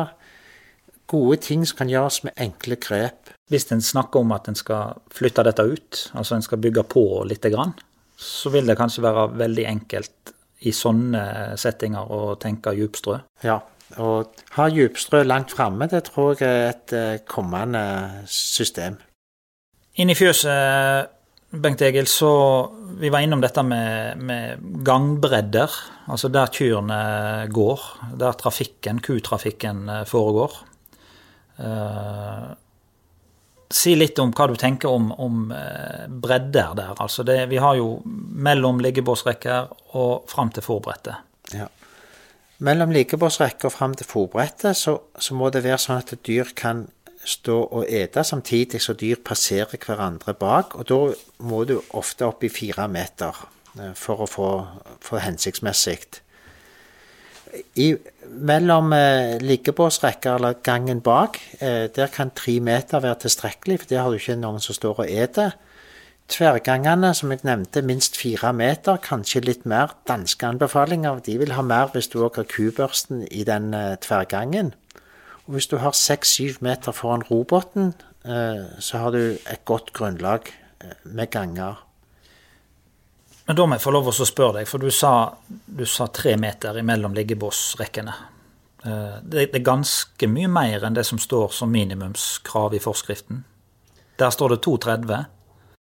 gode 1.10 1.40
ting 1.42 1.66
som 1.66 1.82
kan 1.82 1.90
gjøres 1.90 2.22
med 2.28 2.38
enkle 2.46 2.78
grep. 2.82 3.34
Hvis 3.50 3.66
en 3.74 3.82
snakker 3.82 4.22
om 4.22 4.34
at 4.34 4.46
en 4.50 4.58
skal 4.58 5.02
flytte 5.14 5.42
dette 5.46 5.66
ut, 5.66 6.06
altså 6.14 6.38
en 6.38 6.46
skal 6.46 6.62
bygge 6.62 6.86
på 6.94 7.04
grann, 7.50 7.74
så 8.16 8.50
vil 8.54 8.66
det 8.70 8.78
kanskje 8.78 9.04
være 9.04 9.28
veldig 9.38 9.66
enkelt 9.70 10.35
i 10.64 10.72
sånne 10.72 11.56
settinger 11.60 12.12
å 12.12 12.36
tenke 12.40 12.72
djupstrø. 12.76 13.18
Ja, 13.44 13.58
og 14.02 14.40
ha 14.56 14.68
djupstrø 14.72 15.22
langt 15.26 15.52
framme, 15.54 15.88
det 15.90 16.06
tror 16.08 16.34
jeg 16.34 16.46
er 16.48 16.70
et 16.72 16.94
eh, 16.96 17.18
kommende 17.28 17.82
system. 18.30 18.96
Inn 19.96 20.10
i 20.12 20.16
fjøset, 20.18 21.12
Bengt 21.56 21.80
Egil, 21.86 22.08
så 22.10 22.30
vi 22.98 23.08
var 23.12 23.22
innom 23.24 23.40
dette 23.40 23.62
med, 23.64 24.18
med 24.18 24.64
gangbredder. 24.84 25.76
Altså 26.10 26.28
der 26.32 26.50
kyrne 26.52 26.98
går, 27.54 27.84
der 28.18 28.36
trafikken, 28.40 29.00
kutrafikken, 29.04 29.86
eh, 29.88 30.04
foregår. 30.08 30.58
Uh, 31.56 32.52
si 33.72 33.96
litt 33.96 34.18
om 34.22 34.30
hva 34.36 34.46
du 34.50 34.54
tenker 34.60 34.92
om, 34.92 35.08
om 35.12 35.48
bredder 36.22 36.76
der. 36.78 36.92
Altså 37.02 37.24
det, 37.26 37.40
vi 37.50 37.58
har 37.62 37.78
jo 37.78 38.00
mellom 38.04 38.78
liggebåsrekker 38.84 39.72
og 39.98 40.28
fram 40.30 40.52
til 40.54 40.62
forbrettet. 40.62 41.24
Ja. 41.54 41.66
Mellom 42.58 42.92
liggebåsrekker 42.94 43.68
og 43.68 43.74
fram 43.74 43.94
til 43.98 44.08
forbrettet 44.08 44.76
så, 44.76 44.96
så, 45.18 45.34
må 45.36 45.50
det 45.52 45.64
være 45.66 45.80
sånn 45.82 46.00
at 46.00 46.14
dyr 46.24 46.54
kan 46.56 46.86
stå 47.26 47.56
og 47.64 47.90
ete 47.90 48.22
samtidig 48.24 48.80
så 48.80 48.94
dyr 48.96 49.18
passerer 49.24 49.76
hverandre 49.82 50.32
bak. 50.38 50.76
Og 50.78 50.88
da 50.88 51.00
må 51.44 51.64
du 51.68 51.76
ofte 51.98 52.28
opp 52.28 52.46
i 52.46 52.52
fire 52.52 52.86
meter 52.88 53.42
eh, 53.80 53.92
for 53.98 54.24
å 54.24 54.30
få, 54.30 54.50
få 55.04 55.20
hensiktsmessig. 55.20 56.22
I, 57.76 57.94
mellom 58.26 58.92
eh, 58.92 59.36
liggebåsrekker 59.42 60.38
eller 60.38 60.58
gangen 60.66 61.00
bak, 61.00 61.38
eh, 61.60 61.86
der 61.94 62.10
kan 62.12 62.32
tre 62.34 62.58
meter 62.60 63.00
være 63.00 63.22
tilstrekkelig, 63.26 63.80
for 63.80 63.90
der 63.90 64.02
har 64.02 64.10
du 64.10 64.18
ikke 64.18 64.36
noen 64.40 64.60
som 64.60 64.76
står 64.76 65.04
og 65.04 65.10
eter. 65.10 65.54
Tverrgangene, 66.26 67.12
som 67.14 67.30
jeg 67.30 67.44
nevnte, 67.46 67.84
minst 67.86 68.16
fire 68.18 68.50
meter, 68.56 68.98
kanskje 68.98 69.44
litt 69.46 69.66
mer. 69.68 69.94
Danske 70.10 70.48
anbefalinger 70.48 71.20
de 71.22 71.36
vil 71.38 71.54
ha 71.54 71.62
mer 71.62 71.92
hvis 71.94 72.10
du 72.10 72.18
òg 72.26 72.40
har 72.40 72.48
kubørsten 72.50 73.22
i 73.30 73.44
den 73.46 73.70
eh, 73.74 73.94
tverrgangen. 74.02 74.74
Og 75.46 75.54
hvis 75.54 75.70
du 75.70 75.78
har 75.78 75.94
seks-syv 75.94 76.58
meter 76.66 76.92
foran 76.92 77.22
roboten, 77.30 77.94
eh, 78.26 78.66
så 78.82 79.04
har 79.04 79.14
du 79.14 79.38
et 79.38 79.62
godt 79.64 79.92
grunnlag 79.94 80.50
eh, 80.82 80.98
med 81.04 81.30
ganger. 81.30 81.85
Men 83.46 83.58
da 83.58 83.66
må 83.66 83.76
jeg 83.76 83.84
få 83.84 83.92
lov 83.94 84.08
å 84.10 84.14
spørre 84.16 84.60
deg, 84.60 84.70
for 84.70 84.82
du 84.82 84.90
sa, 84.90 85.12
du 85.46 85.84
sa 85.86 86.08
tre 86.10 86.34
meter 86.40 86.80
imellom 86.80 87.14
liggebåsrekkene. 87.14 88.14
Eh, 88.86 89.18
det 89.22 89.46
er 89.46 89.66
ganske 89.66 90.28
mye 90.30 90.50
mer 90.50 90.86
enn 90.86 90.96
det 90.96 91.06
som 91.06 91.20
står 91.22 91.54
som 91.54 91.70
minimumskrav 91.70 92.74
i 92.74 92.82
forskriften. 92.82 93.44
Der 94.18 94.32
står 94.34 94.56
det 94.56 94.64
2,30. 94.66 95.24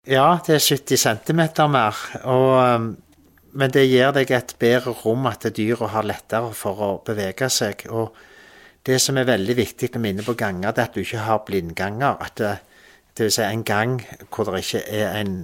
Ja, 0.10 0.40
det 0.46 0.58
er 0.58 0.66
70 0.66 0.98
cm 0.98 1.42
mer. 1.70 1.98
Og, 2.24 2.98
men 3.52 3.74
det 3.76 3.86
gir 3.86 4.14
deg 4.16 4.34
et 4.34 4.56
bedre 4.60 4.96
rom 5.04 5.28
at 5.30 5.46
dyra 5.54 5.92
har 5.94 6.08
lettere 6.08 6.54
for 6.58 6.82
å 6.82 6.92
bevege 7.06 7.50
seg. 7.54 7.86
Og 7.94 8.16
det 8.88 8.98
som 9.04 9.20
er 9.22 9.30
veldig 9.30 9.58
viktig 9.60 9.92
når 9.94 10.02
vi 10.02 10.10
er 10.10 10.16
inne 10.16 10.26
på 10.26 10.38
ganger, 10.40 10.74
det 10.74 10.82
er 10.82 10.90
at 10.90 10.98
du 10.98 11.04
ikke 11.04 11.28
har 11.28 11.44
blindganger. 11.46 12.18
At 12.18 12.42
det, 12.42 12.56
det 13.14 13.28
vil 13.28 13.36
si 13.38 13.46
en 13.46 13.66
gang 13.68 14.00
hvor 14.32 14.50
det 14.50 14.64
ikke 14.64 14.84
er 14.88 15.20
en, 15.20 15.36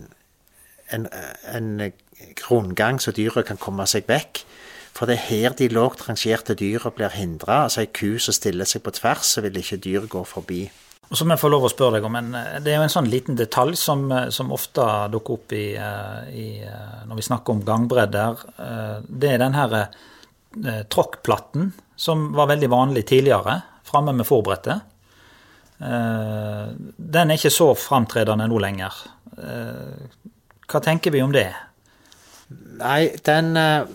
en, 0.95 1.09
en 1.53 1.71
rundgang 2.49 3.01
så 3.01 3.13
dyret 3.15 3.47
kan 3.49 3.59
komme 3.61 3.85
seg 3.89 4.07
vekk. 4.09 4.43
For 4.97 5.09
det 5.09 5.17
er 5.17 5.27
her 5.27 5.55
de 5.57 5.69
lågt 5.69 6.07
rangerte 6.07 6.55
dyra 6.57 6.89
blir 6.95 7.13
hindra. 7.13 7.65
Altså 7.67 7.83
ei 7.83 7.91
ku 7.93 8.17
som 8.21 8.33
stiller 8.33 8.65
seg 8.65 8.81
på 8.85 8.95
tvers, 8.97 9.35
så 9.35 9.43
vil 9.45 9.59
ikke 9.61 9.81
dyr 9.83 10.07
gå 10.09 10.23
forbi. 10.25 10.65
Og 11.07 11.15
så 11.15 11.23
må 11.23 11.35
jeg 11.35 11.43
få 11.43 11.51
lov 11.53 11.67
å 11.67 11.71
spørre 11.71 11.99
deg 11.99 12.07
om, 12.07 12.17
en, 12.19 12.33
Det 12.63 12.73
er 12.73 12.81
jo 12.81 12.87
en 12.87 12.91
sånn 12.91 13.07
liten 13.07 13.37
detalj 13.39 13.77
som, 13.79 14.09
som 14.33 14.51
ofte 14.51 14.83
dukker 15.13 15.37
opp 15.37 15.53
i, 15.55 15.67
eh, 15.79 16.31
i, 16.33 16.47
eh, 16.67 16.97
når 17.07 17.21
vi 17.21 17.27
snakker 17.29 17.53
om 17.53 17.63
gangbredder. 17.63 18.43
Eh, 18.57 18.97
det 19.07 19.31
er 19.31 19.43
den 19.45 19.55
her 19.55 19.77
tråkkplatten 20.89 21.71
som 21.97 22.31
var 22.33 22.49
veldig 22.49 22.69
vanlig 22.71 23.05
tidligere, 23.09 23.61
framme 23.85 24.13
med 24.17 24.27
forbrettet. 24.27 24.81
Eh, 25.79 26.65
den 26.97 27.31
er 27.31 27.37
ikke 27.37 27.53
så 27.53 27.71
framtredende 27.77 28.47
nå 28.49 28.59
lenger. 28.61 28.93
Eh, 29.37 30.29
hva 30.67 30.81
tenker 30.83 31.13
vi 31.13 31.21
om 31.21 31.33
det? 31.33 31.49
Nei, 32.49 33.15
den 33.25 33.57
eh, 33.57 33.87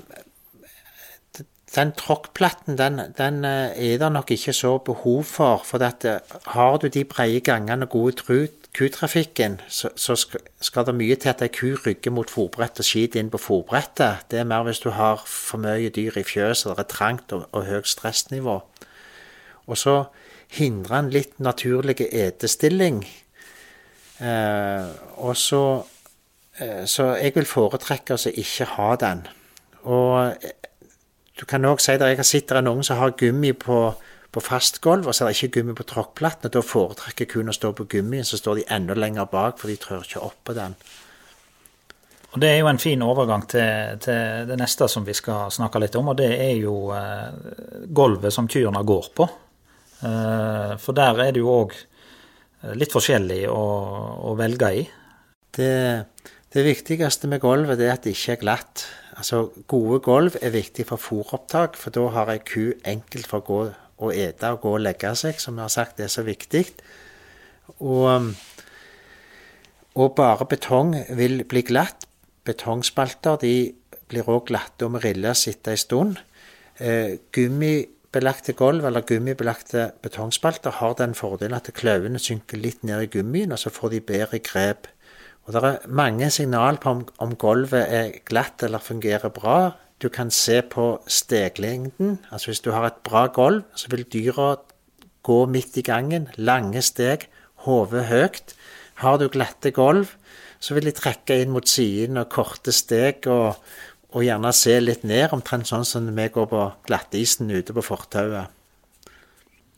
den 1.74 1.92
tråkkplatten 1.96 2.76
den, 2.76 3.00
den, 3.16 3.44
er 3.44 3.98
det 3.98 4.12
nok 4.12 4.30
ikke 4.30 4.52
så 4.52 4.78
behov 4.78 5.24
for. 5.24 5.62
For 5.64 5.80
dette, 5.80 6.20
har 6.52 6.76
du 6.76 6.88
de 6.88 7.04
brede 7.04 7.40
gangene 7.40 7.86
og 7.86 7.90
gode 7.90 8.48
kutrafikken, 8.76 9.60
så, 9.68 9.88
så, 9.96 10.16
skal 10.60 10.86
det 10.86 10.94
mye 10.96 11.16
til 11.16 11.28
at 11.32 11.42
ei 11.44 11.52
ku 11.52 11.74
rygger 11.86 12.12
mot 12.12 12.30
fòrbrettet 12.30 12.84
og 12.84 12.88
skiter 12.88 13.20
inn 13.20 13.30
på 13.32 13.40
fòrbrettet. 13.40 14.28
Det 14.30 14.40
er 14.40 14.48
mer 14.48 14.64
hvis 14.68 14.80
du 14.84 14.90
har 14.96 15.24
for 15.26 15.60
mye 15.60 15.92
dyr 15.92 16.16
i 16.20 16.24
fjøset, 16.24 16.72
det 16.76 16.86
er 16.86 16.92
trangt 16.92 17.32
og, 17.32 17.48
og 17.52 17.66
høyt 17.68 17.88
stressnivå. 17.88 18.60
Og 19.66 19.78
så 19.78 19.96
hindrer 20.56 20.98
en 20.98 21.12
litt 21.12 21.40
naturlig 21.40 22.00
etestilling. 22.08 23.04
Eh, 24.20 24.88
og 25.20 25.36
så 25.36 25.62
eh, 25.80 25.91
Så 26.58 27.14
jeg 27.16 27.32
vil 27.34 27.48
foretrekke 27.48 28.18
å 28.18 28.32
ikke 28.32 28.66
ha 28.76 28.90
den. 29.00 29.22
Og 29.88 30.34
eh, 30.36 30.52
du 31.40 31.46
kan 31.48 31.64
òg 31.64 31.80
si 31.80 31.94
at 31.94 32.04
jeg 32.04 32.18
har 32.18 32.28
sett 32.28 32.52
noen 32.60 32.84
som 32.84 33.00
har 33.00 33.16
gummi 33.18 33.54
på 33.56 33.84
på 34.32 34.40
fastgulv, 34.40 35.06
og 35.06 35.14
så 35.14 35.26
er 35.26 35.30
det 35.30 35.42
ikke 35.42 35.60
gummi 35.60 35.74
på 35.76 35.84
tråkkplatten. 35.90 36.52
Da 36.52 36.62
foretrekker 36.64 37.28
kun 37.28 37.52
å 37.52 37.56
stå 37.56 37.74
på 37.76 37.84
gummien, 37.92 38.24
så 38.24 38.38
står 38.40 38.62
de 38.62 38.68
enda 38.72 38.96
lenger 38.96 39.28
bak, 39.28 39.58
for 39.60 39.68
de 39.68 39.76
trør 39.80 40.06
ikke 40.06 40.22
opp 40.24 40.38
på 40.48 40.54
den. 40.56 40.76
Og 42.32 42.40
Det 42.40 42.48
er 42.48 42.62
jo 42.62 42.70
en 42.70 42.80
fin 42.80 43.02
overgang 43.04 43.44
til, 43.44 43.98
til, 44.00 44.46
det 44.48 44.56
neste 44.56 44.88
som 44.88 45.04
vi 45.04 45.12
skal 45.12 45.52
snakke 45.52 45.82
litt 45.82 45.98
om, 46.00 46.08
og 46.08 46.16
det 46.16 46.30
er 46.32 46.54
jo 46.62 46.76
eh, 46.96 47.84
gulvet 47.92 48.32
som 48.32 48.48
kyrne 48.48 48.80
går 48.88 49.10
på. 49.12 49.26
Eh, 50.00 50.72
for 50.80 50.96
der 50.96 51.20
er 51.26 51.36
det 51.36 51.42
jo 51.44 51.52
òg 51.52 51.76
eh, 51.76 52.72
litt 52.72 52.96
forskjellig 52.96 53.42
å, 53.52 53.66
å 54.32 54.36
velge 54.40 54.72
i. 54.80 54.86
Det, 55.52 55.74
det, 56.54 56.64
viktigste 56.66 57.28
med 57.30 57.40
gulvet 57.40 57.80
er 57.80 57.94
at 57.94 58.04
det 58.04 58.14
ikke 58.16 58.36
er 58.36 58.42
glatt. 58.42 58.84
Altså, 59.16 59.50
Gode 59.68 60.00
gulv 60.04 60.36
er 60.40 60.54
viktig 60.54 60.86
for 60.88 61.00
fôropptak, 61.00 61.76
for 61.80 61.94
da 61.94 62.08
har 62.14 62.32
ei 62.32 62.40
ku 62.44 62.72
enkelt 62.84 63.28
for 63.28 63.40
å 63.42 63.46
gå 63.46 63.60
og 64.02 64.16
ete 64.16 64.50
og 64.50 64.64
gå 64.64 64.74
og 64.76 64.82
legge 64.82 65.12
seg, 65.18 65.38
som 65.40 65.56
vi 65.56 65.64
har 65.64 65.72
sagt 65.72 66.00
er 66.00 66.10
så 66.10 66.24
viktig. 66.26 66.64
Og, 67.78 68.08
um, 68.10 68.32
og 69.94 70.14
bare 70.16 70.48
betong 70.48 70.96
vil 71.16 71.44
bli 71.48 71.62
glatt. 71.68 72.08
Betongspalter 72.44 73.38
de 73.42 73.54
blir 74.10 74.28
òg 74.28 74.46
glatte 74.50 74.86
og 74.86 74.96
med 74.96 75.04
riller 75.04 75.36
sitte 75.38 75.72
en 75.72 75.80
stund. 75.80 76.22
Eh, 76.82 77.18
gummibelagte 77.32 78.54
gulv 78.58 78.86
eller 78.88 79.04
gummibelagte 79.06 79.92
betongspalter 80.02 80.80
har 80.80 80.96
den 80.98 81.14
fordelen 81.14 81.56
at 81.56 81.70
klauvene 81.76 82.20
synker 82.20 82.60
litt 82.60 82.82
ned 82.82 83.04
i 83.04 83.10
gummien, 83.12 83.52
og 83.52 83.60
så 83.60 83.70
får 83.70 83.94
de 83.94 84.00
bedre 84.12 84.40
grep. 84.42 84.88
Og 85.46 85.52
Det 85.52 85.62
er 85.64 85.88
mange 85.88 86.30
signal 86.30 86.78
på 86.78 86.90
om, 86.90 87.06
om 87.18 87.36
gulvet 87.36 87.86
er 87.88 88.12
glatt 88.28 88.62
eller 88.62 88.78
fungerer 88.78 89.32
bra. 89.34 89.72
Du 90.02 90.08
kan 90.08 90.30
se 90.30 90.62
på 90.62 91.02
steglengden. 91.06 92.18
Altså 92.30 92.46
Hvis 92.50 92.60
du 92.60 92.70
har 92.70 92.86
et 92.86 93.02
bra 93.04 93.26
gulv, 93.26 93.62
så 93.74 93.88
vil 93.90 94.04
dyra 94.12 94.56
gå 95.22 95.46
midt 95.46 95.76
i 95.76 95.82
gangen. 95.82 96.28
Lange 96.36 96.82
steg, 96.82 97.28
hodet 97.66 98.06
høyt. 98.06 98.54
Har 99.02 99.18
du 99.18 99.28
glatte 99.28 99.70
gulv, 99.70 100.14
så 100.62 100.74
vil 100.74 100.86
de 100.86 100.94
trekke 100.94 101.40
inn 101.42 101.50
mot 101.54 101.66
siden 101.68 102.20
og 102.20 102.30
korte 102.30 102.72
steg 102.74 103.26
og, 103.26 103.58
og, 104.12 104.20
gjerne 104.22 104.52
se 104.54 104.76
litt 104.80 105.02
ned, 105.02 105.32
omtrent 105.34 105.66
sånn 105.66 105.86
som 105.88 106.06
vi 106.06 106.28
går 106.30 106.46
på 106.50 106.66
glattisen 106.86 107.50
ute 107.50 107.74
på 107.74 107.82
fortauet. 107.82 108.50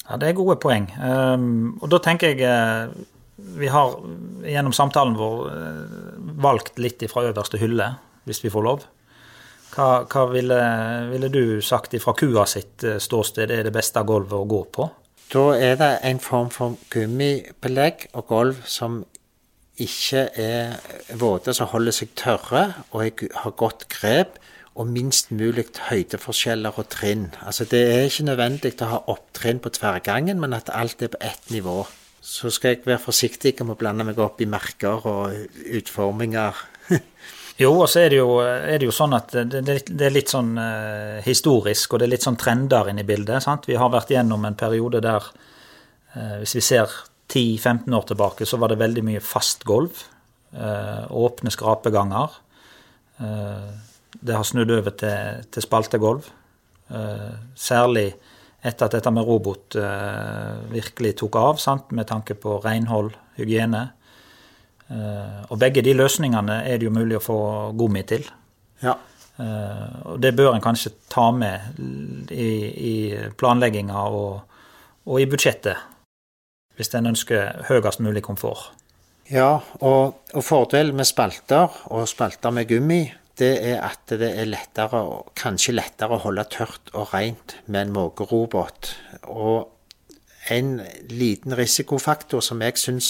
Ja, 0.04 0.18
det 0.20 0.28
er 0.28 0.36
gode 0.36 0.58
poeng. 0.60 0.90
Um, 1.00 1.78
og 1.80 1.88
da 1.94 2.02
tenker 2.04 2.34
jeg 2.34 2.44
uh, 2.44 2.92
Vi 3.37 3.68
har 3.68 3.97
gjennom 4.47 4.74
samtalen 4.76 5.16
vår 5.18 5.39
uh, 5.51 6.35
valgt 6.45 6.78
litt 6.78 7.03
ifra 7.03 7.24
øverste 7.30 7.59
hylle, 7.59 7.95
hvis 8.28 8.45
vi 8.45 8.53
får 8.53 8.66
lov. 8.66 8.85
Hva, 9.74 10.05
hva 10.07 10.26
ville, 10.30 10.59
ville, 11.11 11.30
du 11.32 11.62
sagt 11.64 11.97
fra 12.03 12.14
kua 12.14 12.45
sitt 12.47 12.85
eh, 12.87 13.01
ståsted 13.03 13.51
er 13.51 13.64
det 13.66 13.72
beste 13.74 14.05
gulvet 14.07 14.37
å 14.39 14.47
gå 14.47 14.61
på? 14.70 14.87
Da 15.32 15.49
er 15.59 15.74
det 15.80 15.91
en 16.07 16.20
form 16.22 16.53
for 16.55 16.76
gummibelegg 16.95 18.07
og 18.14 18.28
gulv 18.30 18.61
som 18.70 19.01
ikke 19.82 20.28
er 20.39 20.76
våte, 21.18 21.51
som 21.57 21.72
holder 21.72 21.97
seg 21.97 22.12
tørre 22.14 22.68
og 22.93 23.24
har 23.35 23.57
godt 23.59 23.89
grep. 23.91 24.39
og 24.74 24.89
minst 24.91 25.28
mulig 25.30 25.68
høydeforskjeller 25.87 26.74
og 26.74 26.89
trinn. 26.91 27.28
Altså 27.47 27.64
Det 27.64 27.78
er 27.78 28.09
ikke 28.09 28.24
nødvendig 28.26 28.72
å 28.82 28.89
ha 28.91 28.99
opptrinn 29.07 29.61
på 29.62 29.70
tverrgangen, 29.70 30.41
men 30.41 30.53
at 30.53 30.70
alt 30.74 31.03
er 31.03 31.12
på 31.12 31.20
ett 31.20 31.51
nivå. 31.51 31.85
Så 32.24 32.48
skal 32.52 32.72
jeg 32.72 32.86
være 32.86 33.02
forsiktig 33.02 33.52
med 33.60 33.74
å 33.74 33.80
blande 33.80 34.06
meg 34.08 34.20
opp 34.22 34.40
i 34.40 34.48
merker 34.48 35.04
og 35.10 35.58
utforminger. 35.76 36.60
jo, 37.62 37.72
og 37.74 37.88
så 37.92 38.04
er 38.04 38.14
det 38.14 38.20
jo, 38.22 38.38
er 38.40 38.80
det 38.80 38.88
jo 38.88 38.94
sånn 38.96 39.16
at 39.16 39.34
det, 39.52 39.60
det, 39.60 40.06
er 40.06 40.14
litt 40.14 40.32
sånn 40.32 40.54
uh, 40.56 41.20
historisk, 41.26 41.92
og 41.92 42.00
det 42.00 42.08
er 42.08 42.14
litt 42.14 42.24
sånn 42.24 42.40
trender 42.40 42.88
inne 42.90 43.04
i 43.04 43.08
bildet. 43.08 43.44
sant? 43.44 43.68
Vi 43.68 43.76
har 43.76 43.92
vært 43.92 44.14
gjennom 44.14 44.46
en 44.48 44.56
periode 44.56 45.02
der, 45.04 45.28
uh, 46.16 46.38
hvis 46.40 46.56
vi 46.56 46.64
ser 46.64 46.96
10-15 47.28 47.92
år 47.92 48.08
tilbake, 48.08 48.48
så 48.48 48.56
var 48.62 48.72
det 48.72 48.80
veldig 48.80 49.04
mye 49.04 49.24
fast 49.24 49.68
gulv. 49.68 50.06
Uh, 50.56 51.04
åpne 51.12 51.52
skrapeganger. 51.52 52.40
Det 54.14 54.34
har 54.34 54.46
snudd 54.46 54.72
over 54.74 54.94
til, 54.96 55.44
til 55.52 55.64
spaltegulv. 55.64 56.26
Uh, 56.88 57.36
særlig 57.56 58.12
etter 58.64 58.86
at 58.86 58.96
dette 58.96 59.12
med 59.12 59.26
robot 59.28 59.76
uh, 59.76 60.62
virkelig 60.72 61.18
tok 61.20 61.36
av, 61.36 61.58
sant? 61.60 61.90
med 61.92 62.08
tanke 62.08 62.36
på 62.40 62.58
renhold, 62.64 63.12
hygiene. 63.36 63.86
Uh, 64.88 65.44
og 65.50 65.58
begge 65.60 65.84
de 65.84 65.94
løsningene 65.96 66.62
er 66.64 66.80
det 66.80 66.88
jo 66.88 66.94
mulig 66.94 67.18
å 67.18 67.24
få 67.24 67.40
gummi 67.76 68.04
til. 68.08 68.26
Ja. 68.84 68.98
og 70.04 70.18
det 70.20 70.34
bør 70.36 70.52
en 70.54 70.62
kanskje 70.62 70.90
ta 71.10 71.30
med 71.34 71.78
i, 72.30 72.48
i 72.90 72.94
planlegginga 73.38 74.02
og, 74.12 74.58
og, 75.06 75.14
i 75.22 75.26
budsjettet, 75.30 75.78
hvis 76.76 76.92
en 76.94 77.08
ønsker 77.10 77.64
høyest 77.70 78.02
mulig 78.04 78.22
komfort. 78.22 78.74
Ja, 79.30 79.62
og, 79.80 80.20
og 80.34 80.44
fordelen 80.44 80.98
med 80.98 81.08
spalter, 81.08 81.72
og 81.88 82.04
spalter 82.10 82.52
med 82.52 82.68
gummi, 82.68 83.00
det 83.39 83.55
er 83.66 83.80
at 83.82 84.11
det 84.11 84.30
er 84.30 84.47
lettere, 84.47 85.01
kanskje 85.39 85.74
lettere 85.74 86.16
å 86.16 86.22
holde 86.22 86.45
tørt 86.53 86.93
og 86.95 87.14
rent 87.14 87.57
med 87.66 87.89
en 87.89 87.95
måkerobot. 87.97 88.93
Og 89.26 89.70
en 90.53 90.76
liten 91.11 91.57
risikofaktor 91.57 92.45
som 92.45 92.62
jeg 92.62 92.78
syns 92.78 93.09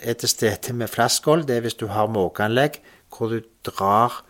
er 0.00 0.16
til 0.20 0.30
stede 0.30 0.72
med 0.72 0.88
flaskhold, 0.88 1.44
det 1.48 1.58
er 1.58 1.66
hvis 1.66 1.78
du 1.80 1.88
har 1.90 2.08
måkeanlegg 2.12 2.80
hvor 3.16 3.32
du 3.32 3.40
drar 3.66 4.22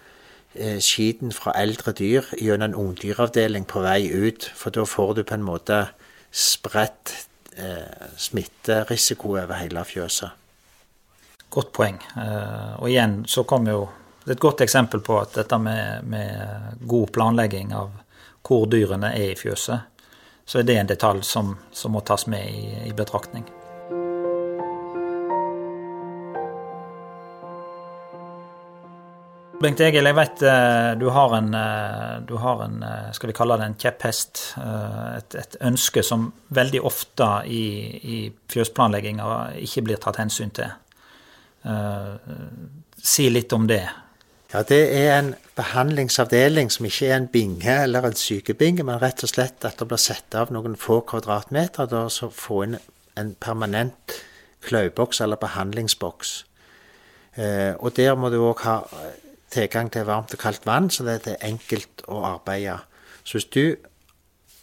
eh, 0.55 0.81
skiten 0.81 1.33
fra 1.35 1.55
eldre 1.59 1.93
dyr 1.97 2.27
gjennom 2.41 2.71
en 2.71 2.79
ungdyravdeling 2.87 3.67
på 3.69 3.83
vei 3.85 4.09
ut. 4.11 4.49
For 4.55 4.75
da 4.75 4.87
får 4.87 5.15
du 5.19 5.23
på 5.27 5.37
en 5.37 5.47
måte 5.47 5.83
spredt 6.31 7.15
eh, 7.57 8.11
smitterisiko 8.17 9.37
over 9.37 9.57
hele 9.61 9.85
fjøset. 9.85 10.31
Godt 11.51 11.73
poeng. 11.77 12.01
Eh, 12.19 12.73
og 12.81 12.91
igjen 12.91 13.23
så 13.31 13.47
kommer 13.49 13.77
jo 13.77 13.87
det 14.27 14.33
er 14.33 14.35
et 14.41 14.43
godt 14.43 14.61
eksempel 14.65 14.99
på 15.07 15.21
at 15.23 15.37
dette 15.39 15.57
med, 15.63 16.03
med 16.11 16.81
god 16.91 17.13
planlegging 17.15 17.71
av 17.79 17.93
hvor 18.43 18.65
dyrene 18.67 19.13
er 19.15 19.29
i 19.31 19.37
fjøset, 19.39 20.01
så 20.43 20.59
er 20.59 20.65
det 20.67 20.75
en 20.81 20.89
detalj 20.91 21.21
som, 21.23 21.53
som 21.71 21.95
må 21.95 22.01
tas 22.03 22.25
med 22.27 22.43
i, 22.51 22.89
i 22.89 22.95
betraktning. 22.95 23.45
Bengt 29.63 29.81
Egil, 29.81 30.09
jeg 30.11 30.17
vet 30.19 30.43
eh, 30.43 30.89
du 30.99 31.05
har 31.15 31.37
en, 31.37 31.53
eh, 31.55 32.17
du 32.27 32.35
har 32.43 32.65
en 32.65 32.83
eh, 32.83 33.13
skal 33.15 33.31
vi 33.31 33.37
kalle 33.39 33.59
det 33.61 33.69
en 33.71 33.77
kjepphest. 33.79 34.43
Et, 34.59 35.37
et 35.39 35.55
ønske 35.71 36.03
som 36.03 36.27
veldig 36.59 36.83
ofte 36.83 37.29
i, 37.47 37.63
i 38.03 38.19
fjøsplanlegginga 38.53 39.31
ikke 39.63 39.87
blir 39.87 40.03
tatt 40.03 40.19
hensyn 40.21 40.51
til. 40.59 40.75
Si 43.03 43.29
litt 43.31 43.55
om 43.55 43.71
det. 43.71 43.85
Ja, 44.53 44.63
Det 44.63 45.07
er 45.07 45.19
en 45.19 45.35
behandlingsavdeling 45.57 46.71
som 46.73 46.85
ikke 46.87 47.07
er 47.07 47.17
en 47.17 47.29
binge 47.29 47.83
eller 47.83 48.07
en 48.07 48.15
sykebinge, 48.15 48.83
men 48.83 49.03
rett 49.03 49.25
og 49.25 49.29
slett 49.33 49.65
at 49.65 49.81
det 49.81 49.89
blir 49.89 49.99
satt 49.99 50.35
av 50.35 50.53
noen 50.55 50.77
få 50.79 51.01
kvadratmeter 51.01 51.91
og 51.91 52.13
så 52.15 52.29
få 52.31 52.63
inn 52.63 52.77
en 53.19 53.35
permanent 53.41 54.15
kløyboks 54.63 55.21
eller 55.21 55.37
behandlingsboks. 55.37 56.47
Eh, 57.37 57.75
og 57.79 57.97
der 57.97 58.15
må 58.15 58.31
du 58.31 58.39
òg 58.39 58.63
ha 58.63 58.77
tilgang 59.51 59.91
til 59.93 60.07
varmt 60.07 60.35
og 60.35 60.39
kaldt 60.39 60.67
vann, 60.67 60.91
så 60.91 61.05
det 61.05 61.27
er 61.27 61.43
enkelt 61.43 62.07
å 62.07 62.23
arbeide. 62.23 62.79
Så 63.25 63.39
hvis 63.41 63.51
du 63.51 63.77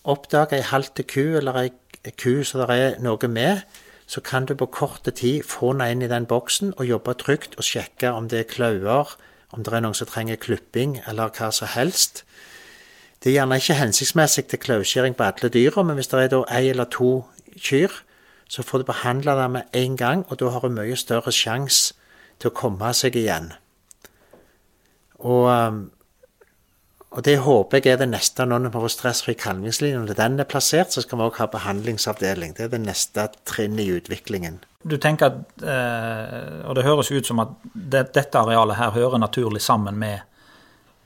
oppdager 0.04 0.62
ei 0.62 0.68
halvt 0.68 1.04
ku 1.08 1.38
eller 1.38 1.60
ei 1.60 1.72
ku 2.20 2.44
som 2.44 2.64
det 2.64 2.70
er 2.72 2.98
noe 3.04 3.28
med, 3.28 3.62
så 4.08 4.22
kan 4.22 4.46
du 4.46 4.56
på 4.56 4.66
kort 4.66 5.08
tid 5.16 5.44
få 5.44 5.74
den 5.74 5.86
inn 5.88 6.08
i 6.08 6.12
den 6.12 6.26
boksen 6.26 6.74
og 6.78 6.88
jobbe 6.88 7.16
trygt 7.20 7.56
og 7.58 7.68
sjekke 7.68 8.12
om 8.12 8.28
det 8.30 8.40
er 8.40 8.52
klauer 8.52 9.16
om 9.54 9.64
det 9.64 9.74
er 9.74 9.84
noen 9.86 9.98
som 9.98 10.10
trenger 10.10 10.40
klipping 10.42 10.98
eller 11.08 11.32
hva 11.34 11.52
som 11.54 11.70
helst. 11.70 12.24
Det 13.22 13.32
er 13.32 13.38
gjerne 13.38 13.60
ikke 13.62 13.78
hensiktsmessig 13.80 14.48
til 14.52 14.60
klauskjæring 14.60 15.16
på 15.16 15.24
alle 15.24 15.50
dyra, 15.54 15.84
men 15.84 15.96
hvis 15.96 16.10
det 16.12 16.20
er 16.20 16.32
da 16.34 16.42
ei 16.52 16.72
eller 16.74 16.90
to 16.92 17.12
kyr, 17.56 17.94
så 18.50 18.64
får 18.66 18.82
du 18.82 18.90
behandla 18.90 19.36
det 19.40 19.50
med 19.52 19.78
en 19.80 19.98
gang, 19.98 20.26
og 20.28 20.40
da 20.40 20.50
har 20.52 20.66
du 20.66 20.74
mye 20.74 20.98
større 21.00 21.32
sjanse 21.32 21.94
til 22.42 22.52
å 22.52 22.58
komme 22.58 22.90
seg 22.98 23.16
igjen. 23.16 23.54
Og, 25.24 25.48
um, 25.48 25.86
og 27.14 27.24
det 27.26 27.38
håper 27.46 27.80
jeg 27.80 27.94
er 27.94 28.02
det 28.02 28.10
neste 28.10 28.46
når 28.50 28.68
vi 28.68 28.74
får 28.74 28.94
stressfri 28.96 29.38
kalvingslinje. 29.38 30.02
Når 30.02 30.18
den 30.18 30.40
er 30.42 30.50
plassert, 30.50 30.94
så 30.94 31.04
skal 31.06 31.20
vi 31.20 31.28
òg 31.28 31.40
ha 31.42 31.48
behandlingsavdeling. 31.54 32.56
Det 32.58 32.68
er 32.68 32.74
det 32.74 32.82
neste 32.84 33.28
trinnet 33.46 33.86
i 33.86 33.98
utviklingen 34.00 34.62
du 34.84 34.98
tenker 34.98 35.32
at 35.32 35.64
eh, 35.64 36.68
Og 36.68 36.76
det 36.76 36.86
høres 36.86 37.12
ut 37.12 37.28
som 37.28 37.42
at 37.44 37.56
dette 37.74 38.40
arealet 38.40 38.78
her 38.78 38.92
hører 38.92 39.22
naturlig 39.22 39.62
sammen 39.62 39.98
med, 40.00 40.20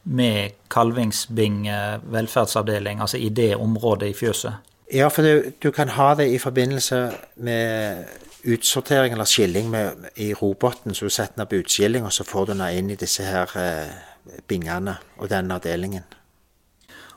med 0.03 0.57
kalvingsbing 0.69 1.67
velferdsavdeling, 2.11 3.01
altså 3.01 3.17
i 3.17 3.29
det 3.29 3.55
området 3.55 4.09
i 4.09 4.13
fjøset? 4.13 4.53
Ja, 4.93 5.07
for 5.07 5.21
du, 5.21 5.51
du 5.63 5.71
kan 5.71 5.89
ha 5.89 6.13
det 6.15 6.29
i 6.31 6.37
forbindelse 6.37 7.11
med 7.35 8.05
utsortering 8.47 9.13
eller 9.13 9.25
skilling 9.25 9.69
med, 9.69 10.07
i 10.15 10.33
roboten. 10.33 10.95
Så 10.95 11.05
du 11.05 11.09
setter 11.09 11.35
den 11.35 11.43
opp 11.43 11.53
utskilling, 11.53 12.05
og 12.05 12.13
så 12.13 12.23
får 12.23 12.45
du 12.45 12.53
den 12.53 12.63
inn 12.71 12.91
i 12.93 12.99
disse 12.99 13.25
her 13.27 13.51
eh, 13.59 13.91
bingene 14.47 14.97
og 15.17 15.29
den 15.31 15.51
avdelingen. 15.51 16.05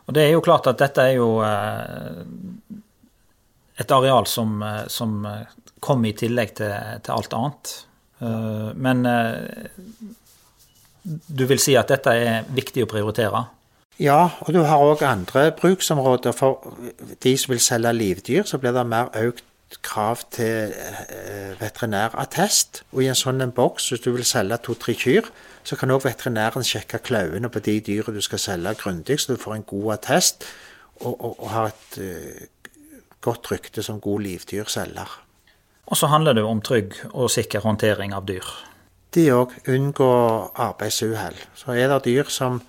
Og 0.07 0.15
det 0.17 0.27
er 0.27 0.35
jo 0.35 0.43
klart 0.45 0.67
at 0.67 0.81
dette 0.81 1.05
er 1.07 1.19
jo 1.19 1.29
eh, 1.47 2.25
et 3.81 3.95
areal 3.95 4.27
som, 4.27 4.59
eh, 4.63 4.87
som 4.91 5.23
kom 5.81 6.05
i 6.05 6.17
tillegg 6.17 6.57
til, 6.59 6.75
til 7.05 7.15
alt 7.15 7.37
annet. 7.37 7.77
Eh, 8.21 8.71
men 8.77 9.07
eh, 9.07 9.71
du 11.03 11.47
vil 11.49 11.61
si 11.63 11.77
at 11.79 11.91
dette 11.93 12.13
er 12.13 12.49
viktig 12.57 12.85
å 12.85 12.91
prioritere? 12.91 13.47
Ja, 14.01 14.31
og 14.45 14.55
du 14.57 14.63
har 14.65 14.81
òg 14.81 15.05
andre 15.05 15.51
bruksområder. 15.57 16.33
For 16.37 16.65
de 17.25 17.37
som 17.37 17.53
vil 17.53 17.63
selge 17.65 17.93
livdyr, 17.97 18.47
så 18.49 18.61
blir 18.61 18.77
det 18.77 18.87
mer 18.89 19.13
økt 19.21 19.45
krav 19.87 20.25
til 20.35 20.73
eh, 20.73 21.53
veterinærattest. 21.61 22.83
Og 22.95 23.05
i 23.05 23.11
en 23.13 23.19
sånn 23.19 23.45
en 23.45 23.55
boks, 23.55 23.91
hvis 23.93 24.05
du 24.05 24.13
vil 24.15 24.27
selge 24.29 24.61
to-tre 24.65 24.97
kyr, 24.99 25.29
så 25.65 25.77
kan 25.77 25.93
òg 25.93 26.05
veterinæren 26.05 26.65
sjekke 26.67 27.03
klauvene 27.05 27.51
på 27.53 27.63
de 27.65 27.79
dyra 27.85 28.13
du 28.15 28.21
skal 28.25 28.41
selge 28.43 28.75
grundig, 28.81 29.21
så 29.21 29.35
du 29.35 29.43
får 29.43 29.59
en 29.59 29.67
god 29.69 29.93
attest 29.99 30.47
og, 31.01 31.13
og, 31.13 31.35
og 31.37 31.51
har 31.51 31.71
et 31.71 32.01
uh, 32.01 32.73
godt 33.21 33.51
rykte 33.53 33.83
som 33.83 34.01
god 34.01 34.21
livdyrselger. 34.25 35.21
Og 35.91 35.97
så 35.97 36.07
handler 36.07 36.33
det 36.39 36.45
om 36.47 36.61
trygg 36.63 36.95
og 37.11 37.31
sikker 37.31 37.65
håndtering 37.65 38.15
av 38.15 38.27
dyr. 38.29 38.47
De 39.15 39.27
òg 39.35 39.57
Unngå 39.69 40.11
arbeidsuhell. 40.55 41.39
Så 41.59 41.75
er 41.75 41.91
det 41.91 42.05
dyr 42.07 42.31
som 42.31 42.61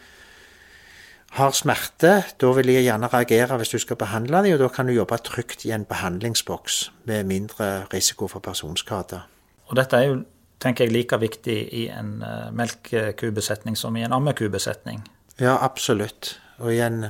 har 1.37 1.53
smerte, 1.55 2.15
da 2.41 2.49
vil 2.57 2.73
jeg 2.73 2.87
gjerne 2.89 3.07
reagere 3.07 3.59
hvis 3.61 3.71
du 3.71 3.79
skal 3.79 3.99
behandle 3.99 4.41
dem, 4.43 4.55
og 4.57 4.63
da 4.65 4.67
kan 4.73 4.89
du 4.89 4.95
jobbe 4.95 5.19
trygt 5.23 5.63
i 5.65 5.71
en 5.71 5.85
behandlingsboks 5.87 6.81
med 7.07 7.29
mindre 7.29 7.85
risiko 7.93 8.27
for 8.27 8.43
personskade. 8.43 9.21
Og 9.69 9.77
dette 9.79 9.95
er 9.95 10.09
jo, 10.09 10.17
tenker 10.61 10.85
jeg, 10.85 10.93
like 10.93 11.17
viktig 11.21 11.57
i 11.73 11.87
en 11.93 12.19
uh, 12.21 12.51
melkekubesetning 12.55 13.77
som 13.77 13.97
i 13.97 14.05
en 14.05 14.13
ammekubesetning. 14.13 15.01
Ja, 15.41 15.57
absolutt. 15.57 16.35
Og 16.61 16.75
i 16.75 16.79
en 16.85 17.07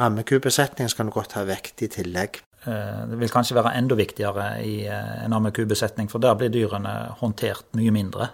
ammekubesetning 0.00 0.90
skal 0.92 1.08
du 1.08 1.14
godt 1.14 1.36
ha 1.38 1.44
vekt 1.48 1.82
i 1.84 1.90
tillegg. 1.92 2.42
Eh, 2.68 3.08
det 3.08 3.16
vil 3.20 3.32
kanskje 3.32 3.56
være 3.56 3.72
enda 3.78 3.96
viktigere 3.96 4.48
i 4.64 4.82
eh, 4.84 5.12
en 5.24 5.32
ammekubesetning, 5.36 6.10
for 6.12 6.20
der 6.20 6.36
blir 6.36 6.52
dyrene 6.52 6.92
håndtert 7.20 7.70
mye 7.78 7.92
mindre. 7.94 8.28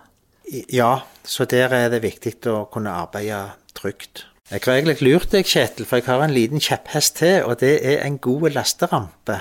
Ja, 0.73 1.07
så 1.27 1.47
der 1.51 1.75
er 1.75 1.91
det 1.91 2.03
viktig 2.03 2.35
å 2.51 2.64
kunne 2.71 2.95
arbeide 2.95 3.57
trygt. 3.75 4.27
Jeg 4.51 4.62
har 4.62 4.77
egentlig 4.77 5.03
lurt 5.03 5.33
deg, 5.35 5.47
Kjetil, 5.47 5.87
for 5.87 5.99
jeg 5.99 6.07
har 6.07 6.23
en 6.23 6.35
liten 6.35 6.62
kjepphest 6.62 7.17
til, 7.19 7.41
og 7.47 7.59
det 7.62 7.81
er 7.83 8.05
en 8.05 8.19
god 8.23 8.51
lasterampe. 8.55 9.41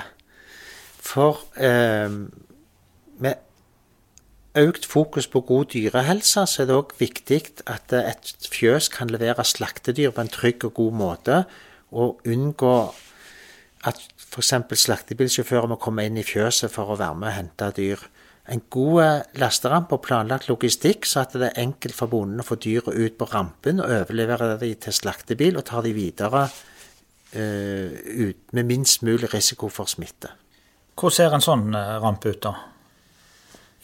For 1.06 1.42
eh, 1.62 2.10
økt 4.56 4.86
fokus 4.88 5.26
på 5.30 5.42
god 5.46 5.72
dyrehelse, 5.74 6.46
så 6.48 6.62
er 6.62 6.68
det 6.68 6.76
òg 6.76 6.94
viktig 7.00 7.40
at 7.70 7.92
et 7.96 8.48
fjøs 8.52 8.88
kan 8.92 9.10
levere 9.12 9.44
slaktedyr 9.44 10.14
på 10.14 10.24
en 10.24 10.32
trygg 10.32 10.64
og 10.68 10.74
god 10.78 10.96
måte, 10.96 11.42
og 11.92 12.22
unngå 12.26 12.76
at 13.86 14.00
f.eks. 14.18 14.52
slaktebilsjåfører 14.82 15.70
må 15.70 15.78
komme 15.80 16.06
inn 16.06 16.18
i 16.18 16.26
fjøset 16.26 16.72
for 16.72 16.92
å 16.92 16.98
være 16.98 17.18
med 17.18 17.30
og 17.30 17.36
hente 17.36 17.72
dyr. 17.76 18.06
en 18.46 18.62
god 18.70 19.24
lasteramp 19.34 19.90
og 19.90 20.04
planlagt 20.06 20.46
logistikk, 20.46 21.06
så 21.06 21.24
at 21.24 21.32
det 21.34 21.48
er 21.48 21.62
enkelt 21.64 21.94
for 21.94 22.06
bonden 22.06 22.38
å 22.38 22.46
få 22.46 22.54
dyret 22.62 22.94
ut 22.94 23.16
på 23.18 23.26
rampen 23.32 23.80
og 23.82 23.90
overlevere 23.90 24.54
de 24.60 24.70
til 24.74 24.94
slaktebil 24.94 25.58
og 25.58 25.64
ta 25.66 25.82
de 25.82 25.90
videre 25.90 26.44
uh, 26.46 27.90
ut 28.06 28.54
med 28.54 28.68
minst 28.68 29.02
mulig 29.02 29.32
risiko 29.34 29.66
for 29.68 29.90
smitte. 29.90 30.30
Hvordan 30.94 31.16
ser 31.16 31.34
en 31.34 31.42
sånn 31.42 31.74
uh, 31.74 31.98
rampe 31.98 32.30
ut, 32.30 32.38
da? 32.46 32.54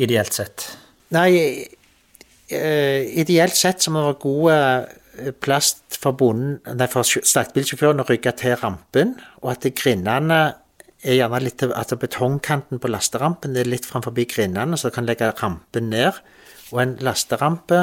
Ideelt 0.03 0.34
sett? 0.34 0.66
Nei, 1.14 1.30
uh, 2.53 3.00
ideelt 3.22 3.57
sett 3.59 3.84
så 3.84 3.92
må 3.94 4.03
det 4.03 4.11
være 4.11 4.22
god 4.26 4.98
plass 5.44 5.74
for 5.92 6.16
for 6.16 7.05
slaktebilsjåføren 7.05 8.00
å 8.00 8.07
rygge 8.09 8.32
til 8.40 8.57
rampen, 8.57 9.14
og 9.42 9.53
at 9.53 9.66
grindene 9.76 10.40
er 11.03 11.18
gjerne 11.18 11.40
litt 11.42 11.64
at 11.66 11.94
betongkanten 11.98 12.80
på 12.80 12.90
lasterampen 12.90 13.57
er 13.59 13.68
litt 13.68 13.86
framfor 13.88 14.14
grindene, 14.14 14.78
så 14.78 14.90
du 14.90 14.96
kan 14.96 15.07
legge 15.07 15.32
rampen 15.42 15.90
ned. 15.90 16.18
Og 16.72 16.80
en 16.82 16.94
lasterampe 17.05 17.80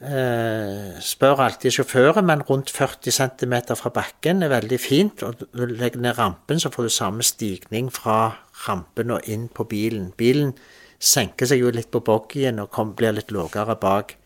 eh, 0.00 0.96
spør 1.04 1.44
alltid 1.44 1.76
sjåføren, 1.76 2.26
men 2.26 2.44
rundt 2.48 2.72
40 2.72 3.12
cm 3.12 3.54
fra 3.76 3.92
bakken 3.94 4.42
er 4.42 4.54
veldig 4.54 4.80
fint. 4.80 5.22
Og 5.22 5.44
du 5.44 5.66
legger 5.76 6.00
ned 6.02 6.18
rampen, 6.18 6.60
så 6.60 6.72
får 6.72 6.88
du 6.88 6.94
samme 6.96 7.26
stigning 7.26 7.92
fra 7.92 8.32
rampen 8.66 9.12
og 9.14 9.28
inn 9.30 9.48
på 9.52 9.68
bilen. 9.68 10.10
Bilen 10.16 10.56
senker 10.98 11.48
seg 11.48 11.60
jo 11.62 11.72
litt 11.74 11.90
på 11.92 12.02
boggien 12.04 12.60
og 12.62 12.70
kom, 12.74 12.94
blir 12.96 13.16
litt 13.16 13.32
lavere 13.34 13.76
bak. 13.80 14.16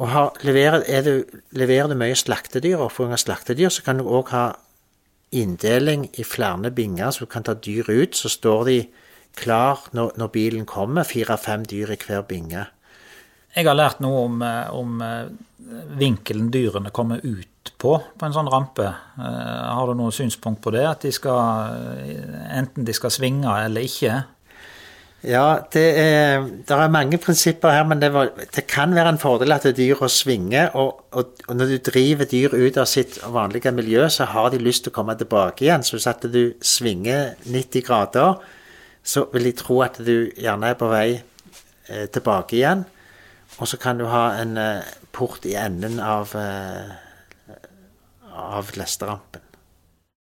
Og 0.00 0.08
har, 0.08 0.32
leverer, 0.46 0.84
du, 1.04 1.40
leverer, 1.56 1.90
du, 1.90 1.98
mye 1.98 2.16
slaktedyr, 2.16 2.80
oppfølging 2.80 3.16
av 3.16 3.22
slaktedyr, 3.24 3.70
så 3.72 3.84
kan 3.84 4.00
du 4.00 4.08
òg 4.08 4.32
ha 4.32 4.44
inndeling 5.36 6.08
i 6.18 6.24
flere 6.26 6.72
binger, 6.74 7.12
så 7.12 7.26
du 7.26 7.30
kan 7.30 7.44
ta 7.46 7.54
dyr 7.54 7.90
ut. 7.90 8.16
Så 8.16 8.32
står 8.32 8.64
de 8.70 8.78
klar 9.38 9.84
når, 9.96 10.14
når 10.18 10.32
bilen 10.34 10.66
kommer, 10.68 11.06
fire-fem 11.06 11.66
dyr 11.68 11.94
i 11.94 12.00
hver 12.00 12.24
binge. 12.28 12.66
Jeg 13.50 13.66
har 13.66 13.74
lært 13.74 14.02
noe 14.02 14.26
om, 14.28 14.42
eh, 14.46 14.74
om 14.74 15.00
eh, 15.02 15.30
vinkelen 15.98 16.52
dyrene 16.54 16.92
kommer 16.94 17.22
ut 17.24 17.46
på 17.80 17.96
på 17.98 18.26
en 18.26 18.34
sånn 18.34 18.48
rampe. 18.50 18.86
Eh, 18.86 19.70
har 19.74 19.90
du 19.90 19.98
noe 19.98 20.14
synspunkt 20.14 20.62
på 20.64 20.72
det? 20.74 20.84
At 20.86 21.02
de 21.04 21.10
skal, 21.12 21.74
enten 22.54 22.86
de 22.86 22.94
skal 22.96 23.12
svinge 23.14 23.56
eller 23.66 23.88
ikke? 23.88 24.20
Ja, 25.20 25.58
det 25.72 25.82
er, 26.00 26.46
det 26.64 26.72
er 26.72 26.88
mange 26.88 27.18
prinsipper 27.20 27.74
her, 27.74 27.82
men 27.84 28.00
det, 28.00 28.08
var, 28.14 28.30
det, 28.40 28.62
kan 28.66 28.94
være 28.96 29.10
en 29.12 29.18
fordel 29.20 29.52
at 29.52 29.66
dyra 29.76 30.08
svinger. 30.08 30.70
Og, 30.72 31.02
og, 31.12 31.34
og, 31.46 31.56
når 31.56 31.74
du 31.74 31.90
driver 31.90 32.24
dyr 32.24 32.54
ut 32.56 32.78
av 32.80 32.88
sitt 32.88 33.18
vanlige 33.28 33.72
miljø, 33.76 34.06
så 34.08 34.24
har 34.32 34.48
de 34.50 34.62
lyst 34.62 34.86
til 34.86 34.94
å 34.94 34.96
komme 34.96 35.18
tilbake 35.20 35.66
igjen. 35.66 35.84
Så 35.84 35.98
hvis 35.98 36.08
at 36.08 36.24
du 36.24 36.54
svinger 36.64 37.34
90 37.44 37.84
grader, 37.84 38.40
så 39.04 39.26
vil 39.34 39.50
de 39.50 39.52
tro 39.60 39.82
at 39.84 40.00
du 40.00 40.30
gjerne 40.40 40.72
er 40.72 40.80
på 40.80 40.88
vei 40.88 41.10
eh, 41.12 42.08
tilbake 42.08 42.56
igjen. 42.56 42.86
Og 43.60 43.68
så 43.68 43.76
kan 43.76 44.00
du 44.00 44.08
ha 44.08 44.24
en 44.40 44.56
eh, 44.56 44.88
port 45.12 45.44
i 45.44 45.52
enden 45.60 46.00
av, 46.00 46.32
eh, 46.40 47.60
av 48.32 48.72
lesterampen. 48.80 49.49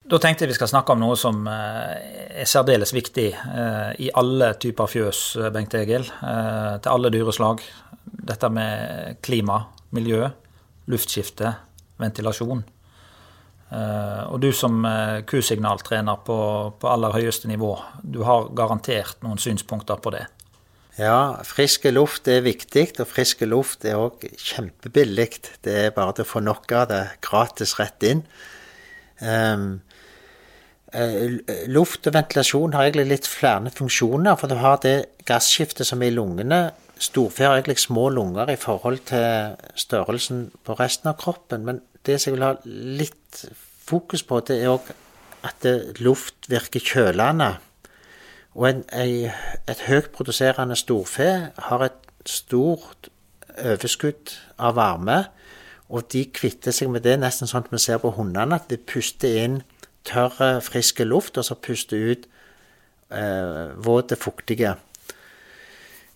Da 0.07 0.21
tenkte 0.23 0.45
jeg 0.45 0.53
vi 0.53 0.57
skal 0.61 0.69
snakke 0.71 0.95
om 0.95 1.01
noe 1.03 1.17
som 1.19 1.41
eh, 1.51 2.43
er 2.43 2.47
særdeles 2.47 2.93
viktig 2.95 3.27
eh, 3.35 3.89
i 4.07 4.11
alle 4.15 4.53
typer 4.63 4.87
fjøs, 4.91 5.23
eh, 5.41 5.51
Bengt 5.55 5.75
Egil. 5.75 6.07
Til 6.07 6.91
alle 6.93 7.11
dyreslag. 7.11 7.65
Dette 8.07 8.51
med 8.55 9.19
klima, 9.27 9.65
miljø, 9.97 10.29
luftskifte, 10.93 11.51
ventilasjon. 11.99 12.63
Og 13.67 14.37
du 14.39 14.53
som 14.55 14.85
kusignaltrener 15.27 16.21
på, 16.23 16.37
på 16.79 16.91
aller 16.91 17.15
høyeste 17.17 17.51
nivå, 17.51 17.73
du 18.07 18.21
har 18.27 18.47
garantert 18.55 19.25
noen 19.27 19.41
synspunkter 19.43 19.99
på 20.03 20.13
det? 20.15 20.23
Ja, 21.01 21.43
frisk 21.47 21.89
luft 21.91 22.31
er 22.31 22.47
viktig, 22.47 22.93
og 23.03 23.11
frisk 23.11 23.43
luft 23.51 23.85
er 23.85 23.99
òg 23.99 24.23
kjempebillig. 24.39 25.33
Det 25.67 25.75
er 25.89 25.97
bare 25.99 26.15
til 26.15 26.29
å 26.29 26.31
få 26.31 26.45
nok 26.47 26.77
av 26.79 26.87
det 26.95 27.03
gratis 27.27 27.75
rett 27.81 28.07
inn. 28.07 28.23
Um, 29.19 29.81
luft 31.67 32.07
og 32.07 32.15
ventilasjon 32.15 32.75
har 32.77 32.87
egentlig 32.87 33.09
litt 33.11 33.29
flere 33.29 33.73
funksjoner. 33.75 34.37
For 34.39 34.51
du 34.51 34.59
har 34.61 34.79
det 34.83 34.97
gasskiftet 35.27 35.89
som 35.89 36.03
er 36.03 36.13
i 36.13 36.17
lungene. 36.17 36.61
Storfe 37.03 37.45
har 37.45 37.57
egentlig 37.57 37.81
små 37.83 38.09
lunger 38.15 38.51
i 38.53 38.57
forhold 38.61 39.03
til 39.11 39.57
størrelsen 39.77 40.51
på 40.65 40.79
resten 40.79 41.11
av 41.11 41.19
kroppen. 41.21 41.67
Men 41.67 41.83
det 42.07 42.21
som 42.21 42.31
jeg 42.33 42.39
vil 42.39 42.47
ha 42.47 42.55
litt 43.03 43.45
fokus 43.87 44.23
på, 44.27 44.41
det 44.47 44.63
er 44.63 44.73
òg 44.75 44.93
at 45.47 45.67
luft 46.03 46.49
virker 46.51 46.83
kjølende. 46.83 47.57
Og 48.57 48.71
en, 48.71 48.83
ei, 48.97 49.29
et 49.69 49.85
høyt 49.87 50.13
produserende 50.15 50.79
storfe 50.79 51.29
har 51.69 51.85
et 51.85 51.99
stort 52.27 53.11
overskudd 53.57 54.33
av 54.59 54.79
varme. 54.79 55.25
Og 55.93 56.09
de 56.11 56.25
kvitter 56.35 56.75
seg 56.75 56.91
med 56.91 57.05
det 57.07 57.19
nesten 57.21 57.47
sånn 57.47 57.67
at 57.67 57.73
vi 57.73 57.79
ser 57.83 58.01
på 58.03 58.15
hundene, 58.17 58.57
at 58.57 58.71
de 58.73 58.79
puster 58.81 59.37
inn 59.45 59.61
tørr, 60.07 60.61
frisk 60.65 61.03
luft, 61.05 61.39
og 61.39 61.47
så 61.47 61.57
puste 61.59 61.99
ut 61.99 62.27
eh, 63.11 63.73
våte, 63.83 64.19
fuktige. 64.19 64.77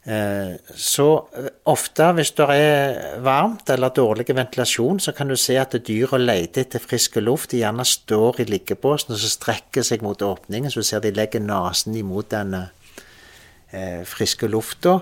Eh, 0.05 0.55
så 0.75 1.07
eh, 1.37 1.51
ofte 1.69 2.07
hvis 2.17 2.33
det 2.39 2.47
er 2.55 3.19
varmt 3.21 3.69
eller 3.71 3.93
dårlig 3.93 4.31
ventilasjon, 4.33 5.01
så 5.03 5.13
kan 5.13 5.29
du 5.29 5.37
se 5.37 5.59
at 5.61 5.77
dyra 5.87 6.19
leter 6.19 6.65
etter 6.65 6.81
frisk 6.81 7.21
luft. 7.21 7.53
De 7.53 7.61
gjerne 7.61 7.85
står 7.85 8.41
i 8.41 8.49
liggebåsen 8.49 9.13
og 9.15 9.21
så 9.21 9.33
strekker 9.35 9.85
seg 9.87 10.05
mot 10.07 10.23
åpningen, 10.25 10.73
så 10.73 10.81
du 10.81 10.89
ser 10.89 11.05
de 11.05 11.13
legger 11.13 11.45
nesen 11.45 11.99
imot 12.01 12.31
den 12.33 12.57
eh, 12.63 14.01
friske 14.09 14.49
lufta. 14.49 15.01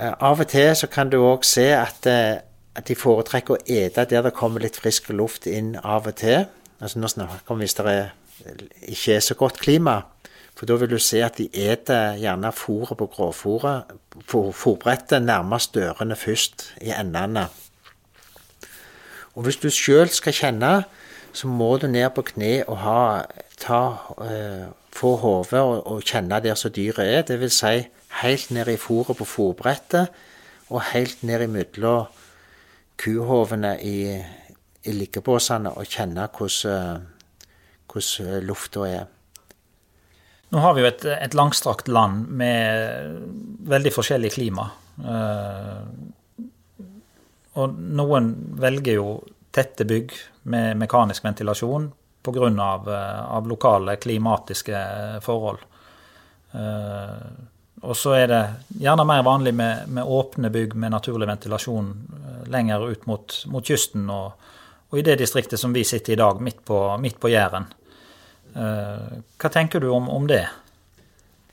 Eh, 0.00 0.12
av 0.12 0.44
og 0.44 0.48
til 0.48 0.74
så 0.76 0.88
kan 0.92 1.10
du 1.12 1.18
òg 1.20 1.44
se 1.48 1.70
at, 1.76 2.06
eh, 2.06 2.40
at 2.76 2.86
de 2.88 2.94
foretrekker 2.96 3.56
å 3.56 3.64
ete 3.64 4.04
der 4.08 4.28
det 4.28 4.36
kommer 4.36 4.60
litt 4.60 4.76
frisk 4.76 5.08
luft 5.16 5.48
inn 5.48 5.74
av 5.82 6.06
og 6.06 6.20
til. 6.20 6.46
Altså 6.80 6.98
Nå 6.98 7.08
snakker 7.08 7.36
vi 7.36 7.52
om 7.54 7.60
hvis 7.60 7.76
det 7.76 7.86
er, 7.92 8.08
ikke 8.88 9.14
er 9.14 9.20
så 9.20 9.34
godt 9.34 9.60
klima. 9.60 10.00
For 10.56 10.68
da 10.68 10.76
vil 10.76 10.90
du 10.90 10.98
se 11.00 11.22
at 11.24 11.38
de 11.40 11.46
eter 11.56 12.18
gjerne 12.20 12.52
fôret 12.52 12.96
på 12.98 13.06
grovfôret, 13.08 13.92
fòrbrettet 14.28 15.22
nærmest 15.22 15.74
dørene 15.74 16.16
først, 16.16 16.74
i 16.80 16.92
endene. 16.92 17.46
Og 19.34 19.46
hvis 19.46 19.56
du 19.56 19.70
sjøl 19.72 20.10
skal 20.12 20.36
kjenne, 20.36 20.72
så 21.32 21.48
må 21.48 21.76
du 21.78 21.86
ned 21.86 22.10
på 22.12 22.24
kne 22.32 22.64
og 22.66 22.76
ha, 22.82 23.02
ta, 23.60 23.80
eh, 24.26 24.66
få 24.92 25.14
hodet 25.22 25.60
og, 25.60 25.86
og, 25.86 26.02
kjenne 26.02 26.40
der 26.42 26.58
som 26.58 26.72
dyret 26.74 27.06
er. 27.06 27.36
Vil 27.38 27.52
si 27.54 27.86
helt 28.20 28.50
ned 28.50 28.68
i 28.68 28.76
fòret 28.80 29.16
på 29.16 29.24
fòrbrettet 29.24 30.10
og 30.68 30.82
helt 30.92 31.22
ned 31.22 31.46
imellom 31.46 32.10
kuhovene 33.00 33.76
i, 33.80 34.18
i 34.82 34.94
liggebåsene 34.96 35.72
og 35.76 35.88
kjenne 35.88 36.26
hvordan, 36.36 37.06
hvordan 37.90 38.46
lufta 38.46 38.86
er. 38.88 39.08
Nå 40.50 40.58
har 40.58 40.74
vi 40.74 40.82
jo 40.82 40.88
et, 40.88 41.04
et, 41.04 41.34
langstrakt 41.38 41.88
land 41.88 42.26
med 42.40 43.20
veldig 43.70 43.92
forskjellig 43.94 44.32
klima. 44.34 44.66
Uh, 44.98 45.84
og 47.60 47.76
noen 48.00 48.32
velger 48.58 48.98
jo 48.98 49.12
tette 49.54 49.86
bygg 49.86 50.14
med 50.50 50.78
mekanisk 50.80 51.24
ventilasjon 51.26 51.90
pga. 52.22 52.50
Av, 52.62 52.88
eh, 52.92 53.22
av 53.32 53.46
lokale 53.48 53.96
klimatiske 53.96 54.80
forhold. 55.24 55.62
Og 57.80 57.96
så 57.96 58.12
er 58.18 58.26
det 58.28 58.40
gjerne 58.82 59.06
mer 59.08 59.22
vanlig 59.24 59.54
med, 59.56 59.88
med, 59.88 60.04
åpne 60.04 60.50
bygg 60.52 60.74
med 60.76 60.92
naturlig 60.92 61.28
ventilasjon 61.30 61.90
lenger 62.52 62.84
ut 62.90 63.06
mot, 63.08 63.36
mot 63.48 63.64
kysten 63.64 64.10
og, 64.12 64.36
og 64.90 64.98
i 64.98 65.04
det 65.06 65.20
distriktet 65.20 65.60
som 65.62 65.74
vi 65.74 65.84
sitter 65.86 66.16
i 66.16 66.20
dag, 66.20 66.40
midt 66.42 66.64
på, 66.66 66.78
midt 67.02 67.20
på 67.22 67.30
Jæren. 67.30 67.68
Eh, 68.56 69.20
hva 69.38 69.50
tenker 69.52 69.82
du 69.82 69.90
om, 69.94 70.08
om, 70.10 70.26
det? 70.30 70.44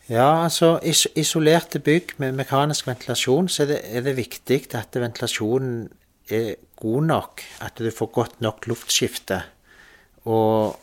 Ja, 0.10 0.48
altså 0.48 0.78
Isolerte 0.84 1.82
bygg 1.84 2.16
med 2.22 2.38
mekanisk 2.40 2.88
ventilasjon, 2.88 3.50
så 3.52 3.66
er 3.66 3.74
det, 3.74 3.80
er 3.92 4.06
det 4.08 4.18
viktig 4.18 4.64
at 4.80 4.98
ventilasjonen 4.98 5.86
er 6.34 6.56
god 6.82 7.10
nok. 7.12 7.46
At 7.64 7.78
du 7.78 7.92
får 7.94 8.14
godt 8.16 8.42
nok 8.42 8.66
luftskifte. 8.72 9.42
Og, 10.26 10.80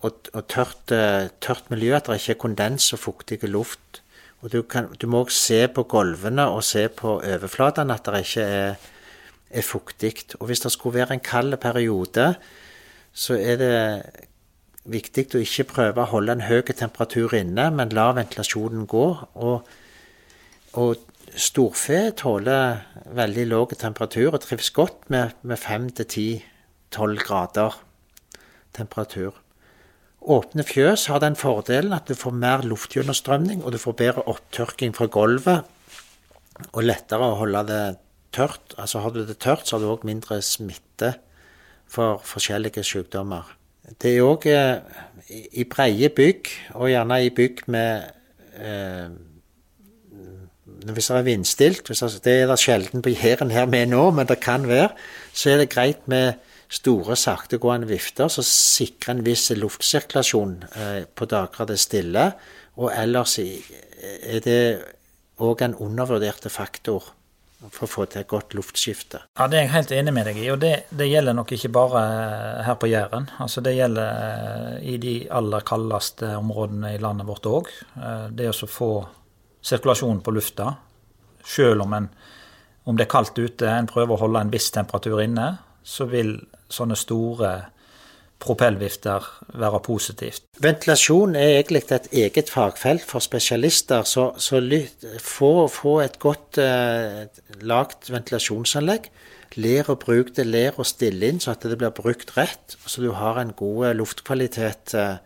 og, 0.00 0.30
og 0.32 0.46
tørt, 0.48 0.94
tørt, 1.42 1.66
miljø, 1.70 1.92
at 1.98 2.08
det 2.08 2.20
ikke 2.22 2.38
er 2.38 2.44
kondens 2.46 2.92
og 2.96 3.02
fuktig 3.02 3.42
luft. 3.50 4.00
Og 4.40 4.52
du, 4.54 4.62
kan, 4.64 4.88
du 4.96 5.06
må 5.10 5.26
også 5.26 5.40
se 5.50 5.60
på 5.68 5.84
gulvene 5.84 6.46
og 6.48 6.64
se 6.64 6.86
på 6.88 7.18
overflatene 7.18 7.92
at 7.92 8.08
det 8.08 8.22
ikke 8.24 8.46
er 8.48 8.88
er 9.50 9.66
fuktig. 9.66 10.14
Og 10.38 10.48
hvis 10.50 10.62
det 10.64 10.72
skulle 10.72 11.00
være 11.00 11.18
en 11.18 11.24
kald 11.24 11.56
periode, 11.62 12.34
så 13.12 13.36
er 13.36 13.60
det 13.60 13.76
viktig 14.90 15.26
å 15.34 15.42
ikke 15.44 15.68
prøve 15.74 16.02
å 16.02 16.10
holde 16.14 16.38
en 16.38 16.46
høy 16.46 16.62
temperatur 16.72 17.34
inne, 17.36 17.68
men 17.74 17.92
la 17.94 18.10
ventilasjonen 18.16 18.86
gå. 18.90 19.06
Og, 19.42 19.68
og 20.80 21.36
storfe 21.36 22.00
tåler 22.18 22.80
veldig 23.16 23.46
lav 23.50 23.76
temperatur 23.78 24.34
og 24.34 24.42
trives 24.44 24.72
godt 24.74 25.10
med, 25.12 25.36
med 25.42 25.58
5-10-12 25.60 27.22
grader 27.26 27.78
temperatur. 28.76 29.34
Åpne 30.20 30.64
fjøs 30.68 31.06
har 31.08 31.22
den 31.22 31.36
fordelen 31.38 31.94
at 31.96 32.08
du 32.08 32.14
får 32.18 32.34
mer 32.36 32.64
luftgjennomstrømning, 32.68 33.64
og 33.64 33.72
du 33.72 33.80
får 33.80 33.96
bedre 33.96 34.26
opptørking 34.28 34.92
fra 34.96 35.08
gulvet, 35.12 35.64
og 36.70 36.84
lettere 36.84 37.24
å 37.24 37.38
holde 37.40 37.62
det 37.70 37.84
tørt. 38.32 38.74
Altså 38.78 39.00
Har 39.00 39.10
du 39.14 39.24
det 39.26 39.38
tørt, 39.38 39.66
så 39.66 39.76
har 39.76 39.84
du 39.84 39.90
òg 39.92 40.06
mindre 40.08 40.40
smitte 40.42 41.14
for 41.90 42.20
forskjellige 42.24 42.84
sykdommer. 42.86 43.48
Det 43.98 44.14
er 44.14 44.26
òg 44.26 44.46
eh, 44.50 45.00
i 45.58 45.64
breie 45.68 46.10
bygg, 46.14 46.50
og 46.78 46.92
gjerne 46.92 47.18
i 47.24 47.32
bygg 47.34 47.64
med 47.66 48.06
eh, 48.54 49.10
Hvis 50.80 51.10
det 51.10 51.16
er 51.16 51.26
vindstilt, 51.26 51.90
det 52.24 52.32
er 52.32 52.46
det 52.48 52.58
sjelden 52.58 53.02
på 53.02 53.12
Jæren 53.12 53.50
her 53.50 53.66
med 53.66 53.90
nå, 53.90 54.10
men 54.16 54.26
det 54.26 54.40
kan 54.40 54.64
være, 54.68 54.94
så 55.32 55.50
er 55.50 55.58
det 55.60 55.72
greit 55.74 56.06
med 56.08 56.38
store, 56.70 57.16
saktegående 57.16 57.88
vifter 57.90 58.30
som 58.32 58.46
sikrer 58.46 59.16
en 59.16 59.24
viss 59.26 59.50
luftsirkulasjon 59.50 60.54
eh, 60.70 61.02
på 61.04 61.26
dager 61.28 61.66
det 61.68 61.76
er 61.76 61.84
stille. 61.84 62.26
Og 62.80 62.92
ellers 62.94 63.36
er 63.42 64.40
det 64.44 64.62
òg 65.40 65.64
en 65.66 65.74
undervurderte 65.74 66.48
faktor 66.48 67.10
for 67.68 67.84
å 67.84 67.90
få 67.90 68.04
til 68.08 68.22
et 68.22 68.30
godt 68.30 68.54
luftskifte. 68.56 69.20
Ja, 69.36 69.46
Det 69.46 69.58
er 69.58 69.64
jeg 69.66 69.72
helt 69.74 69.92
enig 69.92 70.14
med 70.16 70.26
deg 70.30 70.38
i, 70.40 70.48
og 70.52 70.60
det, 70.62 70.72
det 70.96 71.08
gjelder 71.10 71.36
nok 71.36 71.52
ikke 71.52 71.72
bare 71.74 72.02
her 72.64 72.78
på 72.80 72.88
Jæren. 72.88 73.28
Altså 73.38 73.60
Det 73.60 73.74
gjelder 73.76 74.08
eh, 74.08 74.92
i 74.94 74.96
de 75.02 75.14
aller 75.28 75.66
kaldeste 75.68 76.32
områdene 76.38 76.94
i 76.94 77.02
landet 77.02 77.28
vårt 77.28 77.48
òg. 77.50 77.72
Eh, 77.96 78.28
det 78.32 78.48
å 78.48 78.70
få 78.70 78.92
sirkulasjon 79.60 80.22
på 80.24 80.32
lufta, 80.32 80.72
sjøl 81.44 81.84
om, 81.84 81.96
om 82.88 82.96
det 82.96 83.04
er 83.04 83.12
kaldt 83.12 83.38
ute, 83.38 83.68
en 83.68 83.88
prøver 83.90 84.16
å 84.16 84.22
holde 84.24 84.40
en 84.40 84.52
viss 84.52 84.70
temperatur 84.72 85.20
inne, 85.20 85.52
så 85.84 86.06
vil 86.08 86.38
sånne 86.70 86.96
store 86.96 87.52
propellvifter 88.40 89.26
være 89.60 89.80
positivt. 89.84 90.46
Ventilasjon 90.64 91.36
er 91.36 91.58
egentlig 91.58 91.82
et 91.92 92.08
eget 92.12 92.50
fagfelt 92.50 93.04
for 93.06 93.22
spesialister. 93.24 94.06
Så, 94.08 94.30
så 94.40 94.60
få, 95.20 95.68
få, 95.68 95.98
et 96.00 96.18
godt 96.18 96.58
eh, 96.62 97.28
lagt 97.60 98.10
ventilasjonsanlegg. 98.12 99.10
Lær 99.60 99.90
å 99.90 99.98
bruke 99.98 100.32
det, 100.36 100.46
lær 100.46 100.78
å 100.78 100.86
stille 100.86 101.28
inn 101.28 101.40
så 101.42 101.52
at 101.52 101.66
det 101.66 101.78
blir 101.78 101.92
brukt 101.94 102.36
rett, 102.36 102.76
så 102.86 103.02
du 103.02 103.10
har 103.18 103.40
en 103.40 103.52
god 103.56 103.96
luftkvalitet 103.98 104.94
eh, 104.94 105.16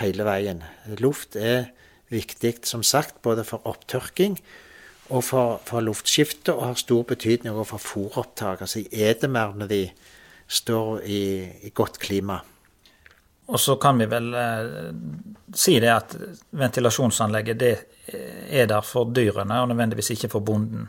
hele 0.00 0.26
veien. 0.26 0.62
Luft 1.02 1.36
er 1.36 1.72
viktig, 2.14 2.60
som 2.68 2.84
sagt, 2.86 3.20
både 3.22 3.44
for 3.44 3.66
opptørking 3.66 4.38
og 5.12 5.24
for, 5.26 5.60
for 5.68 5.84
luftskifte, 5.84 6.54
og 6.54 6.68
har 6.70 6.80
stor 6.80 7.02
betydning 7.10 7.58
for 7.68 7.82
fôropptak. 7.82 8.64
Altså 8.64 8.80
i 8.80 9.04
når 9.28 9.68
de 9.68 9.82
står 10.48 11.02
i, 11.04 11.22
i 11.66 11.70
godt 11.74 11.98
klima. 11.98 12.40
Og 13.52 13.60
så 13.60 13.76
kan 13.76 13.98
vi 14.00 14.08
vel 14.08 14.32
eh, 14.40 14.90
si 15.54 15.76
det 15.82 15.92
at 15.92 16.14
ventilasjonsanlegget 16.56 17.60
det 17.60 17.74
er 18.14 18.68
der 18.68 18.84
for 18.84 19.08
dyrene, 19.16 19.62
og 19.62 19.70
nødvendigvis 19.70 20.10
ikke 20.14 20.28
for 20.32 20.44
bonden. 20.44 20.88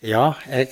Ja, 0.00 0.32
jeg, 0.48 0.70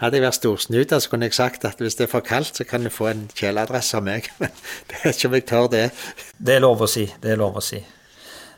hadde 0.00 0.18
jeg 0.18 0.24
vært 0.24 0.36
storsnuta, 0.36 0.98
så 0.98 1.12
kunne 1.12 1.28
jeg 1.28 1.36
sagt 1.36 1.66
at 1.68 1.78
hvis 1.78 1.94
det 1.94 2.08
er 2.08 2.10
for 2.10 2.26
kaldt, 2.26 2.58
så 2.58 2.66
kan 2.66 2.82
du 2.82 2.90
få 2.90 3.06
en 3.12 3.28
kjeleadresse 3.30 4.00
av 4.00 4.02
meg. 4.08 4.26
Men 4.40 4.50
det 4.90 4.98
er 4.98 5.14
ikke 5.14 5.30
om 5.30 5.36
jeg 5.38 5.46
tør 5.46 5.68
det. 5.70 5.84
Det 6.34 6.56
er 6.56 6.64
lov 6.64 6.82
å 6.82 6.90
si. 6.90 7.06
Det 7.22 7.30
er 7.32 7.38
lov 7.38 7.60
å 7.60 7.62
si. 7.62 7.78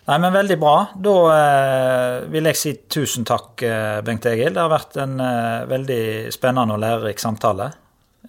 Nei, 0.08 0.16
men 0.18 0.32
veldig 0.32 0.56
bra. 0.58 0.76
Da 0.98 1.12
eh, 1.30 2.14
vil 2.32 2.48
jeg 2.48 2.58
si 2.58 2.70
tusen 2.90 3.26
takk, 3.28 3.60
eh, 3.62 3.98
Bengt 4.02 4.24
Egil. 4.26 4.54
Det 4.56 4.62
har 4.62 4.72
vært 4.72 4.96
en 4.98 5.20
eh, 5.22 5.68
veldig 5.70 6.00
spennende 6.34 6.74
og 6.74 6.80
lærerik 6.82 7.20
samtale 7.22 7.68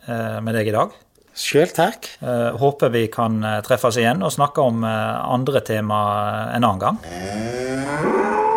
eh, 0.03 0.37
med 0.43 0.59
deg 0.59 0.69
i 0.69 0.75
dag. 0.75 0.93
Sjøl 1.31 1.71
takk. 1.71 2.09
Uh, 2.19 2.51
håper 2.59 2.91
vi 2.91 3.05
kan 3.11 3.39
uh, 3.43 3.59
treffes 3.65 3.99
igjen 4.01 4.23
og 4.25 4.33
snakke 4.35 4.63
om 4.63 4.83
uh, 4.83 5.23
andre 5.31 5.63
tema 5.63 6.01
en 6.51 6.67
annen 6.67 6.81
gang. 6.83 8.50